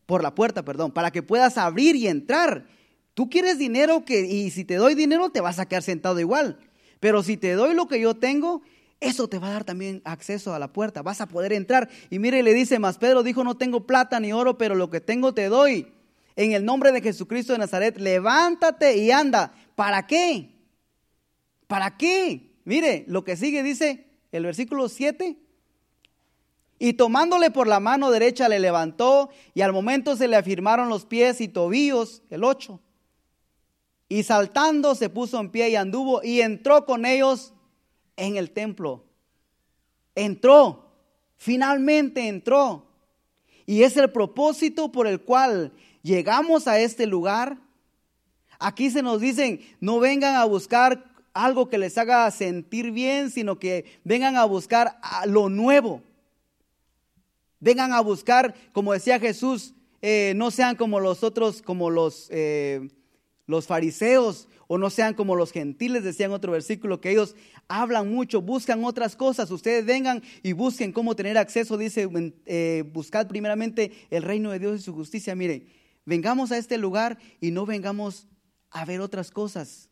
Por 0.08 0.24
la 0.24 0.34
puerta, 0.34 0.66
perdón. 0.66 0.92
Para 0.92 1.12
que 1.12 1.22
puedas 1.22 1.56
abrir 1.56 1.96
y 1.96 2.08
entrar. 2.08 2.66
Tú 3.14 3.30
quieres 3.30 3.60
dinero 3.60 4.04
que, 4.06 4.22
y 4.22 4.50
si 4.50 4.66
te 4.66 4.78
doy 4.78 4.96
dinero 4.96 5.30
te 5.30 5.40
vas 5.40 5.60
a 5.60 5.68
quedar 5.68 5.84
sentado 5.84 6.20
igual. 6.20 6.58
Pero 7.00 7.22
si 7.22 7.38
te 7.38 7.54
doy 7.54 7.76
lo 7.76 7.88
que 7.88 8.02
yo 8.02 8.16
tengo, 8.16 8.64
eso 9.00 9.28
te 9.28 9.38
va 9.38 9.50
a 9.50 9.52
dar 9.52 9.66
también 9.66 10.02
acceso 10.04 10.52
a 10.56 10.58
la 10.58 10.74
puerta, 10.74 11.04
vas 11.04 11.22
a 11.22 11.28
poder 11.28 11.54
entrar. 11.54 11.88
Y 12.10 12.18
mire, 12.18 12.42
le 12.42 12.56
dice 12.56 12.80
más, 12.80 12.98
Pedro 12.98 13.22
dijo, 13.22 13.44
no 13.44 13.56
tengo 13.56 13.86
plata 13.86 14.20
ni 14.20 14.34
oro, 14.34 14.58
pero 14.58 14.74
lo 14.74 14.90
que 14.90 15.02
tengo 15.02 15.36
te 15.36 15.48
doy. 15.48 15.94
En 16.36 16.54
el 16.54 16.66
nombre 16.66 16.92
de 16.92 17.04
Jesucristo 17.04 17.54
de 17.54 17.60
Nazaret, 17.60 18.00
levántate 18.00 18.98
y 18.98 19.12
anda. 19.12 19.54
¿Para 19.76 20.08
qué? 20.08 20.56
¿Para 21.68 21.98
qué? 21.98 22.50
Mire, 22.66 23.06
lo 23.08 23.24
que 23.24 23.38
sigue 23.38 23.62
dice 23.62 24.08
el 24.32 24.42
versículo 24.42 24.90
7. 24.90 25.38
Y 26.82 26.94
tomándole 26.94 27.52
por 27.52 27.68
la 27.68 27.82
mano 27.82 28.10
derecha 28.10 28.48
le 28.48 28.60
levantó 28.60 29.30
y 29.54 29.62
al 29.62 29.74
momento 29.74 30.16
se 30.16 30.30
le 30.30 30.38
afirmaron 30.38 30.88
los 30.88 31.06
pies 31.06 31.42
y 31.42 31.50
tobillos, 31.50 32.24
el 32.30 32.46
8. 32.46 32.80
Y 34.08 34.24
saltando 34.24 34.96
se 34.96 35.10
puso 35.10 35.40
en 35.40 35.52
pie 35.52 35.70
y 35.70 35.76
anduvo 35.76 36.24
y 36.24 36.40
entró 36.40 36.86
con 36.86 37.06
ellos 37.06 37.54
en 38.16 38.38
el 38.38 38.52
templo. 38.52 39.04
Entró, 40.16 40.90
finalmente 41.36 42.28
entró. 42.28 42.88
Y 43.66 43.84
es 43.84 43.98
el 43.98 44.10
propósito 44.12 44.92
por 44.92 45.06
el 45.06 45.22
cual 45.22 45.74
llegamos 46.02 46.66
a 46.68 46.80
este 46.80 47.06
lugar. 47.06 47.58
Aquí 48.58 48.90
se 48.90 49.04
nos 49.04 49.20
dicen, 49.20 49.60
no 49.82 50.00
vengan 50.00 50.36
a 50.36 50.46
buscar 50.46 51.06
algo 51.34 51.70
que 51.70 51.78
les 51.78 51.98
haga 51.98 52.32
sentir 52.32 52.92
bien, 52.92 53.30
sino 53.30 53.60
que 53.60 54.00
vengan 54.04 54.38
a 54.38 54.46
buscar 54.46 55.00
lo 55.26 55.50
nuevo. 55.50 56.02
Vengan 57.60 57.94
a 57.94 58.02
buscar, 58.02 58.56
como 58.72 58.94
decía 58.94 59.20
Jesús, 59.20 59.74
eh, 60.02 60.34
no 60.36 60.50
sean 60.52 60.76
como 60.76 61.00
los 61.00 61.24
otros, 61.24 61.62
como 61.62 61.90
los, 61.90 62.28
eh, 62.32 62.90
los 63.48 63.68
fariseos 63.68 64.48
o 64.68 64.78
no 64.78 64.92
sean 64.92 65.16
como 65.16 65.36
los 65.36 65.52
gentiles, 65.52 66.04
decía 66.04 66.28
en 66.28 66.32
otro 66.32 66.52
versículo, 66.52 67.02
que 67.02 67.10
ellos 67.10 67.36
hablan 67.68 68.08
mucho, 68.08 68.40
buscan 68.40 68.86
otras 68.86 69.16
cosas. 69.16 69.50
Ustedes 69.50 69.84
vengan 69.84 70.22
y 70.44 70.54
busquen 70.54 70.92
cómo 70.92 71.16
tener 71.16 71.40
acceso, 71.40 71.76
dice, 71.76 72.08
eh, 72.46 72.84
buscad 72.94 73.28
primeramente 73.28 73.92
el 74.12 74.22
reino 74.22 74.52
de 74.52 74.60
Dios 74.60 74.80
y 74.80 74.84
su 74.84 74.94
justicia. 74.94 75.34
Mire, 75.34 75.66
vengamos 76.06 76.52
a 76.52 76.60
este 76.60 76.78
lugar 76.78 77.18
y 77.42 77.50
no 77.50 77.66
vengamos 77.66 78.28
a 78.70 78.86
ver 78.86 79.02
otras 79.02 79.32
cosas. 79.32 79.90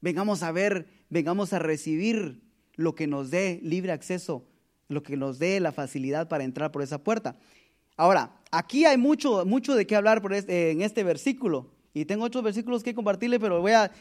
Vengamos 0.00 0.42
a 0.42 0.50
ver, 0.50 0.88
vengamos 1.08 1.52
a 1.52 1.60
recibir 1.60 2.42
lo 2.74 2.96
que 2.96 3.06
nos 3.06 3.30
dé 3.30 3.60
libre 3.62 3.92
acceso, 3.92 4.44
lo 4.94 5.02
que 5.02 5.16
nos 5.16 5.38
dé 5.38 5.60
la 5.60 5.72
facilidad 5.72 6.28
para 6.28 6.44
entrar 6.44 6.72
por 6.72 6.82
esa 6.82 7.02
puerta. 7.02 7.36
Ahora, 7.96 8.40
aquí 8.50 8.84
hay 8.84 8.96
mucho, 8.96 9.44
mucho 9.44 9.74
de 9.74 9.86
qué 9.86 9.96
hablar 9.96 10.22
por 10.22 10.32
este, 10.32 10.70
en 10.70 10.82
este 10.82 11.04
versículo. 11.04 11.70
Y 11.92 12.04
tengo 12.06 12.24
otros 12.24 12.42
versículos 12.42 12.82
que 12.82 12.94
compartirle, 12.94 13.38
pero 13.38 13.60
voy 13.60 13.72
a, 13.72 13.92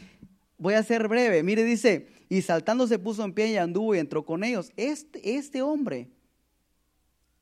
voy 0.58 0.74
a 0.74 0.84
ser 0.84 1.08
breve. 1.08 1.44
Mire, 1.44 1.64
dice, 1.64 2.08
y 2.30 2.42
saltando 2.42 2.88
se 2.88 2.98
puso 2.98 3.24
en 3.24 3.34
pie 3.34 3.48
y 3.52 3.58
anduvo 3.58 3.94
y 3.94 4.00
entró 4.00 4.26
con 4.26 4.44
ellos. 4.44 4.72
Este, 4.78 5.36
este 5.36 5.62
hombre 5.62 6.10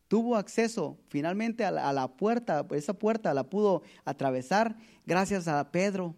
tuvo 0.07 0.35
acceso 0.35 0.97
finalmente 1.07 1.63
a 1.63 1.71
la, 1.71 1.87
a 1.87 1.93
la 1.93 2.09
puerta, 2.09 2.65
esa 2.71 2.93
puerta 2.93 3.33
la 3.33 3.45
pudo 3.49 3.81
atravesar 4.03 4.75
gracias 5.05 5.47
a 5.47 5.71
Pedro, 5.71 6.15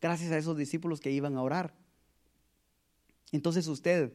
gracias 0.00 0.32
a 0.32 0.38
esos 0.38 0.56
discípulos 0.56 0.98
que 0.98 1.12
iban 1.12 1.36
a 1.36 1.42
orar. 1.42 1.72
Entonces 3.30 3.68
usted, 3.68 4.12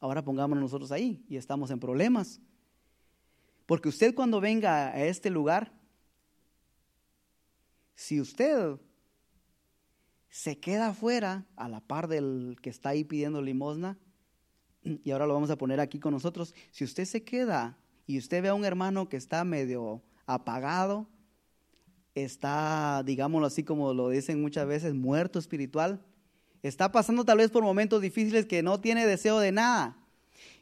ahora 0.00 0.24
pongámonos 0.24 0.62
nosotros 0.62 0.90
ahí 0.90 1.24
y 1.28 1.36
estamos 1.36 1.70
en 1.70 1.78
problemas. 1.78 2.40
Porque 3.66 3.88
usted 3.88 4.14
cuando 4.14 4.40
venga 4.40 4.88
a 4.88 5.04
este 5.04 5.30
lugar, 5.30 5.72
si 7.94 8.20
usted 8.20 8.80
se 10.28 10.58
queda 10.58 10.88
afuera 10.88 11.46
a 11.56 11.68
la 11.68 11.80
par 11.80 12.08
del 12.08 12.56
que 12.62 12.70
está 12.70 12.90
ahí 12.90 13.04
pidiendo 13.04 13.42
limosna, 13.42 13.98
y 14.82 15.10
ahora 15.10 15.26
lo 15.26 15.34
vamos 15.34 15.50
a 15.50 15.58
poner 15.58 15.78
aquí 15.78 16.00
con 16.00 16.14
nosotros, 16.14 16.54
si 16.70 16.84
usted 16.84 17.04
se 17.04 17.22
queda 17.22 17.76
y 18.06 18.18
usted 18.18 18.42
ve 18.42 18.48
a 18.48 18.54
un 18.54 18.64
hermano 18.64 19.08
que 19.08 19.18
está 19.18 19.44
medio 19.44 20.02
apagado, 20.26 21.06
está, 22.14 23.02
digámoslo 23.04 23.46
así 23.46 23.62
como 23.62 23.92
lo 23.92 24.08
dicen 24.08 24.40
muchas 24.40 24.66
veces, 24.66 24.94
muerto 24.94 25.38
espiritual, 25.38 26.04
está 26.62 26.92
pasando 26.92 27.24
tal 27.24 27.38
vez 27.38 27.50
por 27.50 27.62
momentos 27.62 28.00
difíciles 28.00 28.46
que 28.46 28.62
no 28.62 28.80
tiene 28.80 29.06
deseo 29.06 29.38
de 29.38 29.52
nada. 29.52 29.96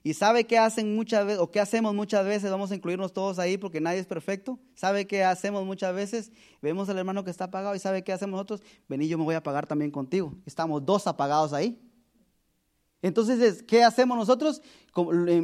Y 0.02 0.14
sabe 0.14 0.44
qué 0.44 0.58
hacen 0.58 0.94
muchas 0.94 1.26
veces, 1.26 1.40
o 1.40 1.50
qué 1.50 1.60
hacemos 1.60 1.94
muchas 1.94 2.24
veces, 2.24 2.50
vamos 2.50 2.70
a 2.70 2.74
incluirnos 2.74 3.12
todos 3.12 3.38
ahí 3.38 3.58
porque 3.58 3.80
nadie 3.80 3.98
es 3.98 4.06
perfecto. 4.06 4.58
¿Sabe 4.74 5.06
qué 5.06 5.24
hacemos 5.24 5.66
muchas 5.66 5.94
veces? 5.94 6.30
Vemos 6.62 6.88
al 6.88 6.98
hermano 6.98 7.24
que 7.24 7.30
está 7.30 7.44
apagado 7.44 7.74
y 7.74 7.78
¿sabe 7.78 8.04
qué 8.04 8.12
hacemos 8.12 8.32
nosotros? 8.32 8.62
Vení, 8.88 9.08
yo 9.08 9.18
me 9.18 9.24
voy 9.24 9.34
a 9.34 9.38
apagar 9.38 9.66
también 9.66 9.90
contigo. 9.90 10.34
Estamos 10.46 10.86
dos 10.86 11.06
apagados 11.06 11.52
ahí. 11.52 11.78
Entonces, 13.02 13.62
¿qué 13.62 13.84
hacemos 13.84 14.16
nosotros? 14.16 14.62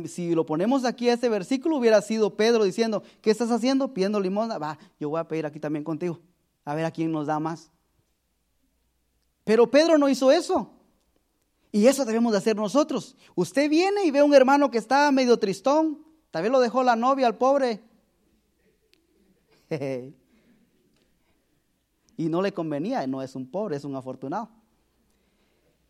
Si 0.06 0.34
lo 0.34 0.46
ponemos 0.46 0.84
aquí 0.84 1.08
a 1.08 1.14
este 1.14 1.28
versículo, 1.28 1.76
hubiera 1.76 2.00
sido 2.02 2.36
Pedro 2.36 2.64
diciendo, 2.64 3.02
¿qué 3.20 3.30
estás 3.30 3.50
haciendo? 3.50 3.92
Pidiendo 3.92 4.18
limosna. 4.18 4.58
Va, 4.58 4.78
yo 4.98 5.08
voy 5.08 5.20
a 5.20 5.28
pedir 5.28 5.46
aquí 5.46 5.60
también 5.60 5.84
contigo. 5.84 6.20
A 6.64 6.74
ver 6.74 6.84
a 6.84 6.90
quién 6.90 7.12
nos 7.12 7.26
da 7.26 7.38
más. 7.38 7.70
Pero 9.44 9.70
Pedro 9.70 9.98
no 9.98 10.08
hizo 10.08 10.32
eso. 10.32 10.70
Y 11.70 11.86
eso 11.86 12.04
debemos 12.04 12.32
de 12.32 12.38
hacer 12.38 12.56
nosotros. 12.56 13.16
Usted 13.34 13.68
viene 13.68 14.04
y 14.04 14.10
ve 14.10 14.20
a 14.20 14.24
un 14.24 14.34
hermano 14.34 14.70
que 14.70 14.78
está 14.78 15.10
medio 15.10 15.38
tristón. 15.38 16.04
Tal 16.30 16.42
vez 16.42 16.52
lo 16.52 16.60
dejó 16.60 16.82
la 16.82 16.96
novia 16.96 17.26
al 17.26 17.36
pobre. 17.36 17.82
y 22.16 22.28
no 22.28 22.42
le 22.42 22.52
convenía. 22.52 23.06
No 23.06 23.22
es 23.22 23.34
un 23.34 23.50
pobre, 23.50 23.76
es 23.76 23.84
un 23.84 23.96
afortunado. 23.96 24.48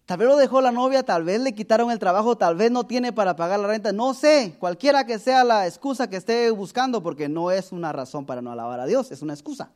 Tal 0.07 0.19
vez 0.19 0.29
lo 0.29 0.37
dejó 0.37 0.61
la 0.61 0.71
novia, 0.71 1.03
tal 1.03 1.25
vez 1.25 1.41
le 1.41 1.55
quitaron 1.55 1.91
el 1.91 1.99
trabajo, 1.99 2.37
tal 2.37 2.57
vez 2.57 2.71
no 2.71 2.85
tiene 2.85 3.13
para 3.13 3.37
pagar 3.37 3.59
la 3.61 3.69
renta, 3.69 3.91
no 3.91 4.13
sé, 4.13 4.55
cualquiera 4.59 5.07
que 5.07 5.19
sea 5.19 5.45
la 5.45 5.67
excusa 5.67 6.11
que 6.11 6.17
esté 6.17 6.51
buscando, 6.51 7.03
porque 7.03 7.27
no 7.27 7.51
es 7.51 7.73
una 7.73 7.91
razón 7.91 8.27
para 8.27 8.43
no 8.43 8.53
alabar 8.53 8.81
a 8.81 8.87
Dios, 8.87 9.11
es 9.13 9.23
una 9.23 9.33
excusa. 9.33 9.73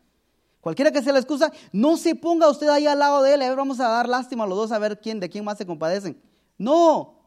Cualquiera 0.69 0.93
que 0.93 1.03
sea 1.03 1.15
la 1.15 1.19
excusa, 1.19 1.51
no 1.73 1.97
se 1.97 2.15
ponga 2.15 2.51
usted 2.51 2.69
ahí 2.69 2.87
al 2.87 2.99
lado 2.99 3.23
de 3.23 3.33
él, 3.33 3.41
a 3.41 3.49
ver, 3.49 3.57
vamos 3.57 3.81
a 3.81 3.89
dar 3.89 4.07
lástima 4.07 4.45
a 4.45 4.47
los 4.47 4.59
dos 4.59 4.71
a 4.71 4.79
ver 4.79 5.01
quién, 5.01 5.19
de 5.19 5.31
quién 5.31 5.43
más 5.43 5.57
se 5.57 5.65
compadecen. 5.65 6.21
No, 6.59 7.23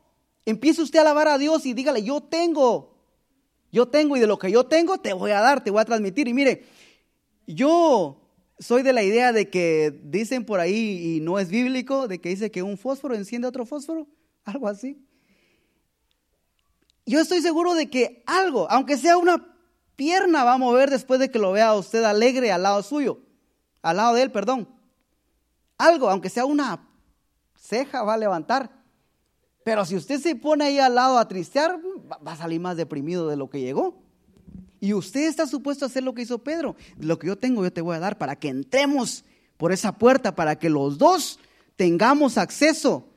empiece 0.46 0.80
usted 0.80 1.00
a 1.00 1.02
alabar 1.02 1.28
a 1.28 1.40
Dios 1.40 1.66
y 1.66 1.74
dígale, 1.74 2.04
yo 2.04 2.22
tengo, 2.22 2.94
yo 3.72 3.88
tengo 3.88 4.16
y 4.16 4.20
de 4.20 4.28
lo 4.28 4.38
que 4.38 4.52
yo 4.52 4.68
tengo 4.68 5.00
te 5.00 5.14
voy 5.14 5.32
a 5.32 5.40
dar, 5.40 5.64
te 5.64 5.72
voy 5.72 5.82
a 5.82 5.86
transmitir. 5.86 6.28
Y 6.28 6.36
mire, 6.36 6.68
yo 7.48 8.22
soy 8.60 8.84
de 8.84 8.94
la 8.94 9.02
idea 9.02 9.34
de 9.34 9.50
que 9.50 10.00
dicen 10.04 10.46
por 10.46 10.60
ahí, 10.60 11.16
y 11.16 11.20
no 11.22 11.40
es 11.40 11.50
bíblico, 11.50 12.08
de 12.08 12.22
que 12.22 12.30
dice 12.30 12.52
que 12.52 12.62
un 12.62 12.78
fósforo 12.78 13.16
enciende 13.16 13.48
otro 13.48 13.66
fósforo, 13.66 14.08
algo 14.46 14.68
así. 14.68 15.04
Yo 17.08 17.20
estoy 17.20 17.42
seguro 17.42 17.74
de 17.74 17.90
que 17.90 18.22
algo, 18.28 18.70
aunque 18.70 18.98
sea 18.98 19.18
una 19.18 19.48
pierna, 19.96 20.44
va 20.44 20.54
a 20.54 20.60
mover 20.60 20.92
después 20.92 21.20
de 21.20 21.32
que 21.32 21.40
lo 21.40 21.54
vea 21.54 21.74
usted 21.74 22.04
alegre 22.04 22.52
al 22.52 22.62
lado 22.62 22.84
suyo, 22.84 23.31
al 23.82 23.98
lado 23.98 24.16
de 24.16 24.24
él, 24.24 24.32
perdón. 24.32 24.68
Algo, 25.78 26.10
aunque 26.10 26.30
sea 26.30 26.46
una 26.46 26.88
ceja, 27.56 28.04
va 28.04 28.14
a 28.14 28.18
levantar. 28.18 28.70
Pero 29.64 29.86
si 29.86 29.96
usted 29.96 30.20
se 30.20 30.36
pone 30.36 30.66
ahí 30.66 30.80
al 30.80 30.96
lado 30.96 31.18
a 31.18 31.28
tristear, 31.28 31.80
va 32.26 32.34
a 32.34 32.38
salir 32.38 32.60
más 32.60 32.78
deprimido 32.78 33.28
de 33.28 33.36
lo 33.36 33.50
que 33.50 33.62
llegó. 33.62 34.02
Y 34.80 34.94
usted 34.94 35.28
está 35.28 35.46
supuesto 35.46 35.86
a 35.86 35.88
hacer 35.88 36.04
lo 36.04 36.14
que 36.14 36.24
hizo 36.24 36.40
Pedro. 36.40 36.76
Lo 36.98 37.20
que 37.20 37.28
yo 37.28 37.38
tengo, 37.38 37.64
yo 37.64 37.72
te 37.72 37.82
voy 37.82 37.96
a 37.96 38.00
dar 38.00 38.18
para 38.18 38.36
que 38.36 38.50
entremos 38.50 39.24
por 39.58 39.72
esa 39.72 39.92
puerta, 39.92 40.34
para 40.36 40.58
que 40.58 40.70
los 40.70 40.98
dos 40.98 41.40
tengamos 41.76 42.38
acceso 42.40 43.08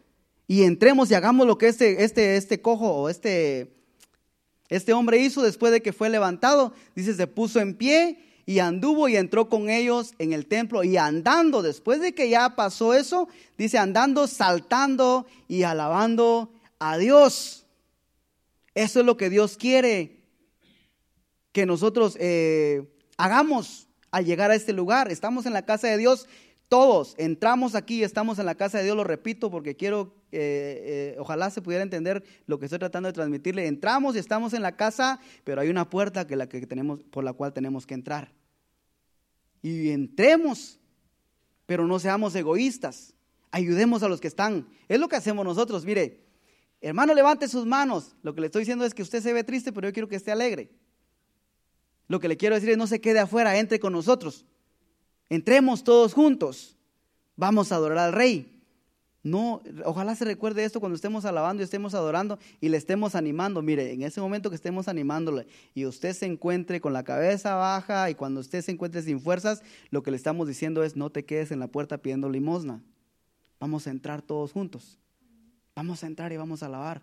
y 0.46 0.64
entremos 0.64 1.10
y 1.10 1.14
hagamos 1.14 1.46
lo 1.46 1.56
que 1.56 1.68
este, 1.68 2.04
este, 2.04 2.36
este 2.36 2.60
cojo 2.60 2.92
o 2.92 3.08
este, 3.08 3.74
este 4.68 4.92
hombre 4.92 5.18
hizo 5.18 5.40
después 5.40 5.72
de 5.72 5.80
que 5.80 5.94
fue 5.94 6.10
levantado. 6.10 6.74
Dice, 6.94 7.14
se 7.14 7.26
puso 7.26 7.60
en 7.60 7.74
pie 7.74 8.18
y 8.46 8.58
anduvo 8.58 9.08
y 9.08 9.16
entró 9.16 9.48
con 9.48 9.70
ellos 9.70 10.14
en 10.18 10.32
el 10.32 10.46
templo 10.46 10.84
y 10.84 10.96
andando, 10.96 11.62
después 11.62 12.00
de 12.00 12.14
que 12.14 12.28
ya 12.28 12.56
pasó 12.56 12.94
eso, 12.94 13.28
dice, 13.56 13.78
andando, 13.78 14.26
saltando 14.26 15.26
y 15.48 15.62
alabando 15.62 16.52
a 16.78 16.98
Dios. 16.98 17.66
Eso 18.74 19.00
es 19.00 19.06
lo 19.06 19.16
que 19.16 19.30
Dios 19.30 19.56
quiere 19.56 20.20
que 21.52 21.66
nosotros 21.66 22.16
eh, 22.18 22.90
hagamos 23.16 23.86
al 24.10 24.24
llegar 24.24 24.50
a 24.50 24.56
este 24.56 24.72
lugar. 24.72 25.10
Estamos 25.10 25.46
en 25.46 25.52
la 25.52 25.64
casa 25.64 25.86
de 25.88 25.96
Dios, 25.96 26.26
todos 26.68 27.14
entramos 27.18 27.74
aquí, 27.74 28.02
estamos 28.02 28.38
en 28.38 28.46
la 28.46 28.54
casa 28.54 28.78
de 28.78 28.84
Dios, 28.84 28.96
lo 28.96 29.04
repito 29.04 29.50
porque 29.50 29.76
quiero, 29.76 30.14
eh, 30.32 31.12
eh, 31.14 31.16
ojalá 31.18 31.50
se 31.50 31.62
pudiera 31.62 31.82
entender 31.82 32.24
lo 32.46 32.58
que 32.58 32.66
estoy 32.66 32.78
tratando 32.78 33.08
de 33.08 33.12
transmitirle. 33.12 33.66
Entramos 33.66 34.16
y 34.16 34.18
estamos 34.18 34.54
en 34.54 34.62
la 34.62 34.76
casa, 34.76 35.20
pero 35.44 35.60
hay 35.60 35.68
una 35.68 35.88
puerta 35.88 36.26
que 36.26 36.36
la 36.36 36.48
que 36.48 36.66
tenemos, 36.66 37.00
por 37.10 37.22
la 37.22 37.32
cual 37.32 37.52
tenemos 37.52 37.86
que 37.86 37.94
entrar. 37.94 38.32
Y 39.62 39.90
entremos, 39.90 40.80
pero 41.66 41.86
no 41.86 41.98
seamos 41.98 42.34
egoístas. 42.34 43.14
Ayudemos 43.50 44.02
a 44.02 44.08
los 44.08 44.20
que 44.20 44.28
están. 44.28 44.66
Es 44.88 44.98
lo 44.98 45.08
que 45.08 45.16
hacemos 45.16 45.44
nosotros. 45.44 45.84
Mire, 45.84 46.24
hermano, 46.80 47.14
levante 47.14 47.46
sus 47.46 47.64
manos. 47.66 48.16
Lo 48.22 48.34
que 48.34 48.40
le 48.40 48.46
estoy 48.48 48.62
diciendo 48.62 48.84
es 48.84 48.94
que 48.94 49.02
usted 49.02 49.22
se 49.22 49.32
ve 49.32 49.44
triste, 49.44 49.72
pero 49.72 49.88
yo 49.88 49.92
quiero 49.92 50.08
que 50.08 50.16
esté 50.16 50.32
alegre. 50.32 50.70
Lo 52.08 52.20
que 52.20 52.28
le 52.28 52.36
quiero 52.36 52.54
decir 52.54 52.70
es 52.70 52.76
no 52.76 52.86
se 52.86 53.00
quede 53.00 53.20
afuera, 53.20 53.56
entre 53.58 53.78
con 53.78 53.92
nosotros. 53.92 54.44
Entremos 55.34 55.82
todos 55.82 56.14
juntos. 56.14 56.76
Vamos 57.34 57.72
a 57.72 57.74
adorar 57.74 57.98
al 57.98 58.12
rey. 58.12 58.62
No, 59.24 59.62
ojalá 59.84 60.14
se 60.14 60.24
recuerde 60.24 60.64
esto 60.64 60.78
cuando 60.78 60.94
estemos 60.94 61.24
alabando 61.24 61.60
y 61.60 61.64
estemos 61.64 61.92
adorando 61.94 62.38
y 62.60 62.68
le 62.68 62.76
estemos 62.76 63.16
animando. 63.16 63.60
Mire, 63.60 63.92
en 63.92 64.02
ese 64.02 64.20
momento 64.20 64.48
que 64.48 64.54
estemos 64.54 64.86
animándole 64.86 65.48
y 65.74 65.86
usted 65.86 66.12
se 66.12 66.26
encuentre 66.26 66.80
con 66.80 66.92
la 66.92 67.02
cabeza 67.02 67.56
baja 67.56 68.08
y 68.10 68.14
cuando 68.14 68.38
usted 68.38 68.62
se 68.62 68.70
encuentre 68.70 69.02
sin 69.02 69.18
fuerzas, 69.18 69.64
lo 69.90 70.04
que 70.04 70.12
le 70.12 70.16
estamos 70.18 70.46
diciendo 70.46 70.84
es 70.84 70.94
no 70.94 71.10
te 71.10 71.24
quedes 71.24 71.50
en 71.50 71.58
la 71.58 71.66
puerta 71.66 71.98
pidiendo 71.98 72.30
limosna. 72.30 72.80
Vamos 73.58 73.88
a 73.88 73.90
entrar 73.90 74.22
todos 74.22 74.52
juntos. 74.52 74.98
Vamos 75.74 76.04
a 76.04 76.06
entrar 76.06 76.32
y 76.32 76.36
vamos 76.36 76.62
a 76.62 76.66
alabar. 76.66 77.02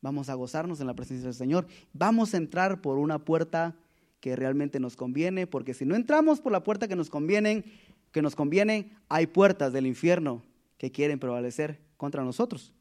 Vamos 0.00 0.28
a 0.28 0.34
gozarnos 0.34 0.80
en 0.80 0.88
la 0.88 0.94
presencia 0.94 1.26
del 1.26 1.34
Señor. 1.34 1.68
Vamos 1.92 2.34
a 2.34 2.38
entrar 2.38 2.80
por 2.80 2.98
una 2.98 3.20
puerta 3.20 3.76
que 4.20 4.36
realmente 4.36 4.80
nos 4.80 4.96
conviene, 4.96 5.46
porque 5.46 5.74
si 5.74 5.84
no 5.84 5.96
entramos 5.96 6.40
por 6.40 6.52
la 6.52 6.62
puerta 6.62 6.88
que 6.88 6.96
nos 6.96 7.10
conviene, 7.10 7.64
que 8.12 8.22
nos 8.22 8.36
conviene, 8.36 8.92
hay 9.08 9.26
puertas 9.26 9.72
del 9.72 9.86
infierno 9.86 10.42
que 10.78 10.92
quieren 10.92 11.18
prevalecer 11.18 11.80
contra 11.96 12.24
nosotros. 12.24 12.72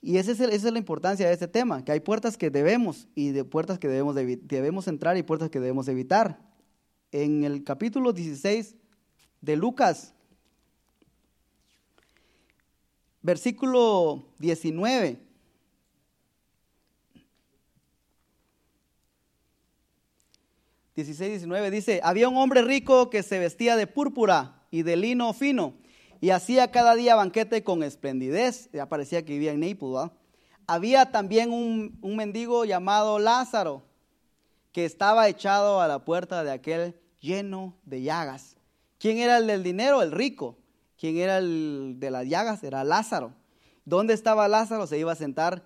Y 0.00 0.16
esa 0.16 0.32
es, 0.32 0.64
la 0.64 0.78
importancia 0.78 1.26
de 1.26 1.32
este 1.32 1.46
tema, 1.46 1.84
que 1.84 1.92
hay 1.92 2.00
puertas 2.00 2.36
que 2.36 2.50
debemos 2.50 3.06
y 3.14 3.30
de 3.30 3.44
puertas 3.44 3.78
que 3.78 3.86
debemos, 3.86 4.16
debemos 4.16 4.88
entrar 4.88 5.16
y 5.16 5.22
puertas 5.22 5.48
que 5.48 5.60
debemos 5.60 5.86
evitar. 5.86 6.40
En 7.12 7.44
el 7.44 7.62
capítulo 7.62 8.12
16 8.12 8.74
de 9.40 9.56
Lucas, 9.56 10.14
versículo 13.22 14.26
19. 14.38 15.20
16, 20.94 21.30
19 21.30 21.70
dice, 21.70 22.00
había 22.04 22.28
un 22.28 22.36
hombre 22.36 22.60
rico 22.62 23.08
que 23.08 23.22
se 23.22 23.38
vestía 23.38 23.76
de 23.76 23.86
púrpura 23.86 24.62
y 24.70 24.82
de 24.82 24.96
lino 24.96 25.32
fino 25.32 25.74
y 26.20 26.30
hacía 26.30 26.70
cada 26.70 26.94
día 26.94 27.14
banquete 27.14 27.64
con 27.64 27.82
esplendidez. 27.82 28.68
Ya 28.72 28.88
parecía 28.88 29.24
que 29.24 29.32
vivía 29.32 29.52
en 29.52 29.60
Naples. 29.60 30.10
Había 30.66 31.10
también 31.10 31.50
un, 31.50 31.98
un 32.02 32.16
mendigo 32.16 32.66
llamado 32.66 33.18
Lázaro 33.18 33.82
que 34.70 34.84
estaba 34.84 35.28
echado 35.28 35.80
a 35.80 35.88
la 35.88 36.04
puerta 36.04 36.44
de 36.44 36.50
aquel 36.50 37.00
lleno 37.20 37.74
de 37.84 38.02
llagas. 38.02 38.56
¿Quién 38.98 39.18
era 39.18 39.38
el 39.38 39.46
del 39.46 39.62
dinero? 39.62 40.02
El 40.02 40.12
rico. 40.12 40.58
¿Quién 40.98 41.16
era 41.16 41.38
el 41.38 41.96
de 41.98 42.10
las 42.10 42.26
llagas? 42.28 42.62
Era 42.62 42.84
Lázaro. 42.84 43.32
¿Dónde 43.86 44.12
estaba 44.12 44.46
Lázaro? 44.46 44.86
Se 44.86 44.98
iba 44.98 45.12
a 45.12 45.16
sentar 45.16 45.64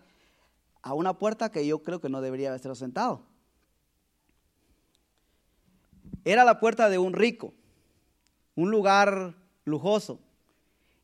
a 0.83 0.95
una 0.95 1.19
puerta 1.19 1.51
que 1.51 1.67
yo 1.67 1.83
creo 1.83 2.01
que 2.01 2.09
no 2.09 2.21
debería 2.21 2.49
haber 2.49 2.77
sentado 2.77 3.27
era 6.27 6.45
la 6.45 6.59
puerta 6.59 6.91
de 6.91 6.99
un 6.99 7.13
rico, 7.13 7.55
un 8.57 8.71
lugar 8.73 9.37
lujoso. 9.65 10.19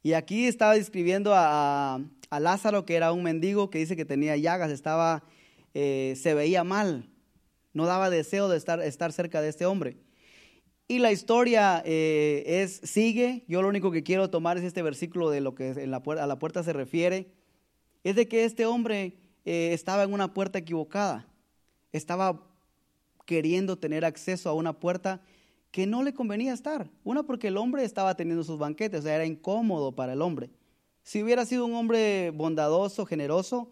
Y 0.03 0.15
aquí 0.15 0.49
estaba 0.49 0.75
describiendo 0.75 1.33
a, 1.35 2.01
Lázaro, 2.41 2.85
que 2.85 2.97
era 2.97 3.13
un 3.13 3.23
mendigo 3.23 3.71
que 3.71 3.79
dice 3.79 3.95
que 3.95 4.05
tenía 4.05 4.37
llagas, 4.37 4.73
estaba, 4.73 5.23
eh, 5.75 6.15
se 6.21 6.35
veía 6.35 6.65
mal, 6.65 7.09
no 7.73 7.87
daba 7.87 8.11
deseo 8.11 8.49
de 8.49 8.57
estar, 8.57 8.81
estar 8.81 9.13
cerca 9.13 9.41
de 9.41 9.51
este 9.51 9.65
hombre. 9.65 9.97
Y 10.89 10.99
la 10.99 11.13
historia 11.13 11.83
eh, 11.85 12.43
es, 12.45 12.81
sigue, 12.83 13.45
yo 13.47 13.63
lo 13.63 13.69
único 13.69 13.93
que 13.93 14.03
quiero 14.03 14.29
tomar 14.29 14.59
es 14.59 14.65
este 14.65 14.83
versículo 14.83 15.31
de 15.31 15.41
lo 15.41 15.55
que 15.55 15.71
a 15.71 16.27
la 16.27 16.39
puerta 16.39 16.65
se 16.65 16.73
refiere, 16.73 17.31
es 18.03 18.17
de 18.17 18.27
que 18.27 18.45
este 18.45 18.67
hombre 18.67 19.19
eh, 19.45 19.71
estaba 19.73 20.03
en 20.03 20.13
una 20.13 20.35
puerta 20.35 20.59
equivocada, 20.59 21.29
estaba 21.93 22.52
queriendo 23.25 23.79
tener 23.79 24.05
acceso 24.05 24.49
a 24.49 24.55
una 24.55 24.73
puerta 24.73 25.21
que 25.71 25.87
no 25.87 26.03
le 26.03 26.13
convenía 26.13 26.53
estar. 26.53 26.91
Una 27.03 27.23
porque 27.23 27.49
el 27.49 27.57
hombre 27.57 27.85
estaba 27.85 28.15
teniendo 28.15 28.45
sus 28.45 28.59
banquetes, 28.59 29.01
o 29.01 29.03
sea, 29.03 29.15
era 29.15 29.25
incómodo 29.25 29.93
para 29.93 30.13
el 30.13 30.23
hombre. 30.23 30.51
Si 31.03 31.23
hubiera 31.23 31.45
sido 31.47 31.65
un 31.65 31.75
hombre 31.75 32.31
bondadoso, 32.31 33.07
generoso, 33.07 33.71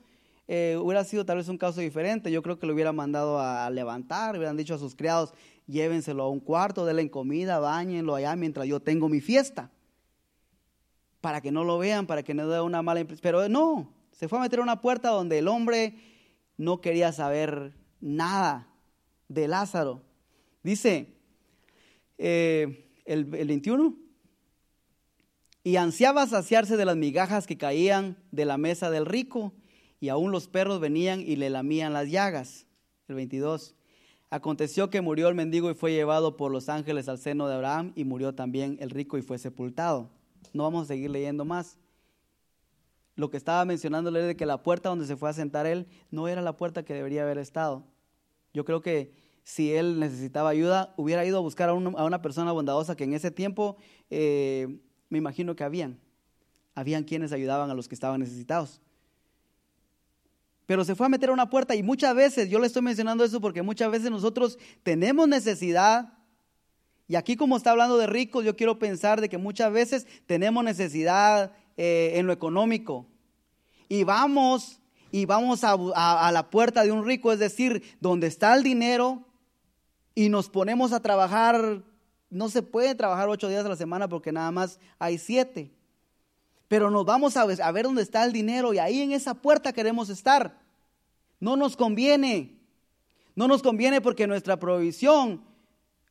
eh, 0.49 0.77
hubiera 0.83 1.05
sido 1.05 1.25
tal 1.25 1.37
vez 1.37 1.49
un 1.49 1.59
caso 1.59 1.81
diferente. 1.81 2.33
Yo 2.33 2.43
creo 2.43 2.59
que 2.59 2.67
lo 2.67 2.73
hubiera 2.73 2.93
mandado 2.93 3.39
a 3.39 3.69
levantar, 3.71 4.37
hubieran 4.37 4.57
dicho 4.57 4.75
a 4.75 4.79
sus 4.79 4.97
criados, 4.97 5.33
llévenselo 5.67 6.25
a 6.25 6.29
un 6.29 6.41
cuarto, 6.41 6.85
denle 6.87 7.09
comida, 7.11 7.61
bañenlo 7.61 8.15
allá 8.15 8.35
mientras 8.35 8.67
yo 8.67 8.81
tengo 8.81 9.09
mi 9.09 9.21
fiesta. 9.21 9.71
Para 11.21 11.43
que 11.43 11.53
no 11.53 11.65
lo 11.65 11.79
vean, 11.79 12.07
para 12.07 12.23
que 12.23 12.35
no 12.35 12.49
dé 12.49 12.61
una 12.63 12.83
mala 12.83 13.01
impresión. 13.01 13.23
Pero 13.23 13.49
no, 13.49 13.93
se 14.11 14.27
fue 14.27 14.39
a 14.39 14.43
meter 14.43 14.59
a 14.59 14.63
una 14.63 14.81
puerta 14.81 15.11
donde 15.11 15.39
el 15.39 15.49
hombre 15.49 15.95
no 16.57 16.81
quería 16.81 17.13
saber 17.13 17.75
nada 18.01 18.70
de 19.31 19.49
Lázaro. 19.49 20.03
Dice 20.63 21.15
eh, 22.19 22.87
el, 23.07 23.35
el 23.35 23.49
21, 23.49 23.97
y 25.63 25.77
ansiaba 25.77 26.27
saciarse 26.27 26.77
de 26.77 26.85
las 26.85 26.97
migajas 26.97 27.47
que 27.47 27.57
caían 27.57 28.19
de 28.33 28.45
la 28.45 28.59
mesa 28.59 28.91
del 28.91 29.07
rico, 29.07 29.55
y 30.01 30.09
aún 30.09 30.33
los 30.33 30.49
perros 30.49 30.81
venían 30.81 31.21
y 31.21 31.37
le 31.37 31.49
lamían 31.49 31.93
las 31.93 32.11
llagas. 32.11 32.67
El 33.09 33.15
22. 33.17 33.75
Aconteció 34.31 34.91
que 34.91 35.01
murió 35.01 35.29
el 35.29 35.35
mendigo 35.35 35.71
y 35.71 35.75
fue 35.75 35.93
llevado 35.93 36.37
por 36.37 36.51
los 36.51 36.69
ángeles 36.69 37.09
al 37.09 37.19
seno 37.19 37.47
de 37.49 37.55
Abraham, 37.55 37.93
y 37.95 38.05
murió 38.05 38.35
también 38.35 38.79
el 38.81 38.91
rico 38.91 39.17
y 39.17 39.23
fue 39.23 39.39
sepultado. 39.39 40.11
No 40.53 40.65
vamos 40.65 40.85
a 40.85 40.87
seguir 40.87 41.11
leyendo 41.11 41.45
más. 41.45 41.79
Lo 43.15 43.31
que 43.31 43.37
estaba 43.37 43.65
mencionándole 43.65 44.23
de 44.23 44.37
que 44.37 44.47
la 44.47 44.63
puerta 44.63 44.89
donde 44.89 45.07
se 45.07 45.17
fue 45.17 45.29
a 45.31 45.35
sentar 45.35 45.67
él 45.67 45.87
no 46.11 46.27
era 46.27 46.43
la 46.43 46.57
puerta 46.57 46.85
que 46.85 46.95
debería 46.95 47.23
haber 47.23 47.39
estado. 47.39 47.85
Yo 48.53 48.65
creo 48.65 48.81
que 48.81 49.20
si 49.45 49.73
él 49.73 49.99
necesitaba 49.99 50.51
ayuda, 50.51 50.95
hubiera 50.97 51.25
ido 51.25 51.39
a 51.39 51.41
buscar 51.41 51.69
a, 51.69 51.75
una 51.75 52.23
persona 52.23 52.53
bondadosa 52.53 52.97
que 52.97 53.05
en 53.05 53.15
ese 53.15 53.31
tiempo 53.31 53.77
eh, 54.11 54.79
me 55.09 55.19
imagino 55.19 55.57
que 55.57 55.65
habían. 55.65 55.99
Habían 56.75 57.05
quienes 57.05 57.33
ayudaban 57.33 57.71
a 57.71 57.75
los 57.75 57.89
que 57.89 57.95
estaban 57.95 58.21
necesitados. 58.21 58.81
Pero 60.67 60.85
se 60.85 60.95
fue 60.95 61.07
a 61.07 61.09
meter 61.09 61.31
a 61.31 61.33
una 61.33 61.51
puerta 61.51 61.75
y 61.75 61.83
muchas 61.83 62.15
veces, 62.15 62.49
yo 62.49 62.61
le 62.61 62.69
estoy 62.69 62.83
mencionando 62.83 63.25
eso 63.25 63.41
porque 63.41 63.63
muchas 63.63 63.91
veces 63.91 64.11
nosotros 64.11 64.57
tenemos 64.85 65.27
necesidad. 65.27 66.13
Y 67.09 67.17
aquí 67.17 67.35
como 67.35 67.57
está 67.57 67.73
hablando 67.73 67.99
de 67.99 68.07
ricos, 68.07 68.45
yo 68.45 68.55
quiero 68.55 68.79
pensar 68.79 69.21
de 69.21 69.29
que 69.29 69.37
muchas 69.37 69.73
veces 69.73 70.07
tenemos 70.27 70.63
necesidad 70.63 71.51
eh, 71.77 72.13
en 72.15 72.29
lo 72.29 72.33
económico. 72.33 73.09
Y 73.89 74.05
vamos 74.05 74.81
y 75.11 75.25
vamos 75.25 75.65
a, 75.65 75.73
a 75.73 76.31
la 76.31 76.51
puerta 76.51 76.85
de 76.85 76.93
un 76.93 77.05
rico, 77.05 77.33
es 77.33 77.41
decir, 77.41 77.83
donde 78.01 78.29
está 78.29 78.55
el 78.55 78.63
dinero 78.63 79.27
y 80.21 80.29
nos 80.29 80.51
ponemos 80.51 80.93
a 80.93 81.01
trabajar 81.01 81.83
no 82.29 82.51
se 82.51 82.61
puede 82.61 82.95
trabajar 82.95 83.31
ocho 83.31 83.49
días 83.49 83.65
a 83.65 83.71
la 83.71 83.77
semana 83.77 84.07
porque 84.07 84.33
nada 84.33 84.51
más 84.51 84.79
hay 84.99 85.17
siete. 85.17 85.71
Pero 86.69 86.91
nos 86.91 87.07
vamos 87.07 87.39
a 87.39 87.47
ver, 87.47 87.85
dónde 87.85 88.03
está 88.03 88.23
el 88.27 88.33
dinero 88.35 88.75
y 88.75 88.79
ahí 88.79 89.01
en 89.01 89.13
esa 89.13 89.33
puerta 89.33 89.73
queremos 89.73 90.11
estar. 90.11 90.61
No 91.41 91.57
nos 91.57 91.75
conviene. 91.75 92.55
No 93.35 93.49
nos 93.49 93.63
conviene 93.63 94.03
porque 94.03 94.27
nuestra 94.27 94.59
provisión 94.59 95.43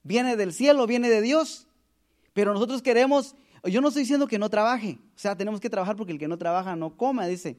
viene 0.01 0.35
del 0.35 0.53
cielo, 0.53 0.87
viene 0.87 1.07
de 1.07 1.21
Dios. 1.21 1.67
Pero 2.33 2.51
nosotros 2.51 2.81
queremos, 2.81 3.35
yo 3.63 3.79
no 3.79 3.89
estoy 3.89 4.01
diciendo 4.01 4.25
que 4.25 4.39
no 4.39 4.49
trabaje. 4.49 4.97
O 5.15 5.19
sea, 5.19 5.37
tenemos 5.37 5.59
que 5.59 5.69
trabajar 5.69 5.95
porque 5.95 6.13
el 6.13 6.19
que 6.19 6.27
no 6.27 6.39
trabaja 6.39 6.75
no 6.75 6.97
coma, 6.97 7.27
dice. 7.27 7.57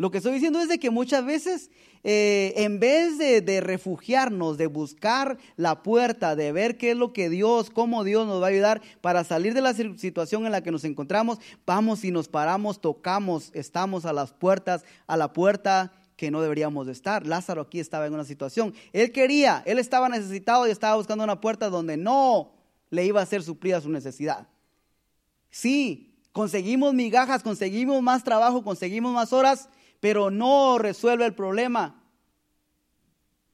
Lo 0.00 0.10
que 0.10 0.16
estoy 0.16 0.32
diciendo 0.32 0.62
es 0.62 0.68
de 0.70 0.78
que 0.78 0.88
muchas 0.88 1.26
veces, 1.26 1.70
eh, 2.04 2.54
en 2.56 2.80
vez 2.80 3.18
de, 3.18 3.60
refugiarnos, 3.60 4.56
de 4.56 4.66
buscar 4.66 5.36
la 5.58 5.82
puerta, 5.82 6.34
de 6.36 6.52
ver 6.52 6.78
qué 6.78 6.92
es 6.92 6.96
lo 6.96 7.12
que 7.12 7.28
Dios, 7.28 7.68
cómo 7.68 8.02
Dios 8.02 8.26
nos 8.26 8.40
va 8.40 8.46
a 8.46 8.48
ayudar 8.48 8.80
para 9.02 9.24
salir 9.24 9.52
de 9.52 9.60
la 9.60 9.74
situación 9.74 10.46
en 10.46 10.52
la 10.52 10.62
que 10.62 10.70
nos 10.70 10.84
encontramos, 10.84 11.38
vamos 11.66 12.02
y 12.02 12.12
nos 12.12 12.28
paramos, 12.28 12.80
tocamos, 12.80 13.50
estamos 13.52 14.06
a 14.06 14.14
las 14.14 14.32
puertas, 14.32 14.86
a 15.06 15.18
la 15.18 15.34
puerta 15.34 15.92
que 16.16 16.30
no 16.30 16.40
deberíamos 16.40 16.86
de 16.86 16.92
estar. 16.92 17.26
Lázaro 17.26 17.60
aquí 17.60 17.78
estaba 17.78 18.06
en 18.06 18.14
una 18.14 18.24
situación. 18.24 18.72
Él 18.94 19.12
quería, 19.12 19.62
él 19.66 19.78
estaba 19.78 20.08
necesitado 20.08 20.66
y 20.66 20.70
estaba 20.70 20.96
buscando 20.96 21.24
una 21.24 21.42
puerta 21.42 21.68
donde 21.68 21.98
no 21.98 22.54
le 22.88 23.04
iba 23.04 23.20
a 23.20 23.26
ser 23.26 23.42
suplida 23.42 23.82
su 23.82 23.90
necesidad. 23.90 24.48
Sí, 25.50 26.14
conseguimos 26.32 26.94
migajas, 26.94 27.42
conseguimos 27.42 28.00
más 28.00 28.24
trabajo, 28.24 28.64
conseguimos 28.64 29.12
más 29.12 29.34
horas, 29.34 29.68
pero 30.00 30.30
no 30.30 30.78
resuelve 30.78 31.26
el 31.26 31.34
problema. 31.34 32.02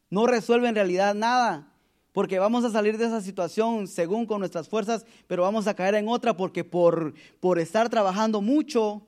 No 0.08 0.26
resuelve 0.26 0.68
en 0.68 0.76
realidad 0.76 1.14
nada, 1.14 1.72
porque 2.12 2.38
vamos 2.38 2.64
a 2.64 2.70
salir 2.70 2.96
de 2.96 3.06
esa 3.06 3.20
situación 3.20 3.88
según 3.88 4.24
con 4.24 4.38
nuestras 4.38 4.68
fuerzas, 4.68 5.04
pero 5.26 5.42
vamos 5.42 5.66
a 5.66 5.74
caer 5.74 5.96
en 5.96 6.08
otra 6.08 6.36
porque 6.36 6.64
por, 6.64 7.12
por 7.40 7.58
estar 7.58 7.90
trabajando 7.90 8.40
mucho, 8.40 9.02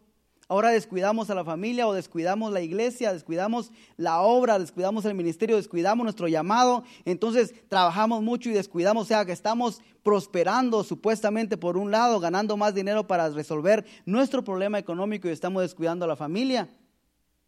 ahora 0.48 0.70
descuidamos 0.70 1.30
a 1.30 1.36
la 1.36 1.44
familia 1.44 1.86
o 1.86 1.94
descuidamos 1.94 2.52
la 2.52 2.60
iglesia, 2.60 3.12
descuidamos 3.12 3.70
la 3.96 4.20
obra, 4.20 4.58
descuidamos 4.58 5.04
el 5.04 5.14
ministerio, 5.14 5.56
descuidamos 5.56 6.02
nuestro 6.02 6.26
llamado, 6.26 6.82
entonces 7.04 7.54
trabajamos 7.68 8.22
mucho 8.22 8.50
y 8.50 8.54
descuidamos, 8.54 9.04
o 9.04 9.06
sea 9.06 9.24
que 9.24 9.32
estamos 9.32 9.80
prosperando 10.02 10.82
supuestamente 10.82 11.56
por 11.56 11.76
un 11.76 11.92
lado, 11.92 12.18
ganando 12.18 12.56
más 12.56 12.74
dinero 12.74 13.06
para 13.06 13.28
resolver 13.28 13.86
nuestro 14.04 14.42
problema 14.42 14.80
económico 14.80 15.28
y 15.28 15.32
estamos 15.32 15.62
descuidando 15.62 16.04
a 16.04 16.08
la 16.08 16.16
familia. 16.16 16.68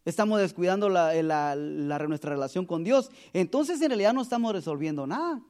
Estamos 0.03 0.39
descuidando 0.39 0.89
nuestra 0.89 2.31
relación 2.31 2.65
con 2.65 2.83
Dios. 2.83 3.11
Entonces 3.33 3.81
en 3.81 3.89
realidad 3.89 4.13
no 4.13 4.21
estamos 4.21 4.51
resolviendo 4.53 5.05
nada. 5.05 5.41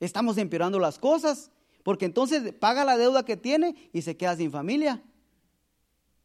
Estamos 0.00 0.36
empeorando 0.38 0.78
las 0.78 0.98
cosas. 0.98 1.50
Porque 1.82 2.04
entonces 2.04 2.52
paga 2.52 2.84
la 2.84 2.98
deuda 2.98 3.24
que 3.24 3.36
tiene 3.36 3.74
y 3.94 4.02
se 4.02 4.16
queda 4.16 4.36
sin 4.36 4.50
familia. 4.50 5.02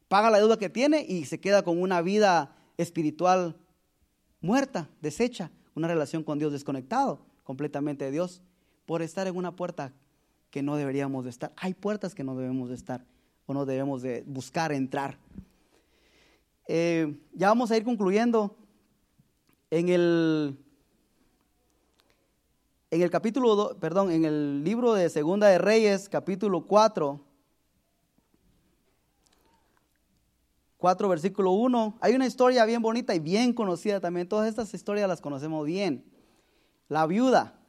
Paga 0.10 0.30
la 0.30 0.40
deuda 0.40 0.58
que 0.58 0.70
tiene 0.70 1.06
y 1.08 1.24
se 1.26 1.40
queda 1.40 1.64
con 1.64 1.82
una 1.82 2.02
vida 2.02 2.56
espiritual 2.76 3.56
muerta, 4.42 4.90
deshecha. 5.02 5.52
Una 5.76 5.88
relación 5.88 6.24
con 6.24 6.38
Dios 6.38 6.52
desconectado 6.52 7.26
completamente 7.44 8.04
de 8.06 8.12
Dios. 8.12 8.42
Por 8.86 9.02
estar 9.02 9.26
en 9.28 9.38
una 9.38 9.56
puerta 9.56 9.94
que 10.52 10.62
no 10.62 10.76
deberíamos 10.76 11.24
de 11.24 11.30
estar. 11.30 11.54
Hay 11.56 11.74
puertas 11.74 12.14
que 12.14 12.26
no 12.26 12.36
debemos 12.36 12.68
de 12.68 12.76
estar 12.76 13.06
o 13.46 13.54
no 13.54 13.66
debemos 13.66 14.02
de 14.02 14.24
buscar 14.28 14.74
entrar. 14.74 15.18
Eh, 16.68 17.20
ya 17.34 17.50
vamos 17.50 17.72
a 17.72 17.78
ir 17.78 17.84
concluyendo. 17.84 18.56
En 19.70 19.90
el, 19.90 20.58
en 22.92 23.02
el 23.02 23.10
capítulo, 23.10 23.76
perdón, 23.80 24.12
en 24.12 24.24
el 24.24 24.64
libro 24.64 24.94
de 24.94 25.10
Segunda 25.10 25.48
de 25.48 25.58
Reyes, 25.58 26.08
capítulo 26.08 26.68
4, 26.68 27.20
4, 30.78 31.10
versículo 31.10 31.52
1, 31.54 31.98
hay 32.02 32.14
una 32.14 32.28
historia 32.28 32.66
bien 32.66 32.84
bonita 32.84 33.16
y 33.16 33.20
bien 33.20 33.54
conocida 33.54 34.00
también. 34.00 34.28
Todas 34.28 34.48
estas 34.48 34.74
historias 34.74 35.08
las 35.08 35.22
conocemos 35.22 35.66
bien. 35.66 36.06
La 36.88 37.08
viuda. 37.08 37.60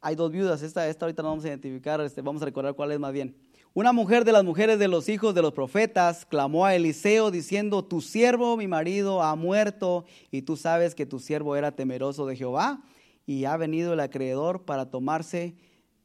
Hay 0.00 0.16
dos 0.16 0.32
viudas, 0.32 0.62
esta, 0.62 0.88
esta 0.88 1.04
ahorita 1.04 1.22
no 1.22 1.28
vamos 1.28 1.44
a 1.44 1.48
identificar, 1.48 2.00
este, 2.00 2.22
vamos 2.22 2.40
a 2.40 2.46
recordar 2.46 2.74
cuál 2.74 2.90
es 2.90 2.98
más 2.98 3.12
bien. 3.12 3.36
Una 3.72 3.92
mujer 3.92 4.24
de 4.24 4.32
las 4.32 4.42
mujeres 4.42 4.80
de 4.80 4.88
los 4.88 5.08
hijos 5.08 5.32
de 5.32 5.42
los 5.42 5.52
profetas 5.52 6.26
clamó 6.26 6.66
a 6.66 6.74
Eliseo 6.74 7.30
diciendo, 7.30 7.84
tu 7.84 8.00
siervo, 8.00 8.56
mi 8.56 8.66
marido, 8.66 9.22
ha 9.22 9.36
muerto 9.36 10.04
y 10.32 10.42
tú 10.42 10.56
sabes 10.56 10.96
que 10.96 11.06
tu 11.06 11.20
siervo 11.20 11.54
era 11.54 11.70
temeroso 11.70 12.26
de 12.26 12.34
Jehová 12.34 12.82
y 13.26 13.44
ha 13.44 13.56
venido 13.56 13.92
el 13.92 14.00
acreedor 14.00 14.64
para 14.64 14.90
tomarse 14.90 15.54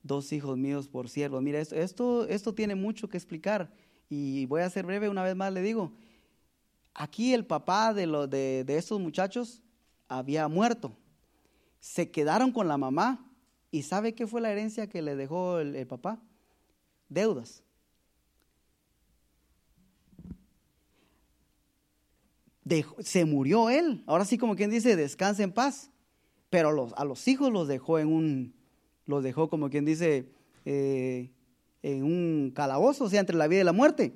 dos 0.04 0.32
hijos 0.32 0.60
míos 0.60 0.88
por 0.88 1.10
siervos. 1.10 1.42
Mira, 1.42 1.60
esto, 1.60 1.76
esto, 1.76 2.28
esto 2.28 2.54
tiene 2.54 2.76
mucho 2.76 3.10
que 3.10 3.18
explicar 3.18 3.72
y 4.10 4.46
voy 4.46 4.62
a 4.62 4.70
ser 4.70 4.86
breve 4.86 5.10
una 5.10 5.24
vez 5.24 5.36
más, 5.36 5.52
le 5.52 5.64
digo, 5.64 5.92
aquí 6.94 7.34
el 7.34 7.48
papá 7.48 7.96
de, 7.96 8.06
los, 8.06 8.30
de, 8.30 8.64
estos 8.68 9.00
muchachos 9.00 9.64
había 10.08 10.48
muerto. 10.48 10.96
Se 11.80 12.12
quedaron 12.12 12.52
con 12.52 12.68
la 12.68 12.78
mamá 12.78 13.28
y 13.72 13.82
¿sabe 13.82 14.14
qué 14.14 14.28
fue 14.28 14.40
la 14.40 14.52
herencia 14.52 14.86
que 14.86 15.02
le 15.02 15.16
dejó 15.16 15.58
el 15.58 15.88
papá? 15.88 16.22
Deudas. 17.16 17.64
se 23.00 23.26
murió 23.26 23.70
él. 23.70 24.04
Ahora 24.08 24.26
sí, 24.26 24.38
como 24.38 24.56
quien 24.56 24.70
dice, 24.70 24.96
descansa 24.96 25.44
en 25.44 25.52
paz. 25.52 25.92
Pero 26.50 26.90
a 26.96 27.06
los 27.06 27.28
hijos 27.28 27.52
los 27.52 27.68
dejó 27.68 28.00
en 28.00 28.08
un, 28.08 28.54
los 29.06 29.24
dejó 29.24 29.50
como 29.50 29.70
quien 29.70 29.86
dice, 29.86 30.32
eh, 30.64 31.32
en 31.84 32.04
un 32.04 32.52
calabozo, 32.56 33.06
o 33.06 33.10
sea, 33.10 33.20
entre 33.20 33.36
la 33.36 33.48
vida 33.48 33.62
y 33.62 33.66
la 33.66 33.74
muerte. 33.74 34.16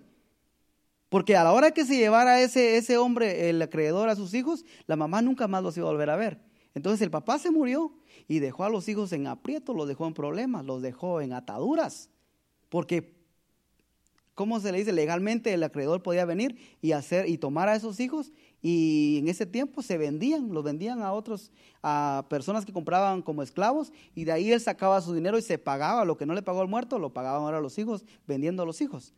Porque 1.09 1.35
a 1.35 1.43
la 1.43 1.53
hora 1.53 1.71
que 1.71 1.85
se 1.85 1.97
llevara 1.97 2.41
ese, 2.41 2.77
ese 2.77 2.97
hombre, 2.97 3.49
el 3.49 3.61
acreedor 3.61 4.09
a 4.09 4.15
sus 4.15 4.33
hijos, 4.33 4.63
la 4.85 4.95
mamá 4.95 5.21
nunca 5.21 5.47
más 5.47 5.63
los 5.63 5.75
iba 5.77 5.87
a 5.87 5.91
volver 5.91 6.09
a 6.09 6.15
ver. 6.15 6.39
Entonces 6.75 7.01
el 7.01 7.11
papá 7.11 7.39
se 7.39 7.51
murió 7.51 7.93
y 8.27 8.39
dejó 8.39 8.63
a 8.63 8.69
los 8.69 8.87
hijos 8.87 9.11
en 9.11 9.27
aprieto, 9.27 9.73
los 9.73 9.87
dejó 9.87 10.07
en 10.07 10.13
problemas, 10.13 10.65
los 10.65 10.81
dejó 10.81 11.19
en 11.21 11.33
ataduras. 11.33 12.09
Porque 12.69 13.19
¿cómo 14.39 14.61
se 14.61 14.71
le 14.71 14.77
dice? 14.77 14.93
Legalmente 14.93 15.53
el 15.53 15.63
acreedor 15.63 16.01
podía 16.01 16.23
venir 16.23 16.57
y 16.81 16.93
hacer 16.93 17.27
y 17.27 17.37
tomar 17.37 17.67
a 17.67 17.75
esos 17.75 17.99
hijos 17.99 18.31
y 18.61 19.17
en 19.19 19.27
ese 19.27 19.45
tiempo 19.45 19.81
se 19.81 19.97
vendían, 19.97 20.53
los 20.53 20.63
vendían 20.63 21.01
a 21.01 21.11
otros, 21.11 21.51
a 21.83 22.25
personas 22.29 22.65
que 22.65 22.71
compraban 22.71 23.21
como 23.21 23.43
esclavos 23.43 23.91
y 24.15 24.23
de 24.23 24.31
ahí 24.31 24.53
él 24.53 24.61
sacaba 24.61 25.01
su 25.01 25.13
dinero 25.13 25.37
y 25.37 25.41
se 25.41 25.57
pagaba, 25.57 26.05
lo 26.05 26.15
que 26.15 26.25
no 26.25 26.33
le 26.33 26.41
pagó 26.41 26.61
al 26.61 26.69
muerto, 26.69 26.99
lo 26.99 27.11
pagaban 27.11 27.41
ahora 27.41 27.59
los 27.59 27.77
hijos, 27.77 28.05
vendiendo 28.27 28.63
a 28.63 28.65
los 28.65 28.79
hijos. 28.79 29.13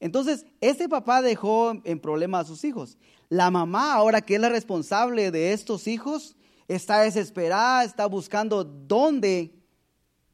Entonces, 0.00 0.44
ese 0.60 0.88
papá 0.88 1.22
dejó 1.22 1.80
en 1.84 2.00
problema 2.00 2.40
a 2.40 2.44
sus 2.44 2.64
hijos. 2.64 2.98
La 3.28 3.52
mamá, 3.52 3.94
ahora 3.94 4.20
que 4.20 4.34
es 4.34 4.40
la 4.40 4.48
responsable 4.48 5.30
de 5.30 5.52
estos 5.52 5.86
hijos, 5.86 6.34
está 6.66 7.02
desesperada, 7.02 7.84
está 7.84 8.06
buscando 8.06 8.64
dónde, 8.64 9.52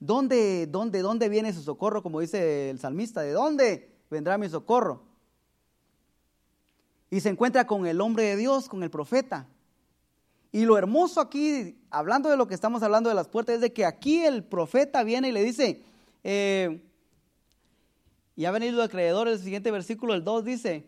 dónde, 0.00 0.66
dónde, 0.66 1.00
dónde 1.00 1.28
viene 1.28 1.52
su 1.52 1.62
socorro, 1.62 2.02
como 2.02 2.20
dice 2.20 2.70
el 2.70 2.78
salmista, 2.78 3.22
de 3.22 3.32
dónde 3.32 3.90
vendrá 4.10 4.38
mi 4.38 4.48
socorro. 4.48 5.02
Y 7.10 7.20
se 7.20 7.28
encuentra 7.28 7.66
con 7.66 7.86
el 7.86 8.00
hombre 8.00 8.24
de 8.24 8.36
Dios, 8.36 8.68
con 8.68 8.82
el 8.82 8.90
profeta. 8.90 9.46
Y 10.52 10.64
lo 10.64 10.78
hermoso 10.78 11.20
aquí, 11.20 11.78
hablando 11.90 12.30
de 12.30 12.36
lo 12.36 12.46
que 12.46 12.54
estamos 12.54 12.82
hablando 12.82 13.08
de 13.08 13.14
las 13.14 13.28
puertas, 13.28 13.56
es 13.56 13.60
de 13.60 13.72
que 13.72 13.84
aquí 13.84 14.24
el 14.24 14.42
profeta 14.42 15.02
viene 15.04 15.28
y 15.28 15.32
le 15.32 15.42
dice, 15.42 15.82
eh, 16.24 16.82
y 18.34 18.44
ha 18.44 18.50
venido 18.50 18.74
el 18.74 18.80
acreedor, 18.88 19.28
el 19.28 19.38
siguiente 19.38 19.70
versículo, 19.70 20.14
el 20.14 20.24
2 20.24 20.44
dice, 20.44 20.86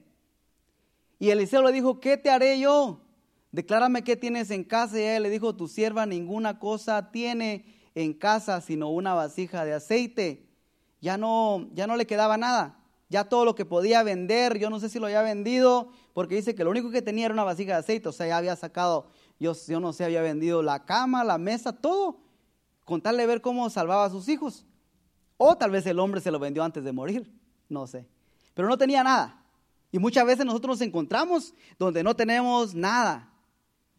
y 1.19 1.31
Eliseo 1.31 1.63
le 1.63 1.73
dijo, 1.73 2.01
¿qué 2.01 2.17
te 2.17 2.31
haré 2.31 2.59
yo? 2.61 3.01
Declárame 3.51 4.05
qué 4.05 4.17
tienes 4.17 4.51
en 4.51 4.63
casa. 4.63 4.99
Y 4.99 5.03
ella 5.03 5.21
le 5.21 5.31
dijo, 5.31 5.57
tu 5.57 5.67
sierva 5.67 6.07
ninguna 6.07 6.59
cosa 6.59 7.11
tiene 7.11 7.65
en 8.03 8.15
casa 8.15 8.61
sino 8.61 8.89
una 8.91 9.15
vasija 9.15 9.65
de 9.65 9.75
aceite. 9.75 10.47
Ya 11.01 11.17
no, 11.17 11.69
ya 11.75 11.87
no 11.87 11.97
le 11.97 12.07
quedaba 12.07 12.37
nada 12.37 12.79
ya 13.09 13.25
todo 13.25 13.45
lo 13.45 13.55
que 13.55 13.65
podía 13.65 14.03
vender, 14.03 14.59
yo 14.59 14.71
no 14.71 14.81
sé 14.81 14.89
si 14.89 14.99
lo 14.99 15.07
había 15.07 15.23
vendido, 15.23 15.91
porque 16.13 16.35
dice 16.35 16.55
que 16.55 16.65
lo 16.65 16.71
único 16.71 16.91
que 16.91 17.03
tenía 17.03 17.27
era 17.27 17.35
una 17.35 17.45
vasija 17.45 17.73
de 17.73 17.79
aceite, 17.79 18.09
o 18.09 18.13
sea, 18.13 18.27
ya 18.27 18.37
había 18.37 18.55
sacado, 18.55 19.09
yo, 19.41 19.55
yo 19.67 19.81
no 19.81 19.93
sé, 19.93 20.05
había 20.05 20.21
vendido 20.21 20.63
la 20.63 20.85
cama, 20.85 21.25
la 21.25 21.39
mesa, 21.39 21.73
todo, 21.73 22.21
con 22.85 23.01
tal 23.01 23.17
de 23.17 23.27
ver 23.27 23.41
cómo 23.41 23.69
salvaba 23.71 24.05
a 24.05 24.11
sus 24.11 24.29
hijos. 24.29 24.67
O 25.37 25.57
tal 25.57 25.71
vez 25.71 25.87
el 25.87 25.99
hombre 26.01 26.21
se 26.21 26.31
lo 26.31 26.39
vendió 26.39 26.65
antes 26.65 26.85
de 26.85 26.93
morir, 26.93 27.33
no 27.69 27.87
sé. 27.87 28.07
Pero 28.55 28.69
no 28.69 28.77
tenía 28.77 29.05
nada. 29.05 29.43
Y 29.93 29.99
muchas 29.99 30.27
veces 30.27 30.45
nosotros 30.45 30.79
nos 30.79 30.87
encontramos 30.87 31.55
donde 31.79 32.03
no 32.03 32.15
tenemos 32.17 32.75
nada. 32.75 33.33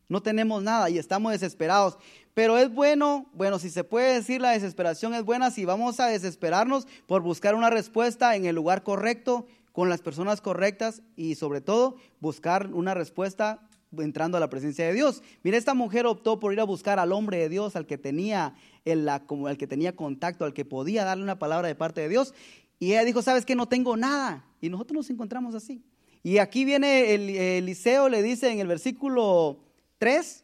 No 0.10 0.22
tenemos 0.22 0.62
nada 0.62 0.89
y 0.89 0.97
estamos 0.97 1.32
desesperados. 1.32 1.97
Pero 2.34 2.58
es 2.58 2.74
bueno, 2.74 3.30
bueno, 3.34 3.60
si 3.60 3.70
se 3.70 3.84
puede 3.84 4.14
decir, 4.14 4.42
la 4.42 4.52
desesperación 4.52 5.14
es 5.14 5.24
buena 5.24 5.52
si 5.52 5.66
vamos 5.66 6.00
a 6.00 6.08
desesperarnos 6.08 6.88
por 7.08 7.22
buscar 7.22 7.56
una 7.56 7.70
respuesta 7.70 8.36
en 8.36 8.46
el 8.46 8.56
lugar 8.56 8.84
correcto, 8.84 9.46
con 9.72 9.90
las 9.90 10.02
personas 10.02 10.42
correctas 10.42 11.02
y 11.16 11.36
sobre 11.36 11.62
todo 11.62 11.96
buscar 12.20 12.74
una 12.74 12.94
respuesta 12.94 13.62
entrando 13.98 14.38
a 14.38 14.40
la 14.40 14.50
presencia 14.50 14.86
de 14.86 14.94
Dios. 14.94 15.24
Mira, 15.44 15.58
esta 15.58 15.74
mujer 15.74 16.06
optó 16.06 16.40
por 16.40 16.54
ir 16.54 16.60
a 16.60 16.66
buscar 16.66 17.00
al 17.00 17.12
hombre 17.12 17.38
de 17.38 17.50
Dios, 17.50 17.76
al 17.76 17.86
que 17.86 17.98
tenía, 17.98 18.56
el, 18.86 19.08
al 19.08 19.58
que 19.58 19.68
tenía 19.68 19.96
contacto, 19.96 20.46
al 20.46 20.54
que 20.54 20.66
podía 20.66 21.06
darle 21.06 21.24
una 21.24 21.40
palabra 21.40 21.68
de 21.68 21.76
parte 21.76 22.02
de 22.02 22.10
Dios. 22.10 22.34
Y 22.78 22.92
ella 22.92 23.04
dijo, 23.04 23.22
¿sabes 23.22 23.46
qué? 23.46 23.56
No 23.56 23.68
tengo 23.68 23.98
nada. 23.98 24.46
Y 24.62 24.70
nosotros 24.70 24.96
nos 24.96 25.10
encontramos 25.10 25.56
así. 25.56 25.84
Y 26.24 26.38
aquí 26.38 26.66
viene 26.66 27.14
el, 27.14 27.30
Eliseo, 27.30 28.10
le 28.10 28.22
dice 28.22 28.52
en 28.52 28.60
el 28.60 28.68
versículo 28.68 29.60
3, 29.98 30.44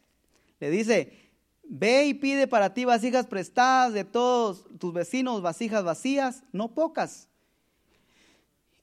le 0.60 0.70
dice, 0.70 1.25
Ve 1.68 2.06
y 2.06 2.14
pide 2.14 2.48
para 2.48 2.74
ti 2.74 2.86
vasijas 2.86 3.26
prestadas 3.26 3.94
de 3.94 4.04
todos 4.04 4.66
tus 4.80 4.94
vecinos, 4.94 5.42
vasijas 5.42 5.84
vacías, 5.84 6.44
no 6.52 6.74
pocas. 6.74 7.28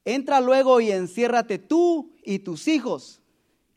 Entra 0.04 0.40
luego 0.40 0.80
y 0.80 0.90
enciérrate 0.90 1.58
tú 1.58 2.12
y 2.24 2.40
tus 2.40 2.66
hijos. 2.66 3.20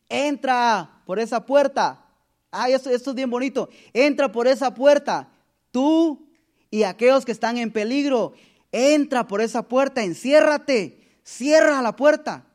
Entra 0.08 1.02
por 1.06 1.18
esa 1.18 1.46
puerta. 1.46 2.04
Ay, 2.50 2.72
esto, 2.72 2.90
esto 2.90 3.10
es 3.10 3.16
bien 3.16 3.30
bonito. 3.30 3.68
Entra 3.92 4.32
por 4.32 4.48
esa 4.48 4.74
puerta. 4.74 5.28
Tú 5.70 6.26
y 6.70 6.82
aquellos 6.82 7.24
que 7.24 7.32
están 7.32 7.58
en 7.58 7.70
peligro. 7.70 8.34
Entra 8.72 9.28
por 9.28 9.40
esa 9.40 9.62
puerta, 9.62 10.02
enciérrate. 10.02 11.18
Cierra 11.22 11.80
la 11.80 11.94
puerta 11.94 12.46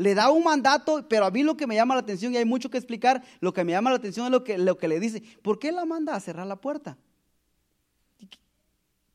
le 0.00 0.14
da 0.14 0.30
un 0.30 0.42
mandato, 0.42 1.06
pero 1.08 1.26
a 1.26 1.30
mí 1.30 1.42
lo 1.42 1.56
que 1.56 1.66
me 1.66 1.74
llama 1.74 1.94
la 1.94 2.00
atención, 2.00 2.32
y 2.32 2.38
hay 2.38 2.46
mucho 2.46 2.70
que 2.70 2.78
explicar, 2.78 3.22
lo 3.40 3.52
que 3.52 3.64
me 3.64 3.72
llama 3.72 3.90
la 3.90 3.96
atención 3.96 4.24
es 4.24 4.32
lo 4.32 4.42
que, 4.42 4.56
lo 4.56 4.78
que 4.78 4.88
le 4.88 4.98
dice, 4.98 5.22
¿por 5.42 5.58
qué 5.58 5.72
la 5.72 5.84
manda 5.84 6.14
a 6.14 6.20
cerrar 6.20 6.46
la 6.46 6.56
puerta? 6.56 6.96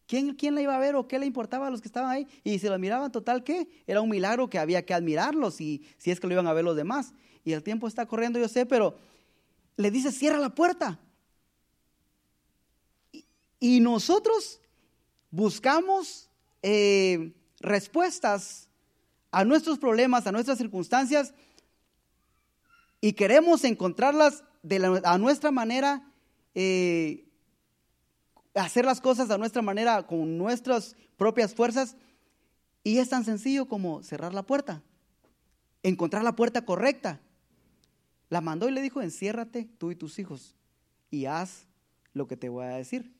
¿Quién, 0.08 0.36
¿Quién 0.36 0.54
la 0.54 0.62
iba 0.62 0.76
a 0.76 0.80
ver 0.80 0.96
o 0.96 1.08
qué 1.08 1.18
le 1.18 1.26
importaba 1.26 1.68
a 1.68 1.72
los 1.72 1.82
que 1.82 1.88
estaban 1.88 2.12
ahí? 2.12 2.28
Y 2.44 2.60
se 2.60 2.70
lo 2.70 2.78
miraban 2.78 3.12
total, 3.12 3.44
¿qué? 3.44 3.68
Era 3.88 4.02
un 4.02 4.10
milagro 4.10 4.48
que 4.48 4.60
había 4.60 4.86
que 4.86 4.94
admirarlos 4.94 5.60
y 5.60 5.84
si 5.98 6.12
es 6.12 6.20
que 6.20 6.28
lo 6.28 6.34
iban 6.34 6.46
a 6.46 6.54
ver 6.54 6.64
los 6.64 6.76
demás. 6.76 7.14
Y 7.44 7.54
el 7.54 7.64
tiempo 7.64 7.88
está 7.88 8.06
corriendo, 8.06 8.38
yo 8.38 8.48
sé, 8.48 8.68
pero 8.68 8.96
le 9.78 9.90
dice, 9.90 10.12
cierra 10.12 10.38
la 10.38 10.54
puerta. 10.54 11.00
Y, 13.60 13.80
nosotros 13.80 14.60
buscamos 15.32 16.30
eh, 16.62 17.34
respuestas 17.60 18.70
a 19.36 19.44
nuestros 19.44 19.78
problemas, 19.78 20.26
a 20.28 20.32
nuestras 20.32 20.58
circunstancias 20.58 21.34
y 23.02 23.12
queremos 23.12 23.66
encontrarlas 23.66 24.46
a 25.04 25.18
nuestra 25.18 25.52
manera, 25.52 26.10
eh, 26.54 27.28
hacer 28.54 28.86
las 28.86 29.02
cosas 29.02 29.30
a 29.32 29.38
nuestra 29.38 29.62
manera, 29.62 30.08
con 30.08 30.38
nuestras 30.38 30.96
propias 31.18 31.54
fuerzas. 31.54 31.98
Y 32.82 33.00
es 33.00 33.10
tan 33.10 33.26
sencillo 33.26 33.68
como 33.68 34.04
cerrar 34.04 34.34
la 34.34 34.44
puerta, 34.44 34.82
encontrar 35.84 36.24
la 36.24 36.38
puerta 36.38 36.64
correcta. 36.64 37.20
La 38.30 38.40
mandó 38.40 38.70
y 38.70 38.72
le 38.72 38.82
dijo, 38.82 39.02
enciérrate 39.02 39.66
tú 39.78 39.92
y 39.92 39.98
tus 39.98 40.18
hijos 40.18 40.56
y 41.12 41.26
haz 41.26 41.68
lo 42.14 42.26
que 42.26 42.38
te 42.38 42.48
voy 42.48 42.64
a 42.64 42.78
decir. 42.78 43.14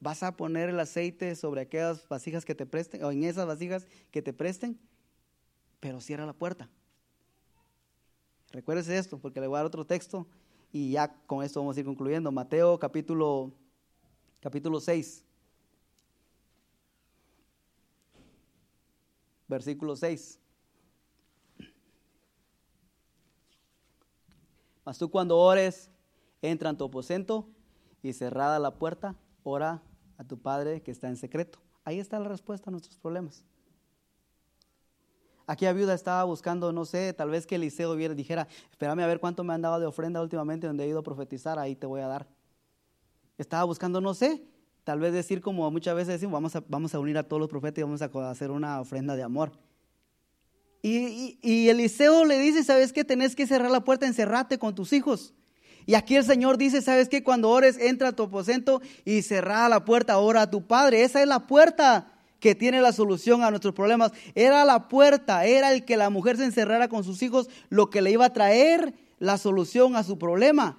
Vas 0.00 0.24
a 0.24 0.36
poner 0.36 0.68
el 0.68 0.80
aceite 0.80 1.36
sobre 1.36 1.60
aquellas 1.60 2.08
vasijas 2.08 2.44
que 2.44 2.56
te 2.56 2.66
presten, 2.66 3.04
o 3.04 3.12
en 3.12 3.22
esas 3.22 3.46
vasijas 3.46 3.86
que 4.10 4.20
te 4.20 4.32
presten, 4.32 4.80
pero 5.80 6.00
cierra 6.00 6.26
la 6.26 6.32
puerta. 6.32 6.68
Recuérdese 8.50 8.96
esto, 8.96 9.18
porque 9.18 9.40
le 9.40 9.46
voy 9.46 9.56
a 9.56 9.58
dar 9.58 9.66
otro 9.66 9.84
texto 9.84 10.26
y 10.72 10.92
ya 10.92 11.14
con 11.26 11.42
esto 11.42 11.60
vamos 11.60 11.76
a 11.76 11.80
ir 11.80 11.86
concluyendo. 11.86 12.30
Mateo 12.32 12.78
capítulo, 12.78 13.52
capítulo 14.40 14.80
6, 14.80 15.24
versículo 19.48 19.96
6. 19.96 20.38
Mas 24.84 24.98
tú 24.98 25.10
cuando 25.10 25.36
ores, 25.36 25.90
entra 26.42 26.70
en 26.70 26.76
tu 26.76 26.84
aposento 26.84 27.48
y 28.02 28.12
cerrada 28.12 28.58
la 28.58 28.78
puerta, 28.78 29.16
ora 29.42 29.82
a 30.16 30.24
tu 30.24 30.38
Padre 30.38 30.80
que 30.82 30.92
está 30.92 31.08
en 31.08 31.16
secreto. 31.16 31.58
Ahí 31.84 31.98
está 31.98 32.18
la 32.20 32.28
respuesta 32.28 32.70
a 32.70 32.72
nuestros 32.72 32.96
problemas. 32.96 33.44
Aquella 35.46 35.72
viuda 35.72 35.94
estaba 35.94 36.24
buscando, 36.24 36.72
no 36.72 36.84
sé, 36.84 37.12
tal 37.12 37.30
vez 37.30 37.46
que 37.46 37.54
Eliseo 37.54 37.94
dijera, 37.94 38.48
espérame 38.70 39.00
a 39.00 39.06
ver 39.06 39.20
cuánto 39.20 39.44
me 39.44 39.54
han 39.54 39.62
dado 39.62 39.78
de 39.78 39.86
ofrenda 39.86 40.20
últimamente 40.20 40.66
donde 40.66 40.84
he 40.84 40.88
ido 40.88 40.98
a 40.98 41.02
profetizar, 41.04 41.58
ahí 41.58 41.76
te 41.76 41.86
voy 41.86 42.00
a 42.00 42.08
dar. 42.08 42.26
Estaba 43.38 43.62
buscando, 43.64 44.00
no 44.00 44.12
sé, 44.14 44.42
tal 44.82 44.98
vez 44.98 45.12
decir 45.12 45.40
como 45.40 45.70
muchas 45.70 45.94
veces 45.94 46.14
decimos, 46.14 46.32
vamos 46.32 46.56
a, 46.56 46.64
vamos 46.66 46.94
a 46.94 46.98
unir 46.98 47.16
a 47.16 47.22
todos 47.22 47.38
los 47.38 47.48
profetas 47.48 47.78
y 47.78 47.82
vamos 47.82 48.02
a 48.02 48.30
hacer 48.30 48.50
una 48.50 48.80
ofrenda 48.80 49.14
de 49.14 49.22
amor. 49.22 49.52
Y, 50.82 51.68
Eliseo 51.68 52.24
le 52.24 52.38
dice, 52.38 52.62
¿sabes 52.62 52.92
qué? 52.92 53.04
Tenés 53.04 53.34
que 53.34 53.46
cerrar 53.46 53.70
la 53.70 53.82
puerta, 53.82 54.06
encerrate 54.06 54.58
con 54.58 54.74
tus 54.74 54.92
hijos. 54.92 55.34
Y 55.84 55.94
aquí 55.94 56.16
el 56.16 56.24
Señor 56.24 56.58
dice, 56.58 56.82
¿sabes 56.82 57.08
qué? 57.08 57.22
Cuando 57.24 57.50
ores, 57.50 57.78
entra 57.78 58.08
a 58.08 58.12
tu 58.12 58.24
aposento 58.24 58.80
y 59.04 59.22
cerrá 59.22 59.68
la 59.68 59.84
puerta, 59.84 60.18
ora 60.18 60.42
a 60.42 60.50
tu 60.50 60.66
Padre. 60.66 61.02
Esa 61.02 61.20
es 61.22 61.28
la 61.28 61.46
puerta 61.46 62.15
que 62.46 62.54
tiene 62.54 62.80
la 62.80 62.92
solución 62.92 63.42
a 63.42 63.50
nuestros 63.50 63.74
problemas. 63.74 64.12
Era 64.36 64.64
la 64.64 64.86
puerta, 64.86 65.46
era 65.46 65.72
el 65.72 65.84
que 65.84 65.96
la 65.96 66.10
mujer 66.10 66.36
se 66.36 66.44
encerrara 66.44 66.86
con 66.86 67.02
sus 67.02 67.20
hijos 67.24 67.48
lo 67.70 67.90
que 67.90 68.00
le 68.00 68.12
iba 68.12 68.24
a 68.24 68.32
traer 68.32 68.94
la 69.18 69.36
solución 69.36 69.96
a 69.96 70.04
su 70.04 70.16
problema. 70.16 70.78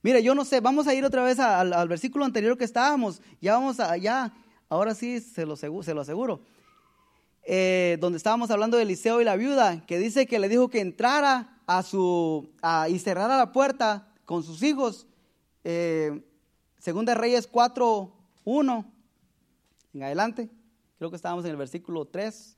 Mire, 0.00 0.22
yo 0.22 0.34
no 0.34 0.46
sé, 0.46 0.60
vamos 0.60 0.86
a 0.86 0.94
ir 0.94 1.04
otra 1.04 1.22
vez 1.22 1.38
al, 1.38 1.86
versículo 1.86 2.24
anterior 2.24 2.56
que 2.56 2.64
estábamos. 2.64 3.20
Ya 3.42 3.52
vamos 3.52 3.78
allá, 3.78 4.32
ahora 4.70 4.94
sí 4.94 5.20
se 5.20 5.44
lo, 5.44 5.54
se 5.54 5.68
lo 5.68 6.00
aseguro. 6.00 6.40
Eh, 7.42 7.98
donde 8.00 8.16
estábamos 8.16 8.50
hablando 8.50 8.78
de 8.78 8.84
Eliseo 8.84 9.20
y 9.20 9.24
la 9.24 9.36
viuda, 9.36 9.84
que 9.84 9.98
dice 9.98 10.26
que 10.26 10.38
le 10.38 10.48
dijo 10.48 10.70
que 10.70 10.80
entrara 10.80 11.58
a 11.66 11.82
su 11.82 12.48
y 12.88 12.98
cerrara 13.00 13.36
la 13.36 13.52
puerta 13.52 14.08
con 14.24 14.44
sus 14.44 14.62
hijos. 14.62 15.06
Eh, 15.62 16.22
Segunda 16.78 17.14
Reyes 17.14 17.46
4, 17.46 18.10
1 18.44 18.99
en 19.94 20.02
adelante. 20.02 20.50
Creo 20.98 21.10
que 21.10 21.16
estábamos 21.16 21.44
en 21.44 21.52
el 21.52 21.56
versículo 21.56 22.06
3. 22.06 22.56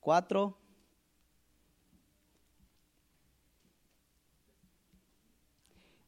4. 0.00 0.56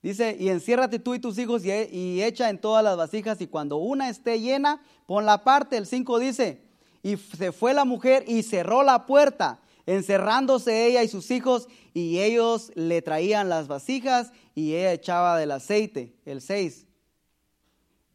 Dice, 0.03 0.37
y 0.39 0.49
enciérrate 0.49 0.99
tú 0.99 1.15
y 1.15 1.21
tus 1.21 1.39
hijos 1.39 1.65
y, 1.65 1.71
y 1.71 2.23
echa 2.25 2.51
en 2.51 2.61
todas 2.61 2.83
las 2.83 2.97
vasijas 2.97 3.41
y 3.41 3.47
cuando 3.47 3.77
una 3.77 4.09
esté 4.09 4.41
llena, 4.41 4.83
pon 5.07 5.25
la 5.25 5.45
parte. 5.45 5.77
El 5.77 5.87
5 5.87 6.19
dice, 6.19 6.61
y 7.03 7.17
se 7.17 7.53
fue 7.53 7.73
la 7.73 7.85
mujer 7.85 8.25
y 8.27 8.43
cerró 8.43 8.83
la 8.83 9.07
puerta, 9.07 9.61
encerrándose 9.87 10.87
ella 10.87 11.03
y 11.03 11.09
sus 11.09 11.31
hijos, 11.31 11.69
y 11.95 12.21
ellos 12.21 12.73
le 12.75 13.03
traían 13.03 13.49
las 13.49 13.69
vasijas 13.69 14.33
y 14.55 14.75
ella 14.75 14.93
echaba 14.93 15.39
del 15.39 15.51
aceite. 15.51 16.15
El 16.25 16.41
6. 16.41 16.87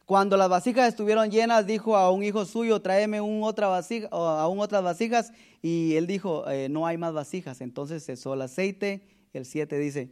Cuando 0.05 0.37
las 0.37 0.47
vasijas 0.47 0.87
estuvieron 0.87 1.29
llenas, 1.29 1.67
dijo 1.67 1.97
a 1.97 2.09
un 2.11 2.23
hijo 2.23 2.45
suyo, 2.45 2.81
tráeme 2.81 3.19
un 3.19 3.43
otra 3.43 3.67
vasija, 3.67 4.07
aún 4.09 4.59
otras 4.59 4.81
vasijas. 4.81 5.33
Y 5.61 5.95
él 5.95 6.07
dijo, 6.07 6.49
eh, 6.49 6.69
no 6.69 6.87
hay 6.87 6.97
más 6.97 7.13
vasijas. 7.13 7.59
Entonces 7.59 8.05
cesó 8.05 8.33
el 8.33 8.41
aceite. 8.43 9.05
El 9.33 9.45
7 9.45 9.77
dice, 9.77 10.09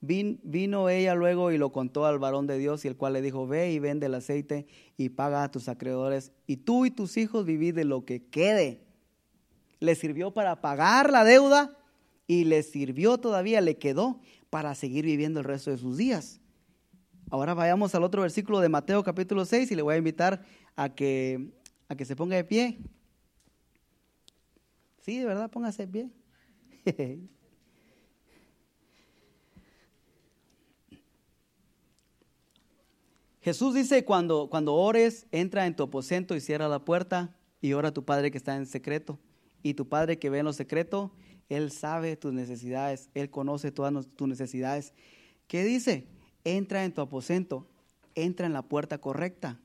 vino 0.00 0.88
ella 0.88 1.14
luego 1.14 1.50
y 1.50 1.58
lo 1.58 1.72
contó 1.72 2.06
al 2.06 2.20
varón 2.20 2.46
de 2.46 2.58
Dios 2.58 2.84
y 2.84 2.88
el 2.88 2.96
cual 2.96 3.14
le 3.14 3.22
dijo, 3.22 3.46
ve 3.46 3.72
y 3.72 3.78
vende 3.78 4.06
el 4.06 4.14
aceite 4.14 4.66
y 4.96 5.08
paga 5.08 5.42
a 5.42 5.50
tus 5.50 5.68
acreedores 5.68 6.32
y 6.46 6.58
tú 6.58 6.86
y 6.86 6.90
tus 6.90 7.16
hijos 7.16 7.44
vivid 7.44 7.74
de 7.74 7.84
lo 7.84 8.04
que 8.04 8.24
quede. 8.28 8.91
Le 9.82 9.96
sirvió 9.96 10.32
para 10.32 10.60
pagar 10.60 11.10
la 11.10 11.24
deuda 11.24 11.76
y 12.28 12.44
le 12.44 12.62
sirvió 12.62 13.18
todavía, 13.18 13.60
le 13.60 13.78
quedó 13.78 14.20
para 14.48 14.76
seguir 14.76 15.04
viviendo 15.04 15.40
el 15.40 15.44
resto 15.44 15.72
de 15.72 15.78
sus 15.78 15.96
días. 15.96 16.40
Ahora 17.30 17.52
vayamos 17.54 17.92
al 17.96 18.04
otro 18.04 18.22
versículo 18.22 18.60
de 18.60 18.68
Mateo 18.68 19.02
capítulo 19.02 19.44
6 19.44 19.72
y 19.72 19.74
le 19.74 19.82
voy 19.82 19.94
a 19.94 19.98
invitar 19.98 20.44
a 20.76 20.94
que, 20.94 21.50
a 21.88 21.96
que 21.96 22.04
se 22.04 22.14
ponga 22.14 22.36
de 22.36 22.44
pie. 22.44 22.78
Sí, 25.00 25.18
de 25.18 25.24
verdad, 25.24 25.50
póngase 25.50 25.88
de 25.88 25.92
pie. 25.92 26.10
Jesús 33.40 33.74
dice, 33.74 34.04
cuando, 34.04 34.48
cuando 34.48 34.74
ores, 34.74 35.26
entra 35.32 35.66
en 35.66 35.74
tu 35.74 35.82
aposento 35.82 36.36
y 36.36 36.40
cierra 36.40 36.68
la 36.68 36.84
puerta 36.84 37.34
y 37.60 37.72
ora 37.72 37.88
a 37.88 37.92
tu 37.92 38.04
Padre 38.04 38.30
que 38.30 38.38
está 38.38 38.54
en 38.54 38.66
secreto. 38.66 39.18
Y 39.62 39.74
tu 39.74 39.88
Padre 39.88 40.18
que 40.18 40.30
ve 40.30 40.38
en 40.38 40.46
lo 40.46 40.52
secreto, 40.52 41.12
Él 41.48 41.70
sabe 41.70 42.16
tus 42.16 42.32
necesidades, 42.32 43.10
Él 43.14 43.30
conoce 43.30 43.70
todas 43.70 44.06
tus 44.16 44.28
necesidades. 44.28 44.92
¿Qué 45.46 45.64
dice? 45.64 46.06
Entra 46.44 46.84
en 46.84 46.92
tu 46.92 47.00
aposento, 47.00 47.68
entra 48.14 48.46
en 48.46 48.52
la 48.52 48.62
puerta 48.62 48.98
correcta. 48.98 49.60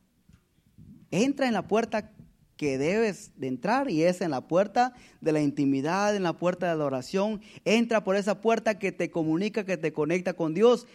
Entra 1.12 1.48
en 1.48 1.54
la 1.54 1.68
puerta 1.68 2.12
que 2.58 2.78
debes 2.78 3.32
de 3.36 3.48
entrar 3.48 3.90
y 3.90 4.04
es 4.04 4.20
en 4.22 4.32
la 4.32 4.42
puerta 4.42 4.94
de 5.22 5.32
la 5.32 5.42
intimidad, 5.42 6.16
en 6.16 6.24
la 6.24 6.34
puerta 6.34 6.70
de 6.70 6.78
la 6.78 6.86
oración. 6.86 7.42
Entra 7.64 8.04
por 8.04 8.16
esa 8.16 8.42
puerta 8.42 8.80
que 8.80 8.92
te 8.92 9.10
comunica, 9.10 9.64
que 9.64 9.78
te 9.78 9.94
conecta 9.94 10.34
con 10.34 10.54
Dios. 10.54 10.88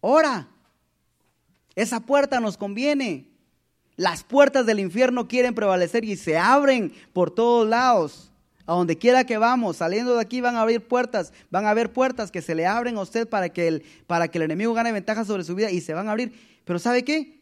Ora, 0.00 0.48
esa 1.74 2.00
puerta 2.00 2.38
nos 2.38 2.56
conviene. 2.56 3.28
Las 3.96 4.22
puertas 4.22 4.66
del 4.66 4.78
infierno 4.78 5.26
quieren 5.26 5.54
prevalecer 5.54 6.04
y 6.04 6.16
se 6.16 6.36
abren 6.36 6.92
por 7.14 7.30
todos 7.30 7.66
lados. 7.66 8.30
A 8.66 8.74
donde 8.74 8.98
quiera 8.98 9.24
que 9.24 9.38
vamos, 9.38 9.76
saliendo 9.76 10.14
de 10.14 10.20
aquí 10.20 10.40
van 10.40 10.56
a 10.56 10.62
abrir 10.62 10.86
puertas, 10.86 11.32
van 11.50 11.66
a 11.66 11.70
haber 11.70 11.92
puertas 11.92 12.30
que 12.30 12.42
se 12.42 12.54
le 12.54 12.66
abren 12.66 12.96
a 12.96 13.00
usted 13.00 13.28
para 13.28 13.48
que 13.48 13.68
el, 13.68 13.84
para 14.06 14.28
que 14.28 14.38
el 14.38 14.42
enemigo 14.42 14.74
gane 14.74 14.92
ventaja 14.92 15.24
sobre 15.24 15.44
su 15.44 15.54
vida 15.54 15.70
y 15.70 15.80
se 15.80 15.94
van 15.94 16.08
a 16.08 16.12
abrir. 16.12 16.32
Pero 16.64 16.78
¿sabe 16.78 17.04
qué? 17.04 17.36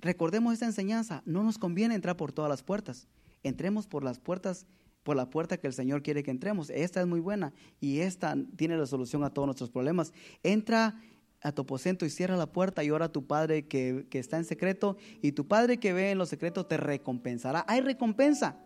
Recordemos 0.00 0.52
esta 0.52 0.66
enseñanza, 0.66 1.22
no 1.24 1.42
nos 1.42 1.58
conviene 1.58 1.94
entrar 1.94 2.16
por 2.16 2.32
todas 2.32 2.48
las 2.48 2.62
puertas. 2.62 3.08
Entremos 3.42 3.86
por 3.86 4.04
las 4.04 4.18
puertas, 4.18 4.66
por 5.02 5.16
la 5.16 5.30
puerta 5.30 5.56
que 5.56 5.66
el 5.66 5.72
Señor 5.72 6.02
quiere 6.02 6.22
que 6.22 6.30
entremos. 6.30 6.70
Esta 6.70 7.00
es 7.00 7.06
muy 7.06 7.20
buena 7.20 7.52
y 7.80 8.00
esta 8.00 8.36
tiene 8.56 8.76
la 8.76 8.86
solución 8.86 9.24
a 9.24 9.30
todos 9.30 9.46
nuestros 9.46 9.70
problemas. 9.70 10.12
Entra 10.42 11.00
a 11.40 11.52
tu 11.52 11.62
aposento 11.62 12.04
y 12.04 12.10
cierra 12.10 12.36
la 12.36 12.46
puerta 12.46 12.82
y 12.84 12.90
ora 12.90 13.06
a 13.06 13.12
tu 13.12 13.26
Padre 13.26 13.66
que, 13.66 14.06
está 14.12 14.36
en 14.36 14.44
secreto 14.44 14.96
y 15.22 15.32
tu 15.32 15.46
Padre 15.46 15.78
que 15.78 15.92
ve 15.92 16.10
en 16.10 16.18
lo 16.18 16.26
secreto 16.26 16.66
te 16.66 16.76
recompensará. 16.76 17.64
Hay 17.68 17.80
recompensa, 17.80 18.56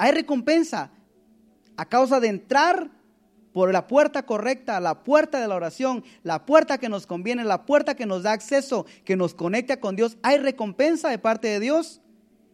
hay 0.00 0.12
recompensa 0.12 0.90
a 1.76 1.84
causa 1.84 2.20
de 2.20 2.28
entrar 2.28 2.90
por 3.52 3.70
la 3.70 3.86
puerta 3.86 4.24
correcta, 4.24 4.80
la 4.80 5.04
puerta 5.04 5.38
de 5.38 5.46
la 5.46 5.56
oración, 5.56 6.02
la 6.22 6.46
puerta 6.46 6.78
que 6.78 6.88
nos 6.88 7.06
conviene, 7.06 7.44
la 7.44 7.66
puerta 7.66 7.94
que 7.94 8.06
nos 8.06 8.22
da 8.22 8.32
acceso, 8.32 8.86
que 9.04 9.14
nos 9.14 9.34
conecta 9.34 9.78
con 9.78 9.96
Dios. 9.96 10.16
Hay 10.22 10.38
recompensa 10.38 11.10
de 11.10 11.18
parte 11.18 11.48
de 11.48 11.60
Dios. 11.60 12.00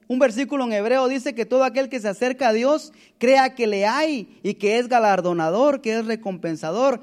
Un 0.09 0.19
versículo 0.19 0.65
en 0.65 0.73
hebreo 0.73 1.07
dice 1.07 1.37
que 1.37 1.47
todo 1.47 1.63
aquel 1.63 1.89
que 1.89 2.01
se 2.01 2.09
acerca 2.09 2.49
a 2.49 2.53
Dios 2.53 2.93
crea 3.19 3.55
que 3.55 3.69
le 3.69 3.87
hay 3.87 4.41
y 4.43 4.55
que 4.55 4.79
es 4.79 4.89
galardonador, 4.89 5.83
que 5.83 5.97
es 5.97 6.05
recompensador 6.05 7.01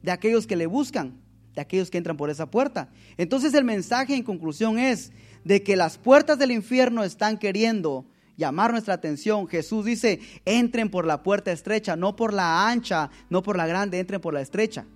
de 0.00 0.12
aquellos 0.12 0.46
que 0.46 0.54
le 0.54 0.66
buscan, 0.66 1.20
de 1.56 1.60
aquellos 1.60 1.90
que 1.90 1.98
entran 1.98 2.16
por 2.16 2.30
esa 2.30 2.46
puerta. 2.46 2.88
Entonces 3.16 3.52
el 3.54 3.64
mensaje 3.64 4.14
en 4.14 4.22
conclusión 4.22 4.78
es 4.78 5.10
de 5.42 5.64
que 5.64 5.74
las 5.74 5.98
puertas 5.98 6.38
del 6.38 6.52
infierno 6.52 7.02
están 7.02 7.36
queriendo 7.36 8.06
llamar 8.36 8.72
nuestra 8.72 8.94
atención. 8.94 9.46
Jesús 9.48 9.84
dice, 9.84 10.20
entren 10.44 10.90
por 10.90 11.06
la 11.06 11.22
puerta 11.22 11.52
estrecha, 11.52 11.96
no 11.96 12.16
por 12.16 12.32
la 12.32 12.68
ancha, 12.68 13.10
no 13.28 13.42
por 13.42 13.56
la 13.56 13.66
grande, 13.66 13.98
entren 13.98 14.20
por 14.20 14.34
la 14.34 14.40
estrecha. 14.40 14.86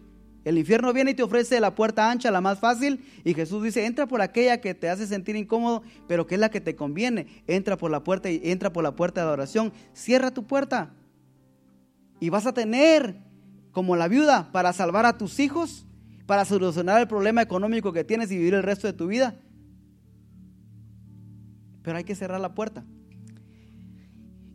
El 0.45 0.59
infierno 0.59 0.93
viene 0.93 1.13
y 1.13 1.15
te 1.15 1.23
ofrece 1.23 1.59
la 1.59 1.75
puerta 1.75 2.11
ancha, 2.11 2.31
la 2.31 2.43
más 2.43 2.59
fácil, 2.59 3.03
y 3.25 3.33
Jesús 3.33 3.63
dice, 3.63 3.87
entra 3.87 4.07
por 4.07 4.21
aquella 4.21 4.61
que 4.61 4.75
te 4.75 4.91
hace 4.91 5.07
sentir 5.07 5.37
incómodo, 5.37 5.83
pero 6.07 6.27
que 6.27 6.35
es 6.35 6.41
la 6.41 6.51
que 6.51 6.61
te 6.61 6.77
conviene. 6.77 7.27
Entra 7.47 7.79
por 7.79 7.91
la 7.91 8.05
puerta 8.05 8.31
y 8.31 8.41
entra 8.45 8.71
por 8.73 8.85
la 8.85 8.95
puerta 8.95 9.23
de 9.23 9.29
oración. 9.29 9.73
Cierra 9.95 10.33
tu 10.33 10.47
puerta 10.47 10.93
y 12.21 12.29
vas 12.29 12.47
a 12.47 12.53
tener 12.53 13.17
como 13.73 13.97
la 13.97 14.07
viuda 14.07 14.53
para 14.53 14.73
salvar 14.75 15.07
a 15.07 15.17
tus 15.17 15.41
hijos, 15.41 15.87
para 16.27 16.45
solucionar 16.45 17.01
el 17.01 17.09
problema 17.09 17.41
económico 17.41 17.93
que 17.93 18.05
tienes 18.05 18.31
y 18.31 18.37
vivir 18.37 18.55
el 18.55 18.63
resto 18.63 18.87
de 18.87 18.93
tu 18.93 19.07
vida. 19.07 19.37
Pero 21.83 21.97
hay 21.97 22.05
que 22.05 22.15
cerrar 22.15 22.41
la 22.41 22.55
puerta. 22.55 22.85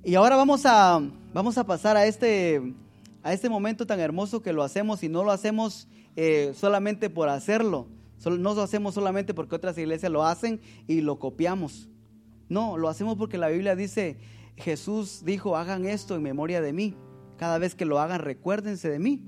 Y 0.10 0.16
ahora 0.16 0.36
vamos 0.36 0.66
a, 0.66 1.08
vamos 1.36 1.60
a 1.60 1.68
pasar 1.68 1.96
a 1.96 2.08
este, 2.08 2.74
a 3.22 3.32
este 3.32 3.48
momento 3.48 3.86
tan 3.86 4.00
hermoso 4.00 4.42
que 4.42 4.54
lo 4.54 4.64
hacemos 4.64 5.04
y 5.04 5.08
no 5.08 5.24
lo 5.24 5.30
hacemos 5.30 5.88
eh, 6.16 6.52
solamente 6.56 7.12
por 7.12 7.30
hacerlo. 7.30 7.86
No 8.26 8.56
lo 8.56 8.64
hacemos 8.64 8.96
solamente 8.96 9.36
porque 9.36 9.54
otras 9.54 9.78
iglesias 9.78 10.12
lo 10.12 10.26
hacen 10.26 10.62
y 10.88 11.02
lo 11.02 11.20
copiamos. 11.20 11.90
No, 12.48 12.76
lo 12.76 12.90
hacemos 12.90 13.18
porque 13.18 13.38
la 13.38 13.50
Biblia 13.50 13.76
dice, 13.76 14.18
Jesús 14.58 15.22
dijo, 15.26 15.56
hagan 15.56 15.86
esto 15.86 16.16
en 16.16 16.24
memoria 16.24 16.60
de 16.60 16.74
mí. 16.74 16.96
Cada 17.38 17.60
vez 17.60 17.76
que 17.76 17.86
lo 17.86 18.00
hagan, 18.00 18.22
recuérdense 18.22 18.90
de 18.90 18.98
mí. 18.98 19.22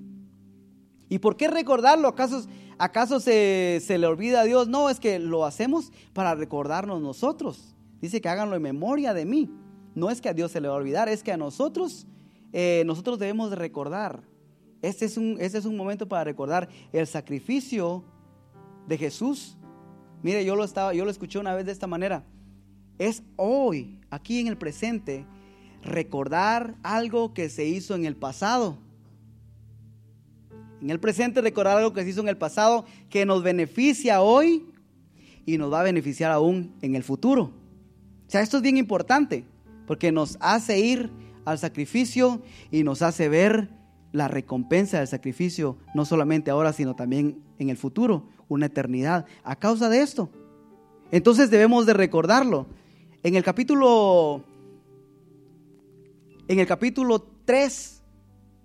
¿Y 1.09 1.19
por 1.19 1.37
qué 1.37 1.47
recordarlo? 1.47 2.07
¿Acaso, 2.07 2.47
acaso 2.79 3.19
se, 3.19 3.83
le 3.87 4.07
olvida 4.07 4.41
a 4.41 4.45
Dios? 4.45 4.67
No, 4.67 4.89
es 4.89 4.99
que 4.99 5.19
lo 5.19 5.45
hacemos 5.45 5.91
para 6.13 6.33
recordarnos 6.33 7.03
nosotros. 7.03 7.75
Dice 8.01 8.19
que 8.19 8.29
háganlo 8.29 8.55
en 8.55 8.63
memoria 8.63 9.13
de 9.13 9.25
mí. 9.25 9.60
No 9.95 10.09
es 10.09 10.21
que 10.21 10.29
a 10.29 10.33
Dios 10.33 10.51
se 10.51 10.61
le 10.61 10.67
va 10.67 10.75
a 10.75 10.77
olvidar, 10.77 11.09
es 11.09 11.23
que 11.23 11.31
a 11.31 11.37
nosotros, 11.37 12.07
eh, 12.53 12.83
nosotros 12.85 13.19
debemos 13.19 13.49
de 13.49 13.57
recordar. 13.57 14.23
Este 14.81 15.05
es, 15.05 15.17
un, 15.17 15.37
este 15.39 15.57
es 15.57 15.65
un 15.65 15.77
momento 15.77 16.07
para 16.07 16.23
recordar 16.23 16.69
el 16.91 17.05
sacrificio 17.05 18.03
de 18.87 18.97
Jesús. 18.97 19.57
Mire, 20.23 20.43
yo 20.45 20.55
lo, 20.55 20.63
estaba, 20.63 20.93
yo 20.93 21.05
lo 21.05 21.11
escuché 21.11 21.39
una 21.39 21.53
vez 21.53 21.65
de 21.65 21.71
esta 21.71 21.87
manera. 21.87 22.23
Es 22.97 23.23
hoy, 23.35 23.99
aquí 24.09 24.39
en 24.39 24.47
el 24.47 24.57
presente, 24.57 25.25
recordar 25.83 26.75
algo 26.83 27.33
que 27.33 27.49
se 27.49 27.65
hizo 27.65 27.95
en 27.95 28.05
el 28.05 28.15
pasado. 28.15 28.77
En 30.81 30.89
el 30.89 30.99
presente 30.99 31.41
recordar 31.41 31.77
algo 31.77 31.93
que 31.93 32.03
se 32.03 32.09
hizo 32.09 32.21
en 32.21 32.29
el 32.29 32.37
pasado 32.37 32.85
que 33.09 33.25
nos 33.25 33.43
beneficia 33.43 34.21
hoy 34.21 34.65
y 35.45 35.57
nos 35.57 35.71
va 35.71 35.81
a 35.81 35.83
beneficiar 35.83 36.31
aún 36.31 36.73
en 36.81 36.95
el 36.95 37.03
futuro. 37.03 37.51
O 38.27 38.31
sea, 38.31 38.41
esto 38.41 38.57
es 38.57 38.63
bien 38.63 38.77
importante 38.77 39.45
porque 39.91 40.13
nos 40.13 40.37
hace 40.39 40.79
ir 40.79 41.09
al 41.43 41.59
sacrificio 41.59 42.41
y 42.71 42.83
nos 42.83 43.01
hace 43.01 43.27
ver 43.27 43.67
la 44.13 44.29
recompensa 44.29 44.99
del 44.99 45.07
sacrificio, 45.09 45.75
no 45.93 46.05
solamente 46.05 46.49
ahora, 46.49 46.71
sino 46.71 46.95
también 46.95 47.43
en 47.59 47.69
el 47.69 47.75
futuro, 47.75 48.29
una 48.47 48.67
eternidad, 48.67 49.25
a 49.43 49.57
causa 49.57 49.89
de 49.89 50.01
esto. 50.01 50.29
Entonces 51.11 51.49
debemos 51.49 51.85
de 51.85 51.91
recordarlo. 51.91 52.67
En 53.21 53.35
el 53.35 53.43
capítulo 53.43 54.45
en 56.47 56.59
el 56.59 56.67
capítulo 56.67 57.27
3 57.43 58.01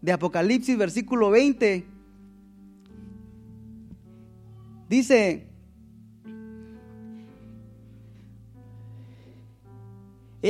de 0.03 0.13
Apocalipsis, 0.13 0.79
versículo 0.79 1.31
20, 1.31 1.87
dice, 4.89 5.46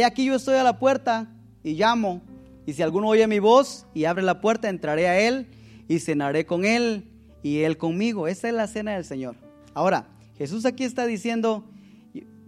he 0.00 0.04
aquí 0.04 0.24
yo 0.24 0.34
estoy 0.34 0.56
a 0.56 0.62
la 0.62 0.78
puerta 0.78 1.28
y 1.62 1.74
llamo, 1.74 2.22
y 2.66 2.72
si 2.72 2.82
alguno 2.82 3.08
oye 3.08 3.26
mi 3.26 3.38
voz 3.38 3.86
y 3.94 4.04
abre 4.04 4.22
la 4.22 4.40
puerta, 4.40 4.68
entraré 4.68 5.08
a 5.08 5.20
él 5.20 5.46
y 5.88 6.00
cenaré 6.00 6.44
con 6.46 6.64
él 6.64 7.08
y 7.42 7.58
él 7.58 7.76
conmigo. 7.76 8.26
Esa 8.28 8.48
es 8.48 8.54
la 8.54 8.66
cena 8.66 8.94
del 8.94 9.04
Señor. 9.04 9.36
Ahora, 9.72 10.08
Jesús 10.36 10.66
aquí 10.66 10.84
está 10.84 11.06
diciendo, 11.06 11.64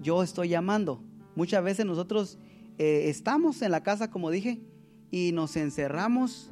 yo 0.01 0.23
estoy 0.23 0.49
llamando. 0.49 1.03
Muchas 1.37 1.63
veces 1.63 1.87
nosotros 1.87 2.39
eh, 2.79 3.05
estamos 3.09 3.63
en 3.63 3.71
la 3.71 3.83
casa, 3.83 4.11
como 4.11 4.31
dije, 4.31 4.61
y 5.11 5.33
nos 5.33 5.57
encerramos 5.57 6.51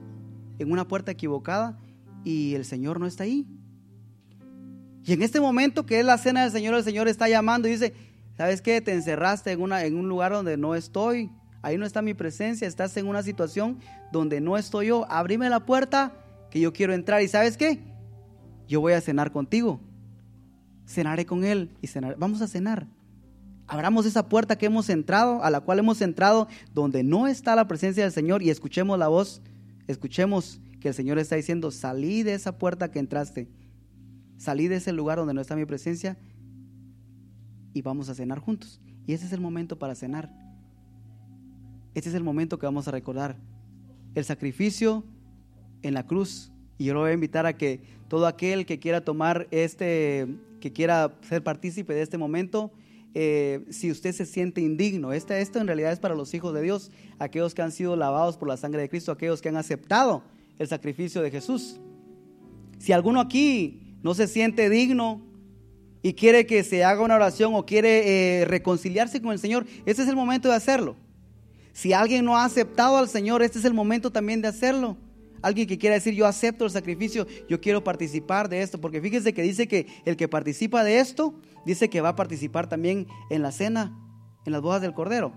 en 0.59 0.71
una 0.71 0.87
puerta 0.87 1.13
equivocada 1.13 1.79
y 2.25 2.55
el 2.55 2.65
Señor 2.65 3.01
no 3.01 3.07
está 3.07 3.25
ahí. 3.25 3.47
Y 5.05 5.13
en 5.13 5.23
este 5.23 5.41
momento 5.41 5.87
que 5.87 6.01
es 6.01 6.07
la 6.07 6.19
cena 6.19 6.43
del 6.43 6.53
Señor, 6.53 6.75
el 6.75 6.85
Señor 6.85 7.07
está 7.07 7.29
llamando 7.29 7.69
y 7.69 7.73
dice, 7.73 7.95
¿sabes 8.37 8.63
qué? 8.63 8.81
Te 8.81 8.93
encerraste 8.93 9.53
en, 9.53 9.61
una, 9.61 9.85
en 9.85 9.97
un 9.97 10.09
lugar 10.09 10.33
donde 10.33 10.57
no 10.57 10.75
estoy. 10.75 11.31
Ahí 11.63 11.79
no 11.79 11.87
está 11.87 12.03
mi 12.03 12.15
presencia. 12.15 12.69
Estás 12.69 12.97
en 12.97 13.07
una 13.07 13.23
situación 13.23 13.79
donde 14.13 14.41
no 14.41 14.57
estoy 14.57 14.89
yo. 14.89 15.11
Abrime 15.11 15.51
la 15.51 15.67
puerta 15.67 16.13
que 16.51 16.61
yo 16.61 16.73
quiero 16.73 16.95
entrar. 16.95 17.23
¿Y 17.23 17.29
sabes 17.29 17.57
qué? 17.57 17.81
Yo 18.69 18.81
voy 18.81 18.93
a 18.93 19.01
cenar 19.01 19.33
contigo. 19.33 19.81
Cenaré 20.87 21.27
con 21.27 21.45
Él 21.45 21.71
y 21.83 21.87
cenar. 21.87 22.17
Vamos 22.19 22.41
a 22.43 22.49
cenar. 22.49 22.87
Abramos 23.67 24.07
esa 24.07 24.29
puerta 24.29 24.57
que 24.57 24.67
hemos 24.67 24.89
entrado, 24.89 25.43
a 25.43 25.51
la 25.51 25.61
cual 25.61 25.81
hemos 25.81 26.01
entrado, 26.01 26.47
donde 26.73 27.03
no 27.03 27.27
está 27.27 27.57
la 27.57 27.67
presencia 27.67 28.05
del 28.05 28.13
Señor 28.13 28.43
y 28.43 28.51
escuchemos 28.51 28.97
la 28.99 29.09
voz. 29.09 29.43
Escuchemos 29.89 30.61
que 30.81 30.89
el 30.89 30.95
Señor 30.95 31.19
está 31.19 31.35
diciendo, 31.35 31.73
salí 31.73 32.23
de 32.23 32.35
esa 32.35 32.59
puerta 32.59 32.93
que 32.93 33.01
entraste 33.01 33.49
salí 34.39 34.69
de 34.69 34.77
ese 34.77 34.93
lugar 34.93 35.19
donde 35.19 35.35
no 35.35 35.41
está 35.41 35.57
mi 35.57 35.65
presencia 35.65 36.17
y 37.77 37.83
vamos 37.83 38.09
a 38.09 38.15
cenar 38.15 38.39
juntos. 38.39 38.81
Y 39.07 39.13
ese 39.13 39.27
es 39.27 39.33
el 39.33 39.41
momento 39.43 39.79
para 39.79 39.95
cenar. 39.95 40.31
Este 41.95 42.09
es 42.09 42.15
el 42.15 42.25
momento 42.25 42.59
que 42.59 42.65
vamos 42.65 42.89
a 42.89 42.91
recordar. 42.91 43.37
El 44.15 44.25
sacrificio 44.25 45.05
en 45.83 45.93
la 45.93 46.07
cruz. 46.07 46.51
Y 46.79 46.87
yo 46.87 46.95
lo 46.95 47.01
voy 47.01 47.11
a 47.11 47.13
invitar 47.13 47.45
a 47.45 47.59
que 47.59 47.83
todo 48.09 48.27
aquel 48.27 48.65
que 48.65 48.79
quiera 48.79 49.03
tomar 49.03 49.47
este, 49.51 50.27
que 50.59 50.73
quiera 50.73 51.19
ser 51.21 51.43
partícipe 51.43 51.93
de 51.93 52.01
este 52.01 52.17
momento, 52.17 52.73
eh, 53.13 53.67
si 53.69 53.91
usted 53.91 54.13
se 54.13 54.25
siente 54.25 54.63
indigno, 54.63 55.13
este, 55.13 55.39
esto 55.43 55.59
en 55.59 55.67
realidad 55.67 55.93
es 55.93 56.01
para 56.01 56.15
los 56.15 56.33
hijos 56.33 56.55
de 56.55 56.63
Dios, 56.63 56.91
aquellos 57.19 57.55
que 57.55 57.61
han 57.61 57.73
sido 57.73 57.95
lavados 57.95 58.39
por 58.39 58.49
la 58.49 58.57
sangre 58.57 58.81
de 58.81 58.89
Cristo, 58.89 59.13
aquellos 59.13 59.43
que 59.43 59.51
han 59.51 59.59
aceptado 59.59 60.23
el 60.59 60.67
sacrificio 60.67 61.21
de 61.21 61.31
Jesús. 61.31 61.79
Si 62.79 62.93
alguno 62.93 63.21
aquí 63.21 63.99
no 64.03 64.15
se 64.15 64.29
siente 64.29 64.71
digno 64.71 65.21
y 66.07 66.15
quiere 66.15 66.47
que 66.47 66.63
se 66.63 66.85
haga 66.85 67.03
una 67.03 67.17
oración 67.17 67.53
o 67.57 67.67
quiere 67.67 68.41
eh, 68.41 68.45
reconciliarse 68.45 69.21
con 69.21 69.33
el 69.33 69.41
Señor, 69.41 69.67
este 69.87 70.03
es 70.03 70.09
el 70.09 70.15
momento 70.15 70.49
de 70.49 70.55
hacerlo. 70.55 70.95
Si 71.73 71.93
alguien 71.93 72.25
no 72.25 72.37
ha 72.37 72.45
aceptado 72.45 72.99
al 72.99 73.09
Señor, 73.09 73.43
este 73.43 73.59
es 73.59 73.65
el 73.65 73.75
momento 73.75 74.13
también 74.13 74.41
de 74.41 74.47
hacerlo. 74.47 74.97
Alguien 75.43 75.67
que 75.67 75.79
quiera 75.79 75.97
decir, 75.97 76.15
yo 76.15 76.25
acepto 76.27 76.65
el 76.65 76.71
sacrificio, 76.71 77.27
yo 77.49 77.61
quiero 77.61 77.83
participar 77.83 78.49
de 78.49 78.63
esto, 78.63 78.81
porque 78.81 79.01
fíjese 79.01 79.35
que 79.35 79.43
dice 79.43 79.67
que 79.67 79.89
el 80.05 80.17
que 80.17 80.29
participa 80.29 80.85
de 80.85 81.01
esto, 81.01 81.35
dice 81.65 81.91
que 81.91 82.01
va 82.01 82.11
a 82.11 82.15
participar 82.15 82.69
también 82.69 83.09
en 83.29 83.43
la 83.43 83.51
cena, 83.51 83.99
en 84.45 84.53
las 84.53 84.63
bodas 84.63 84.83
del 84.83 84.95
Cordero. 84.95 85.33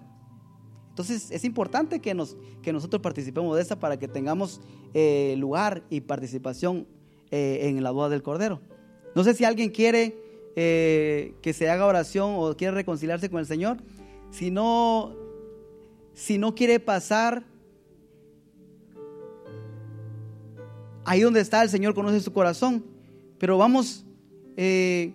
Entonces 0.89 1.31
es 1.31 1.45
importante 1.45 1.99
que, 1.99 2.13
nos, 2.13 2.37
que 2.61 2.71
nosotros 2.71 3.01
participemos 3.01 3.55
de 3.55 3.63
esta 3.63 3.79
para 3.79 3.97
que 3.97 4.07
tengamos 4.07 4.61
eh, 4.93 5.33
lugar 5.39 5.81
y 5.89 6.01
participación 6.01 6.85
eh, 7.31 7.61
en 7.63 7.81
la 7.81 7.89
boda 7.89 8.09
del 8.09 8.21
Cordero. 8.21 8.61
No 9.15 9.23
sé 9.23 9.33
si 9.33 9.45
alguien 9.45 9.71
quiere 9.71 10.28
eh, 10.55 11.33
que 11.41 11.53
se 11.53 11.69
haga 11.69 11.85
oración 11.85 12.35
o 12.37 12.55
quiere 12.55 12.73
reconciliarse 12.75 13.29
con 13.29 13.39
el 13.39 13.45
Señor. 13.45 13.77
Si 14.31 14.51
no, 14.51 15.15
si 16.13 16.37
no 16.37 16.55
quiere 16.55 16.79
pasar, 16.79 17.43
ahí 21.05 21.21
donde 21.21 21.41
está 21.41 21.63
el 21.63 21.69
Señor 21.69 21.93
conoce 21.93 22.19
su 22.19 22.33
corazón. 22.33 22.85
Pero 23.37 23.57
vamos, 23.57 24.05
eh, 24.57 25.13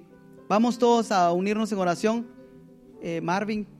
vamos 0.48 0.78
todos 0.78 1.12
a 1.12 1.32
unirnos 1.32 1.70
en 1.72 1.78
oración. 1.78 2.34
Marvin. 3.22 3.73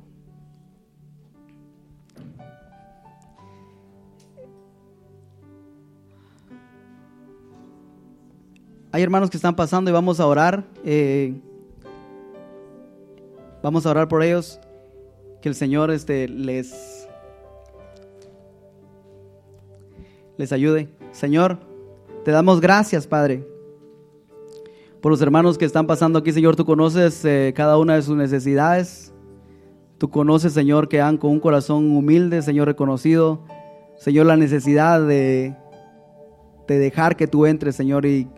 Hay 8.95 9.03
hermanos 9.03 9.29
que 9.29 9.37
están 9.37 9.57
pasando 9.57 9.91
y 9.91 9.93
vamos 9.93 10.21
a 10.21 10.27
orar. 10.29 10.63
Eh, 10.85 11.35
vamos 13.61 13.85
a 13.85 13.91
orar 13.91 14.07
por 14.07 14.23
ellos. 14.23 14.61
Que 15.43 15.49
el 15.49 15.57
Señor 15.57 15.91
este, 15.91 16.29
les, 16.29 17.09
les 20.37 20.53
ayude. 20.53 20.91
Señor, 21.11 21.59
te 22.25 22.31
damos 22.31 22.61
gracias, 22.61 23.09
Padre, 23.09 23.45
por 25.03 25.11
los 25.11 25.21
hermanos 25.21 25.59
que 25.59 25.65
están 25.65 25.89
pasando 25.89 26.21
aquí. 26.21 26.31
Señor, 26.31 26.55
tú 26.55 26.65
conoces 26.65 27.25
eh, 27.25 27.53
cada 27.57 27.79
una 27.79 27.97
de 27.97 28.03
sus 28.03 28.17
necesidades. 28.17 29.13
Tú 29.99 30.09
conoces, 30.09 30.53
Señor, 30.53 30.89
que 30.89 31.01
han 31.01 31.19
con 31.19 31.33
un 31.33 31.41
corazón 31.41 31.97
humilde, 31.97 32.43
Señor, 32.43 32.69
reconocido. 32.69 33.43
Señor, 33.97 34.27
la 34.27 34.37
necesidad 34.37 35.05
de, 35.05 35.57
de 36.69 36.79
dejar 36.79 37.17
que 37.17 37.27
tú 37.27 37.45
entres, 37.45 37.75
Señor, 37.75 38.07
y 38.07 38.29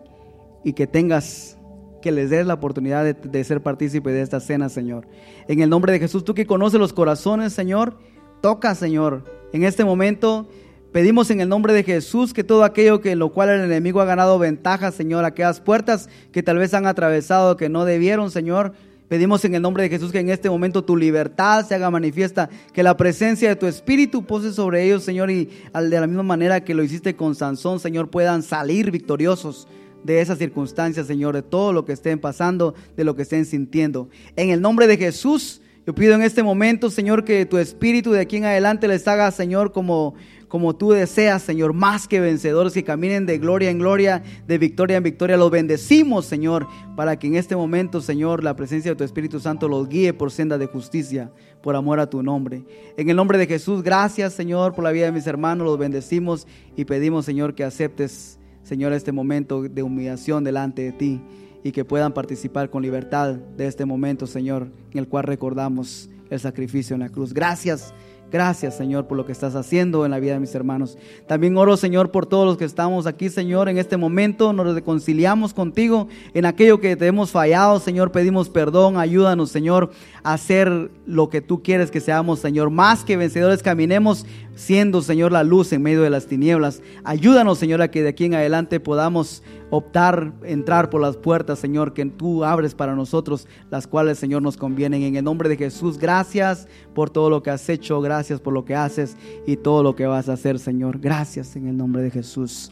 y 0.67 0.73
que 0.73 0.85
tengas, 0.85 1.57
que 2.01 2.11
les 2.11 2.29
des 2.29 2.45
la 2.45 2.55
oportunidad 2.55 3.05
de, 3.05 3.43
ser 3.45 3.63
partícipe 3.63 4.11
de 4.11 4.21
esta 4.21 4.41
cena, 4.41 4.67
Señor. 4.67 5.07
En 5.47 5.61
el 5.61 5.69
nombre 5.69 5.93
de 5.93 5.99
Jesús, 5.99 6.25
tú 6.25 6.33
que 6.33 6.45
conoces 6.45 6.77
los 6.77 6.91
corazones, 6.91 7.53
Señor, 7.53 7.97
toca, 8.41 8.75
Señor. 8.75 9.23
En 9.53 9.63
este 9.63 9.85
momento 9.85 10.49
pedimos 10.91 11.31
en 11.31 11.39
el 11.39 11.47
nombre 11.47 11.71
de 11.71 11.83
Jesús 11.83 12.33
que 12.33 12.43
todo 12.43 12.65
aquello 12.65 12.99
que 12.99 13.11
en 13.11 13.19
lo 13.19 13.31
cual 13.31 13.47
el 13.47 13.61
enemigo 13.61 14.01
ha 14.01 14.05
ganado 14.05 14.37
ventaja, 14.39 14.91
Señor, 14.91 15.23
aquellas 15.23 15.61
puertas 15.61 16.09
que 16.33 16.43
tal 16.43 16.57
vez 16.57 16.73
han 16.73 16.85
atravesado 16.85 17.55
que 17.55 17.69
no 17.69 17.85
debieron, 17.85 18.29
Señor, 18.29 18.73
Pedimos 19.07 19.45
en 19.45 19.55
el 19.55 19.61
nombre 19.61 19.83
de 19.83 19.89
Jesús 19.89 20.11
que 20.11 20.19
en 20.19 20.29
este 20.29 20.49
momento 20.49 20.83
tu 20.83 20.97
libertad 20.97 21.65
se 21.65 21.73
haga 21.73 21.89
manifiesta, 21.89 22.49
que 22.73 22.83
la 22.83 22.97
presencia 22.97 23.47
de 23.47 23.55
tu 23.55 23.65
Espíritu 23.65 24.25
pose 24.25 24.51
sobre 24.51 24.83
ellos, 24.83 25.01
Señor, 25.01 25.31
y 25.31 25.45
de 25.45 25.99
la 26.01 26.07
misma 26.07 26.23
manera 26.23 26.65
que 26.65 26.73
lo 26.73 26.83
hiciste 26.83 27.15
con 27.15 27.33
Sansón, 27.33 27.79
Señor, 27.79 28.09
puedan 28.09 28.43
salir 28.43 28.91
victoriosos 28.91 29.65
de 30.03 30.21
esas 30.21 30.37
circunstancias, 30.37 31.07
Señor, 31.07 31.35
de 31.35 31.41
todo 31.41 31.73
lo 31.73 31.85
que 31.85 31.93
estén 31.93 32.19
pasando, 32.19 32.75
de 32.95 33.03
lo 33.03 33.15
que 33.15 33.23
estén 33.23 33.45
sintiendo. 33.45 34.09
En 34.35 34.49
el 34.49 34.61
nombre 34.61 34.87
de 34.87 34.97
Jesús, 34.97 35.61
yo 35.87 35.95
pido 35.95 36.15
en 36.15 36.21
este 36.21 36.43
momento, 36.43 36.89
Señor, 36.89 37.23
que 37.23 37.45
tu 37.45 37.57
espíritu 37.57 38.11
de 38.11 38.19
aquí 38.19 38.35
en 38.35 38.43
adelante 38.43 38.89
les 38.89 39.07
haga, 39.07 39.31
Señor, 39.31 39.71
como, 39.71 40.15
como 40.49 40.75
tú 40.75 40.91
deseas, 40.91 41.43
Señor, 41.43 41.71
más 41.71 42.09
que 42.09 42.19
vencedores, 42.19 42.73
que 42.73 42.83
caminen 42.83 43.25
de 43.25 43.37
gloria 43.37 43.69
en 43.69 43.79
gloria, 43.79 44.21
de 44.45 44.57
victoria 44.57 44.97
en 44.97 45.03
victoria. 45.03 45.37
Los 45.37 45.49
bendecimos, 45.49 46.25
Señor, 46.25 46.67
para 46.97 47.17
que 47.17 47.27
en 47.27 47.35
este 47.35 47.55
momento, 47.55 48.01
Señor, 48.01 48.43
la 48.43 48.57
presencia 48.57 48.91
de 48.91 48.97
tu 48.97 49.05
Espíritu 49.05 49.39
Santo 49.39 49.69
los 49.69 49.87
guíe 49.87 50.13
por 50.13 50.29
senda 50.29 50.57
de 50.57 50.65
justicia, 50.65 51.31
por 51.63 51.77
amor 51.77 52.01
a 52.01 52.09
tu 52.09 52.21
nombre. 52.21 52.65
En 52.97 53.09
el 53.09 53.15
nombre 53.15 53.37
de 53.37 53.47
Jesús, 53.47 53.81
gracias, 53.81 54.33
Señor, 54.33 54.73
por 54.73 54.83
la 54.83 54.91
vida 54.91 55.05
de 55.05 55.13
mis 55.13 55.25
hermanos. 55.25 55.65
Los 55.65 55.77
bendecimos 55.77 56.47
y 56.75 56.83
pedimos, 56.83 57.23
Señor, 57.23 57.55
que 57.55 57.63
aceptes 57.63 58.36
Señor, 58.67 58.91
este 58.91 59.13
momento 59.13 59.61
de 59.63 59.81
humillación 59.81 60.43
delante 60.43 60.81
de 60.81 60.91
ti 60.91 61.21
y 61.63 61.71
que 61.71 61.85
puedan 61.85 62.11
participar 62.11 62.69
con 62.69 62.83
libertad 62.83 63.35
de 63.35 63.65
este 63.65 63.85
momento, 63.85 64.27
Señor, 64.27 64.67
en 64.91 64.99
el 64.99 65.07
cual 65.07 65.23
recordamos 65.23 66.09
el 66.29 66.41
sacrificio 66.41 66.93
en 66.93 66.99
la 66.99 67.07
cruz. 67.07 67.33
Gracias 67.33 67.93
Gracias, 68.29 68.75
Señor, 68.75 69.07
por 69.07 69.15
lo 69.15 69.25
que 69.25 69.31
estás 69.31 69.55
haciendo 69.55 70.03
en 70.03 70.11
la 70.11 70.19
vida 70.19 70.33
de 70.33 70.41
mis 70.41 70.53
hermanos. 70.53 70.97
También 71.27 71.55
oro, 71.55 71.77
Señor, 71.77 72.11
por 72.11 72.25
todos 72.25 72.45
los 72.45 72.57
que 72.57 72.65
estamos 72.65 73.07
aquí, 73.07 73.29
Señor, 73.29 73.69
en 73.69 73.77
este 73.77 73.95
momento. 73.95 74.51
Nos 74.51 74.75
reconciliamos 74.75 75.53
contigo 75.53 76.09
en 76.33 76.45
aquello 76.45 76.81
que 76.81 76.97
te 76.97 77.07
hemos 77.07 77.31
fallado, 77.31 77.79
Señor. 77.79 78.11
Pedimos 78.11 78.49
perdón. 78.49 78.97
Ayúdanos, 78.97 79.49
Señor, 79.49 79.91
a 80.23 80.33
hacer 80.33 80.91
lo 81.05 81.29
que 81.29 81.39
tú 81.39 81.63
quieres 81.63 81.89
que 81.89 82.01
seamos, 82.01 82.39
Señor. 82.39 82.69
Más 82.69 83.05
que 83.05 83.15
vencedores, 83.15 83.63
caminemos 83.63 84.25
siendo, 84.57 85.03
Señor, 85.03 85.31
la 85.31 85.43
luz 85.43 85.71
en 85.71 85.83
medio 85.83 86.01
de 86.01 86.09
las 86.09 86.25
tinieblas. 86.25 86.81
Ayúdanos, 87.03 87.59
Señor, 87.59 87.81
a 87.81 87.91
que 87.91 88.01
de 88.01 88.09
aquí 88.09 88.25
en 88.25 88.33
adelante 88.33 88.79
podamos 88.79 89.43
optar, 89.69 90.33
entrar 90.43 90.89
por 90.89 90.99
las 90.99 91.15
puertas, 91.15 91.59
Señor, 91.59 91.93
que 91.93 92.05
tú 92.05 92.43
abres 92.43 92.73
para 92.73 92.95
nosotros, 92.95 93.47
las 93.69 93.85
cuales, 93.85 94.17
Señor, 94.17 94.41
nos 94.41 94.57
convienen. 94.57 95.03
En 95.03 95.15
el 95.15 95.23
nombre 95.23 95.47
de 95.47 95.57
Jesús, 95.57 95.99
gracias 95.99 96.67
por 96.95 97.11
todo 97.11 97.29
lo 97.29 97.43
que 97.43 97.51
has 97.51 97.69
hecho, 97.69 98.01
gracias 98.01 98.41
por 98.41 98.51
lo 98.51 98.65
que 98.65 98.75
haces 98.75 99.15
y 99.45 99.57
todo 99.57 99.83
lo 99.83 99.95
que 99.95 100.07
vas 100.07 100.27
a 100.27 100.33
hacer, 100.33 100.57
Señor. 100.57 100.99
Gracias 100.99 101.55
en 101.55 101.67
el 101.67 101.77
nombre 101.77 102.01
de 102.01 102.09
Jesús. 102.09 102.71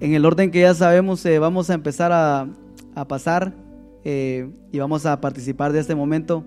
En 0.00 0.12
el 0.12 0.26
orden 0.26 0.50
que 0.50 0.60
ya 0.60 0.74
sabemos, 0.74 1.24
eh, 1.24 1.38
vamos 1.38 1.70
a 1.70 1.74
empezar 1.74 2.12
a, 2.12 2.48
pasar 3.06 3.54
eh, 4.02 4.50
y 4.72 4.78
vamos 4.80 5.06
a 5.06 5.20
participar 5.20 5.72
de 5.72 5.78
este 5.78 5.94
momento. 5.94 6.44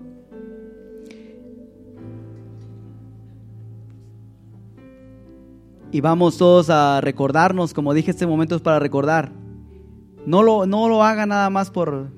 Y 5.92 6.00
vamos 6.00 6.38
todos 6.38 6.70
a 6.70 7.02
recordarnos, 7.02 7.74
como 7.74 7.92
dije, 7.92 8.10
este 8.10 8.26
momento 8.26 8.56
es 8.56 8.62
para 8.62 8.78
recordar. 8.78 9.30
No 10.24 10.42
lo, 10.42 10.64
no 10.64 10.88
lo 10.88 11.04
haga 11.04 11.26
nada 11.26 11.50
más 11.50 11.70
por, 11.70 12.10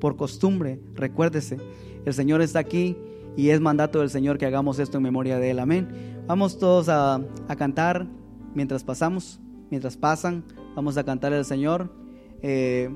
por 0.00 0.16
costumbre, 0.16 0.80
recuérdese, 0.94 1.58
el 2.06 2.14
Señor 2.14 2.40
está 2.40 2.60
aquí 2.60 2.96
y 3.36 3.50
es 3.50 3.60
mandato 3.60 4.00
del 4.00 4.08
Señor 4.08 4.38
que 4.38 4.46
hagamos 4.46 4.78
esto 4.78 4.96
en 4.96 5.02
memoria 5.02 5.38
de 5.38 5.50
Él. 5.50 5.58
Amén. 5.58 6.22
Vamos 6.26 6.58
todos 6.58 6.88
a, 6.88 7.20
cantar 7.58 8.06
mientras 8.54 8.84
pasamos, 8.84 9.38
mientras 9.70 9.98
pasan, 9.98 10.42
vamos 10.74 10.96
a 10.96 11.04
cantar 11.04 11.34
al 11.34 11.44
Señor 11.44 11.92
eh, 12.40 12.88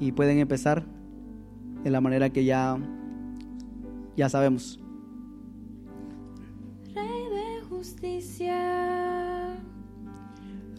y 0.00 0.10
pueden 0.10 0.38
empezar 0.40 0.84
de 1.84 1.90
la 1.90 2.00
manera 2.00 2.30
que 2.30 2.44
ya, 2.44 2.76
ya 4.16 4.28
sabemos. 4.28 4.80
Rey 6.94 7.28
de 7.30 7.62
justicia 7.68 8.93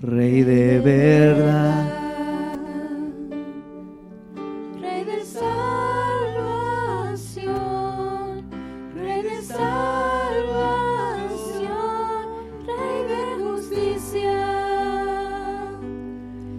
Rey 0.01 0.43
de 0.43 0.79
verdad, 0.81 1.85
Rey 4.79 5.03
de 5.05 5.23
salvación, 5.25 6.35
Rey 8.93 9.21
de 9.23 9.41
salvación, 9.41 9.65
Rey 12.67 13.03
de 13.07 13.23
justicia, 13.43 14.43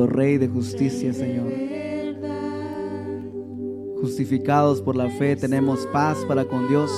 Rey 0.07 0.39
de 0.39 0.49
justicia, 0.49 1.13
Señor. 1.13 1.53
Justificados 4.01 4.81
por 4.81 4.97
la 4.97 5.11
fe 5.11 5.37
tenemos 5.37 5.87
paz 5.93 6.25
para 6.27 6.47
con 6.47 6.69
Dios 6.69 6.91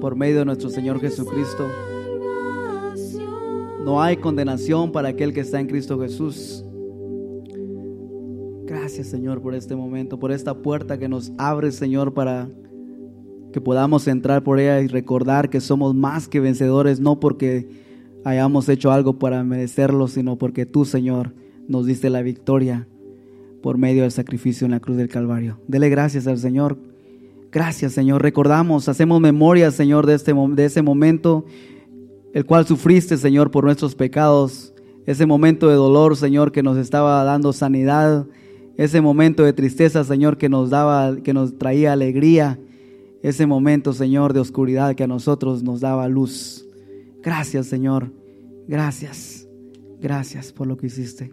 por 0.00 0.16
medio 0.16 0.38
de 0.38 0.44
nuestro 0.44 0.70
Señor 0.70 1.00
Jesucristo. 1.00 1.66
No 3.84 4.02
hay 4.02 4.16
condenación 4.16 4.90
para 4.90 5.08
aquel 5.10 5.32
que 5.32 5.40
está 5.40 5.60
en 5.60 5.66
Cristo 5.66 6.00
Jesús. 6.00 6.64
Gracias 8.64 9.06
Señor 9.08 9.42
por 9.42 9.54
este 9.54 9.76
momento, 9.76 10.18
por 10.18 10.32
esta 10.32 10.54
puerta 10.54 10.98
que 10.98 11.08
nos 11.08 11.32
abre 11.38 11.70
Señor 11.70 12.14
para 12.14 12.48
que 13.52 13.60
podamos 13.60 14.08
entrar 14.08 14.42
por 14.42 14.58
ella 14.58 14.80
y 14.80 14.88
recordar 14.88 15.50
que 15.50 15.60
somos 15.60 15.94
más 15.94 16.28
que 16.28 16.40
vencedores, 16.40 17.00
no 17.00 17.20
porque 17.20 17.68
hayamos 18.24 18.68
hecho 18.68 18.90
algo 18.90 19.18
para 19.18 19.44
merecerlo, 19.44 20.08
sino 20.08 20.36
porque 20.36 20.66
tú 20.66 20.84
Señor 20.84 21.32
nos 21.68 21.86
diste 21.86 22.10
la 22.10 22.22
victoria 22.22 22.86
por 23.62 23.78
medio 23.78 24.02
del 24.02 24.12
sacrificio 24.12 24.64
en 24.64 24.70
la 24.70 24.80
cruz 24.80 24.96
del 24.96 25.08
Calvario. 25.08 25.58
Dele 25.66 25.88
gracias 25.88 26.26
al 26.26 26.38
Señor. 26.38 26.78
Gracias 27.50 27.92
Señor. 27.92 28.22
Recordamos, 28.22 28.88
hacemos 28.88 29.20
memoria 29.20 29.70
Señor 29.70 30.06
de, 30.06 30.14
este, 30.14 30.32
de 30.34 30.64
ese 30.64 30.82
momento 30.82 31.44
el 32.36 32.44
cual 32.44 32.66
sufriste, 32.66 33.16
Señor, 33.16 33.50
por 33.50 33.64
nuestros 33.64 33.94
pecados, 33.94 34.74
ese 35.06 35.24
momento 35.24 35.68
de 35.68 35.74
dolor, 35.74 36.18
Señor, 36.18 36.52
que 36.52 36.62
nos 36.62 36.76
estaba 36.76 37.24
dando 37.24 37.54
sanidad, 37.54 38.26
ese 38.76 39.00
momento 39.00 39.42
de 39.42 39.54
tristeza, 39.54 40.04
Señor, 40.04 40.36
que 40.36 40.50
nos 40.50 40.68
daba, 40.68 41.16
que 41.16 41.32
nos 41.32 41.56
traía 41.56 41.94
alegría, 41.94 42.58
ese 43.22 43.46
momento, 43.46 43.94
Señor, 43.94 44.34
de 44.34 44.40
oscuridad 44.40 44.94
que 44.94 45.04
a 45.04 45.06
nosotros 45.06 45.62
nos 45.62 45.80
daba 45.80 46.08
luz. 46.08 46.68
Gracias, 47.22 47.68
Señor. 47.68 48.12
Gracias. 48.68 49.48
Gracias 49.98 50.52
por 50.52 50.66
lo 50.66 50.76
que 50.76 50.88
hiciste. 50.88 51.32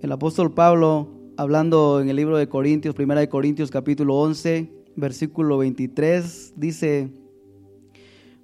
El 0.00 0.12
apóstol 0.12 0.54
Pablo, 0.54 1.08
hablando 1.36 2.00
en 2.00 2.08
el 2.08 2.16
libro 2.16 2.38
de 2.38 2.48
Corintios, 2.48 2.94
primera 2.94 3.20
de 3.20 3.28
Corintios 3.28 3.70
capítulo 3.70 4.16
11, 4.16 4.72
versículo 4.96 5.58
23, 5.58 6.54
dice, 6.56 7.10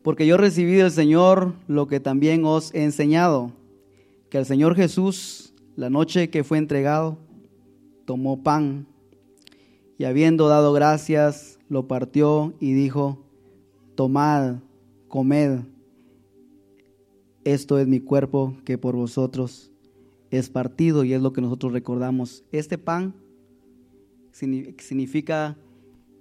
porque 0.02 0.26
yo 0.26 0.36
recibí 0.36 0.74
del 0.74 0.90
Señor 0.90 1.54
lo 1.66 1.86
que 1.86 1.98
también 1.98 2.44
os 2.44 2.74
he 2.74 2.84
enseñado, 2.84 3.52
que 4.28 4.36
el 4.36 4.44
Señor 4.44 4.74
Jesús, 4.74 5.54
la 5.76 5.88
noche 5.88 6.28
que 6.28 6.44
fue 6.44 6.58
entregado, 6.58 7.16
tomó 8.04 8.42
pan 8.42 8.86
y 9.96 10.04
habiendo 10.04 10.48
dado 10.48 10.74
gracias, 10.74 11.58
lo 11.70 11.88
partió 11.88 12.52
y 12.60 12.74
dijo, 12.74 13.24
tomad, 13.94 14.56
comed, 15.08 15.60
esto 17.44 17.78
es 17.78 17.88
mi 17.88 18.00
cuerpo 18.00 18.58
que 18.66 18.76
por 18.76 18.94
vosotros 18.94 19.72
es 20.36 20.50
partido 20.50 21.04
y 21.04 21.12
es 21.12 21.20
lo 21.20 21.32
que 21.32 21.40
nosotros 21.40 21.72
recordamos. 21.72 22.44
Este 22.52 22.78
pan 22.78 23.14
significa, 24.32 25.56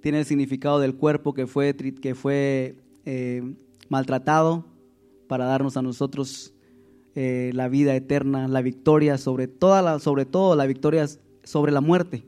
tiene 0.02 0.20
el 0.20 0.26
significado 0.26 0.80
del 0.80 0.96
cuerpo 0.96 1.34
que 1.34 1.48
fue, 1.48 1.76
que 1.76 2.16
fue 2.16 2.76
eh, 3.06 3.56
maltratado 3.90 4.66
para 5.28 5.46
darnos 5.46 5.78
a 5.78 5.82
nosotros 5.82 6.54
eh, 7.16 7.52
la 7.54 7.68
vida 7.68 7.96
eterna, 7.96 8.48
la 8.48 8.62
victoria 8.62 9.18
sobre 9.18 9.48
toda 9.48 9.82
la, 9.82 10.00
sobre 10.00 10.26
todo 10.26 10.56
la 10.56 10.66
victoria 10.66 11.08
sobre 11.44 11.72
la 11.72 11.82
muerte. 11.82 12.26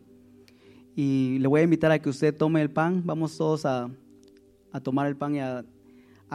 Y 0.96 1.38
le 1.40 1.48
voy 1.48 1.62
a 1.62 1.64
invitar 1.64 1.92
a 1.92 2.00
que 2.00 2.10
usted 2.10 2.36
tome 2.36 2.62
el 2.62 2.72
pan, 2.72 3.04
vamos 3.06 3.38
todos 3.38 3.66
a, 3.66 3.90
tomar 4.84 5.08
el 5.08 5.16
pan 5.16 5.36
y 5.36 5.40
a 5.40 5.64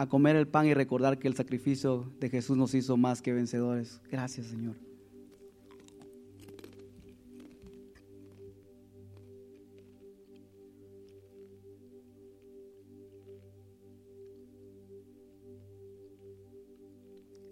comer 0.09 0.35
el 0.35 0.47
pan 0.47 0.65
y 0.67 0.73
recordar 0.73 1.17
que 1.17 1.27
el 1.27 1.35
sacrificio 1.35 2.11
de 2.19 2.29
Jesús 2.29 2.57
nos 2.57 2.73
hizo 2.73 2.97
más 2.97 3.21
que 3.21 3.33
vencedores. 3.33 4.01
Gracias 4.11 4.47
Señor. 4.47 4.92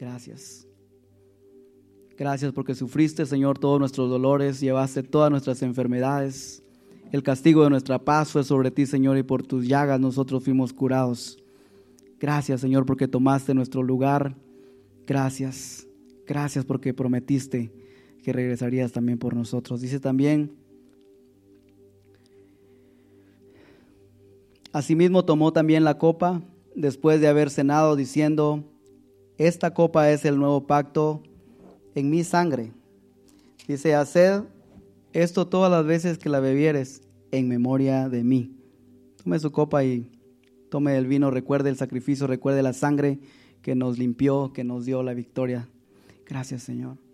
Gracias. 0.01 0.67
Gracias 2.17 2.51
porque 2.53 2.73
sufriste, 2.73 3.23
Señor, 3.27 3.59
todos 3.59 3.79
nuestros 3.79 4.09
dolores, 4.09 4.59
llevaste 4.59 5.03
todas 5.03 5.29
nuestras 5.29 5.61
enfermedades. 5.61 6.63
El 7.11 7.21
castigo 7.21 7.63
de 7.63 7.69
nuestra 7.69 7.99
paz 7.99 8.31
fue 8.31 8.43
sobre 8.43 8.71
ti, 8.71 8.87
Señor, 8.87 9.19
y 9.19 9.23
por 9.23 9.43
tus 9.43 9.67
llagas 9.67 9.99
nosotros 9.99 10.43
fuimos 10.43 10.73
curados. 10.73 11.37
Gracias, 12.19 12.61
Señor, 12.61 12.87
porque 12.87 13.07
tomaste 13.07 13.53
nuestro 13.53 13.83
lugar. 13.83 14.35
Gracias. 15.05 15.87
Gracias 16.25 16.65
porque 16.65 16.95
prometiste 16.95 17.71
que 18.23 18.33
regresarías 18.33 18.91
también 18.91 19.19
por 19.19 19.35
nosotros. 19.35 19.81
Dice 19.81 19.99
también, 19.99 20.51
asimismo 24.73 25.25
tomó 25.25 25.53
también 25.53 25.83
la 25.83 25.99
copa 25.99 26.41
después 26.73 27.21
de 27.21 27.27
haber 27.27 27.51
cenado, 27.51 27.95
diciendo, 27.95 28.63
esta 29.47 29.73
copa 29.73 30.11
es 30.11 30.23
el 30.25 30.37
nuevo 30.37 30.67
pacto 30.67 31.23
en 31.95 32.09
mi 32.09 32.23
sangre. 32.23 32.71
Dice, 33.67 33.95
haced 33.95 34.43
esto 35.13 35.47
todas 35.47 35.71
las 35.71 35.85
veces 35.85 36.17
que 36.17 36.29
la 36.29 36.39
bebieres 36.39 37.01
en 37.31 37.47
memoria 37.47 38.07
de 38.07 38.23
mí. 38.23 38.55
Tome 39.23 39.39
su 39.39 39.51
copa 39.51 39.83
y 39.83 40.11
tome 40.69 40.95
el 40.95 41.07
vino, 41.07 41.31
recuerde 41.31 41.69
el 41.69 41.75
sacrificio, 41.75 42.27
recuerde 42.27 42.61
la 42.61 42.73
sangre 42.73 43.19
que 43.61 43.75
nos 43.75 43.97
limpió, 43.97 44.53
que 44.53 44.63
nos 44.63 44.85
dio 44.85 45.01
la 45.01 45.13
victoria. 45.13 45.67
Gracias 46.27 46.63
Señor. 46.63 47.10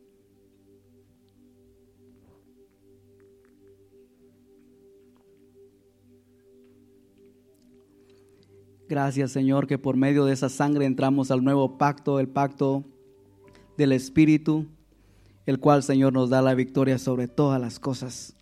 Gracias 8.89 9.33
Señor 9.33 9.67
que 9.67 9.77
por 9.77 9.97
medio 9.97 10.23
de 10.23 10.31
esa 10.31 10.47
sangre 10.47 10.85
entramos 10.85 11.29
al 11.29 11.43
nuevo 11.43 11.77
pacto, 11.77 12.21
el 12.21 12.29
pacto 12.29 12.85
del 13.77 13.91
Espíritu, 13.91 14.65
el 15.45 15.59
cual 15.59 15.83
Señor 15.83 16.13
nos 16.13 16.29
da 16.29 16.41
la 16.41 16.55
victoria 16.55 16.97
sobre 16.97 17.27
todas 17.27 17.59
las 17.59 17.79
cosas. 17.79 18.33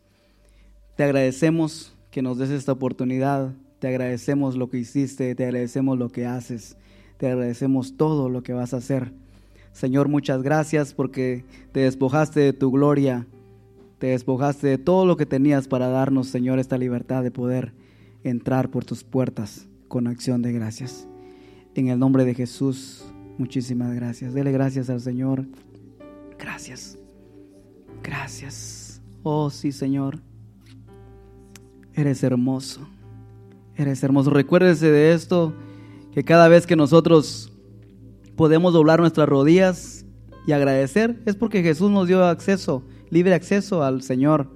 Te 0.95 1.03
agradecemos 1.03 1.95
que 2.11 2.21
nos 2.21 2.37
des 2.37 2.51
esta 2.51 2.73
oportunidad, 2.73 3.53
te 3.79 3.87
agradecemos 3.87 4.55
lo 4.55 4.69
que 4.69 4.77
hiciste, 4.77 5.33
te 5.33 5.45
agradecemos 5.45 5.97
lo 5.97 6.09
que 6.09 6.27
haces, 6.27 6.77
te 7.17 7.25
agradecemos 7.25 7.97
todo 7.97 8.29
lo 8.29 8.43
que 8.43 8.53
vas 8.53 8.75
a 8.75 8.77
hacer. 8.77 9.13
Señor, 9.73 10.09
muchas 10.09 10.43
gracias 10.43 10.93
porque 10.93 11.43
te 11.71 11.79
despojaste 11.79 12.39
de 12.39 12.53
tu 12.53 12.69
gloria, 12.69 13.26
te 13.97 14.07
despojaste 14.07 14.67
de 14.67 14.77
todo 14.77 15.07
lo 15.07 15.17
que 15.17 15.26
tenías 15.26 15.67
para 15.67 15.88
darnos, 15.88 16.27
Señor, 16.27 16.59
esta 16.59 16.77
libertad 16.77 17.23
de 17.23 17.31
poder 17.31 17.73
entrar 18.23 18.69
por 18.69 18.85
tus 18.85 19.03
puertas 19.03 19.67
con 19.95 20.07
acción 20.07 20.41
de 20.41 20.51
gracias. 20.51 21.07
En 21.73 21.88
el 21.88 21.97
nombre 21.97 22.26
de 22.26 22.34
Jesús, 22.34 23.05
muchísimas 23.38 23.95
gracias. 23.95 24.34
Dele 24.34 24.51
gracias 24.51 24.89
al 24.89 24.99
Señor. 24.99 25.45
Gracias. 26.38 26.97
Gracias. 28.03 29.01
Oh, 29.23 29.49
sí, 29.49 29.72
Señor. 29.72 30.19
Eres 31.93 32.23
hermoso. 32.23 32.81
Eres 33.73 34.03
hermoso. 34.03 34.31
Recuérdese 34.31 34.91
de 34.91 35.13
esto, 35.13 35.53
que 36.11 36.26
cada 36.26 36.49
vez 36.49 36.67
que 36.67 36.76
nosotros 36.76 37.53
podemos 38.35 38.73
doblar 38.73 38.99
nuestras 38.99 39.30
rodillas 39.30 40.05
y 40.45 40.51
agradecer, 40.51 41.22
es 41.26 41.38
porque 41.38 41.63
Jesús 41.63 41.89
nos 41.89 42.09
dio 42.09 42.26
acceso, 42.26 42.84
libre 43.11 43.34
acceso 43.34 43.81
al 43.81 44.01
Señor. 44.01 44.51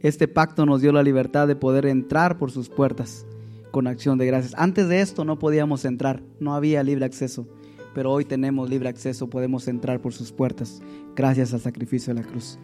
Este 0.00 0.28
pacto 0.28 0.64
nos 0.64 0.80
dio 0.80 0.92
la 0.92 1.02
libertad 1.02 1.46
de 1.46 1.56
poder 1.56 1.84
entrar 1.84 2.38
por 2.38 2.50
sus 2.50 2.70
puertas 2.70 3.26
con 3.70 3.86
acción 3.86 4.18
de 4.18 4.26
gracias. 4.26 4.54
Antes 4.56 4.88
de 4.88 5.00
esto 5.00 5.24
no 5.24 5.38
podíamos 5.38 5.84
entrar, 5.84 6.22
no 6.40 6.54
había 6.54 6.82
libre 6.82 7.04
acceso, 7.04 7.46
pero 7.94 8.12
hoy 8.12 8.24
tenemos 8.24 8.68
libre 8.70 8.88
acceso, 8.88 9.28
podemos 9.28 9.68
entrar 9.68 10.00
por 10.00 10.12
sus 10.12 10.32
puertas, 10.32 10.82
gracias 11.14 11.52
al 11.54 11.60
sacrificio 11.60 12.14
de 12.14 12.22
la 12.22 12.26
cruz. 12.26 12.58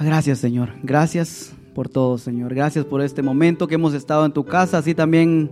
Gracias 0.00 0.38
Señor, 0.38 0.70
gracias 0.82 1.52
por 1.74 1.88
todo 1.88 2.18
Señor, 2.18 2.54
gracias 2.54 2.84
por 2.84 3.00
este 3.00 3.22
momento 3.22 3.66
que 3.66 3.74
hemos 3.74 3.94
estado 3.94 4.24
en 4.24 4.32
tu 4.32 4.44
casa, 4.44 4.78
así 4.78 4.94
también 4.94 5.50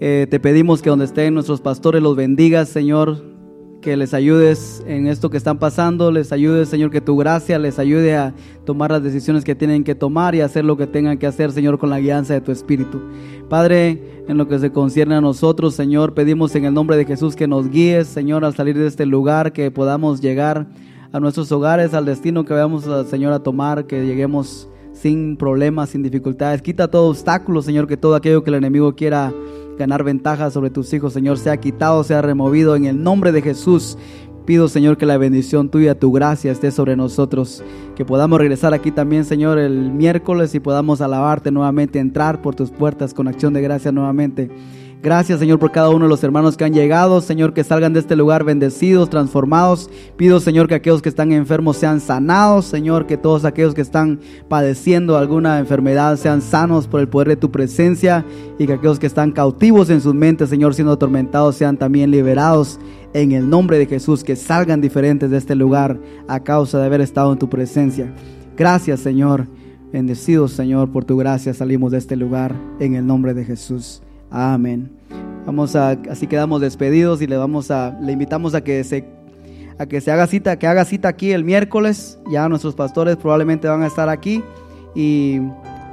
eh, 0.00 0.26
te 0.30 0.38
pedimos 0.38 0.82
que 0.82 0.90
donde 0.90 1.04
estén 1.04 1.34
nuestros 1.34 1.60
pastores 1.60 2.02
los 2.02 2.14
bendigas 2.14 2.68
Señor, 2.68 3.31
que 3.82 3.96
les 3.98 4.14
ayudes 4.14 4.82
en 4.86 5.06
esto 5.06 5.28
que 5.28 5.36
están 5.36 5.58
pasando, 5.58 6.10
les 6.10 6.32
ayudes, 6.32 6.70
Señor, 6.70 6.90
que 6.90 7.02
tu 7.02 7.16
gracia 7.16 7.58
les 7.58 7.78
ayude 7.78 8.16
a 8.16 8.32
tomar 8.64 8.92
las 8.92 9.02
decisiones 9.02 9.44
que 9.44 9.54
tienen 9.54 9.84
que 9.84 9.94
tomar 9.94 10.34
y 10.34 10.40
hacer 10.40 10.64
lo 10.64 10.78
que 10.78 10.86
tengan 10.86 11.18
que 11.18 11.26
hacer, 11.26 11.52
Señor, 11.52 11.78
con 11.78 11.90
la 11.90 12.00
guianza 12.00 12.32
de 12.32 12.40
tu 12.40 12.52
Espíritu. 12.52 13.02
Padre, 13.50 14.24
en 14.28 14.38
lo 14.38 14.48
que 14.48 14.58
se 14.58 14.70
concierne 14.70 15.16
a 15.16 15.20
nosotros, 15.20 15.74
Señor, 15.74 16.14
pedimos 16.14 16.54
en 16.54 16.64
el 16.64 16.72
nombre 16.72 16.96
de 16.96 17.04
Jesús 17.04 17.36
que 17.36 17.46
nos 17.46 17.68
guíes, 17.68 18.06
Señor, 18.06 18.44
al 18.44 18.54
salir 18.54 18.78
de 18.78 18.86
este 18.86 19.04
lugar, 19.04 19.52
que 19.52 19.70
podamos 19.70 20.22
llegar 20.22 20.66
a 21.12 21.20
nuestros 21.20 21.52
hogares, 21.52 21.92
al 21.92 22.06
destino 22.06 22.44
que 22.44 22.54
vayamos, 22.54 22.88
Señor, 23.10 23.32
a 23.34 23.40
tomar, 23.40 23.86
que 23.86 24.06
lleguemos 24.06 24.68
sin 24.92 25.36
problemas, 25.36 25.90
sin 25.90 26.02
dificultades. 26.02 26.62
Quita 26.62 26.88
todo 26.88 27.10
obstáculo, 27.10 27.60
Señor, 27.60 27.88
que 27.88 27.96
todo 27.96 28.14
aquello 28.14 28.44
que 28.44 28.50
el 28.50 28.56
enemigo 28.56 28.94
quiera 28.94 29.34
ganar 29.82 30.04
ventaja 30.04 30.50
sobre 30.50 30.70
tus 30.70 30.92
hijos, 30.92 31.12
Señor, 31.12 31.38
sea 31.38 31.56
quitado, 31.56 32.04
sea 32.04 32.22
removido 32.22 32.76
en 32.76 32.84
el 32.84 33.02
nombre 33.02 33.32
de 33.32 33.42
Jesús. 33.42 33.98
Pido, 34.46 34.68
Señor, 34.68 34.96
que 34.96 35.06
la 35.06 35.18
bendición 35.18 35.70
tuya, 35.70 35.98
tu 35.98 36.12
gracia 36.12 36.52
esté 36.52 36.70
sobre 36.70 36.94
nosotros. 36.94 37.64
Que 37.96 38.04
podamos 38.04 38.38
regresar 38.38 38.74
aquí 38.74 38.92
también, 38.92 39.24
Señor, 39.24 39.58
el 39.58 39.90
miércoles 39.92 40.54
y 40.54 40.60
podamos 40.60 41.00
alabarte 41.00 41.50
nuevamente, 41.50 41.98
entrar 41.98 42.42
por 42.42 42.54
tus 42.54 42.70
puertas 42.70 43.12
con 43.12 43.26
acción 43.26 43.52
de 43.54 43.62
gracia 43.62 43.90
nuevamente. 43.90 44.50
Gracias, 45.02 45.40
Señor, 45.40 45.58
por 45.58 45.72
cada 45.72 45.90
uno 45.90 46.04
de 46.04 46.08
los 46.08 46.22
hermanos 46.22 46.56
que 46.56 46.62
han 46.62 46.72
llegado. 46.72 47.20
Señor, 47.20 47.54
que 47.54 47.64
salgan 47.64 47.92
de 47.92 47.98
este 47.98 48.14
lugar 48.14 48.44
bendecidos, 48.44 49.10
transformados. 49.10 49.90
Pido, 50.16 50.38
Señor, 50.38 50.68
que 50.68 50.76
aquellos 50.76 51.02
que 51.02 51.08
están 51.08 51.32
enfermos 51.32 51.76
sean 51.76 51.98
sanados. 51.98 52.66
Señor, 52.66 53.06
que 53.06 53.16
todos 53.16 53.44
aquellos 53.44 53.74
que 53.74 53.80
están 53.80 54.20
padeciendo 54.48 55.16
alguna 55.16 55.58
enfermedad 55.58 56.16
sean 56.18 56.40
sanos 56.40 56.86
por 56.86 57.00
el 57.00 57.08
poder 57.08 57.26
de 57.26 57.36
tu 57.36 57.50
presencia. 57.50 58.24
Y 58.60 58.66
que 58.68 58.74
aquellos 58.74 59.00
que 59.00 59.08
están 59.08 59.32
cautivos 59.32 59.90
en 59.90 60.00
sus 60.00 60.14
mentes, 60.14 60.50
Señor, 60.50 60.72
siendo 60.72 60.92
atormentados, 60.92 61.56
sean 61.56 61.76
también 61.76 62.12
liberados 62.12 62.78
en 63.12 63.32
el 63.32 63.50
nombre 63.50 63.78
de 63.78 63.86
Jesús. 63.86 64.22
Que 64.22 64.36
salgan 64.36 64.80
diferentes 64.80 65.32
de 65.32 65.38
este 65.38 65.56
lugar 65.56 65.98
a 66.28 66.38
causa 66.44 66.78
de 66.78 66.86
haber 66.86 67.00
estado 67.00 67.32
en 67.32 67.40
tu 67.40 67.48
presencia. 67.48 68.14
Gracias, 68.56 69.00
Señor. 69.00 69.48
Bendecidos, 69.92 70.52
Señor, 70.52 70.92
por 70.92 71.04
tu 71.04 71.16
gracia 71.16 71.52
salimos 71.54 71.90
de 71.90 71.98
este 71.98 72.14
lugar 72.14 72.54
en 72.78 72.94
el 72.94 73.04
nombre 73.04 73.34
de 73.34 73.44
Jesús. 73.44 74.00
Amén. 74.32 74.90
Vamos 75.44 75.76
a, 75.76 75.90
así 76.10 76.26
quedamos 76.26 76.60
despedidos 76.60 77.20
y 77.20 77.26
le 77.26 77.36
vamos 77.36 77.70
a, 77.70 77.98
le 78.00 78.12
invitamos 78.12 78.54
a 78.54 78.62
que 78.62 78.82
se, 78.82 79.04
a 79.78 79.86
que 79.86 80.00
se 80.00 80.10
haga 80.10 80.26
cita, 80.26 80.58
que 80.58 80.66
haga 80.66 80.84
cita 80.86 81.08
aquí 81.08 81.32
el 81.32 81.44
miércoles. 81.44 82.18
Ya 82.30 82.48
nuestros 82.48 82.74
pastores 82.74 83.16
probablemente 83.16 83.68
van 83.68 83.82
a 83.82 83.86
estar 83.86 84.08
aquí 84.08 84.42
y 84.94 85.40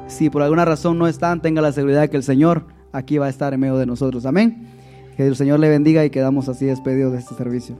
si 0.07 0.29
por 0.29 0.41
alguna 0.41 0.63
razón 0.63 0.97
no 0.97 1.07
están, 1.07 1.41
tenga 1.41 1.61
la 1.61 1.73
seguridad 1.73 2.01
de 2.01 2.09
que 2.09 2.17
el 2.17 2.23
Señor 2.23 2.65
aquí 2.93 3.17
va 3.17 3.25
a 3.25 3.29
estar 3.29 3.53
en 3.53 3.59
medio 3.59 3.77
de 3.77 3.85
nosotros. 3.85 4.25
Amén. 4.25 4.67
Que 5.17 5.27
el 5.27 5.35
Señor 5.35 5.59
le 5.59 5.67
bendiga 5.67 6.05
y 6.05 6.09
quedamos 6.09 6.47
así 6.47 6.65
despedidos 6.65 7.11
de 7.11 7.19
este 7.19 7.35
servicio. 7.35 7.75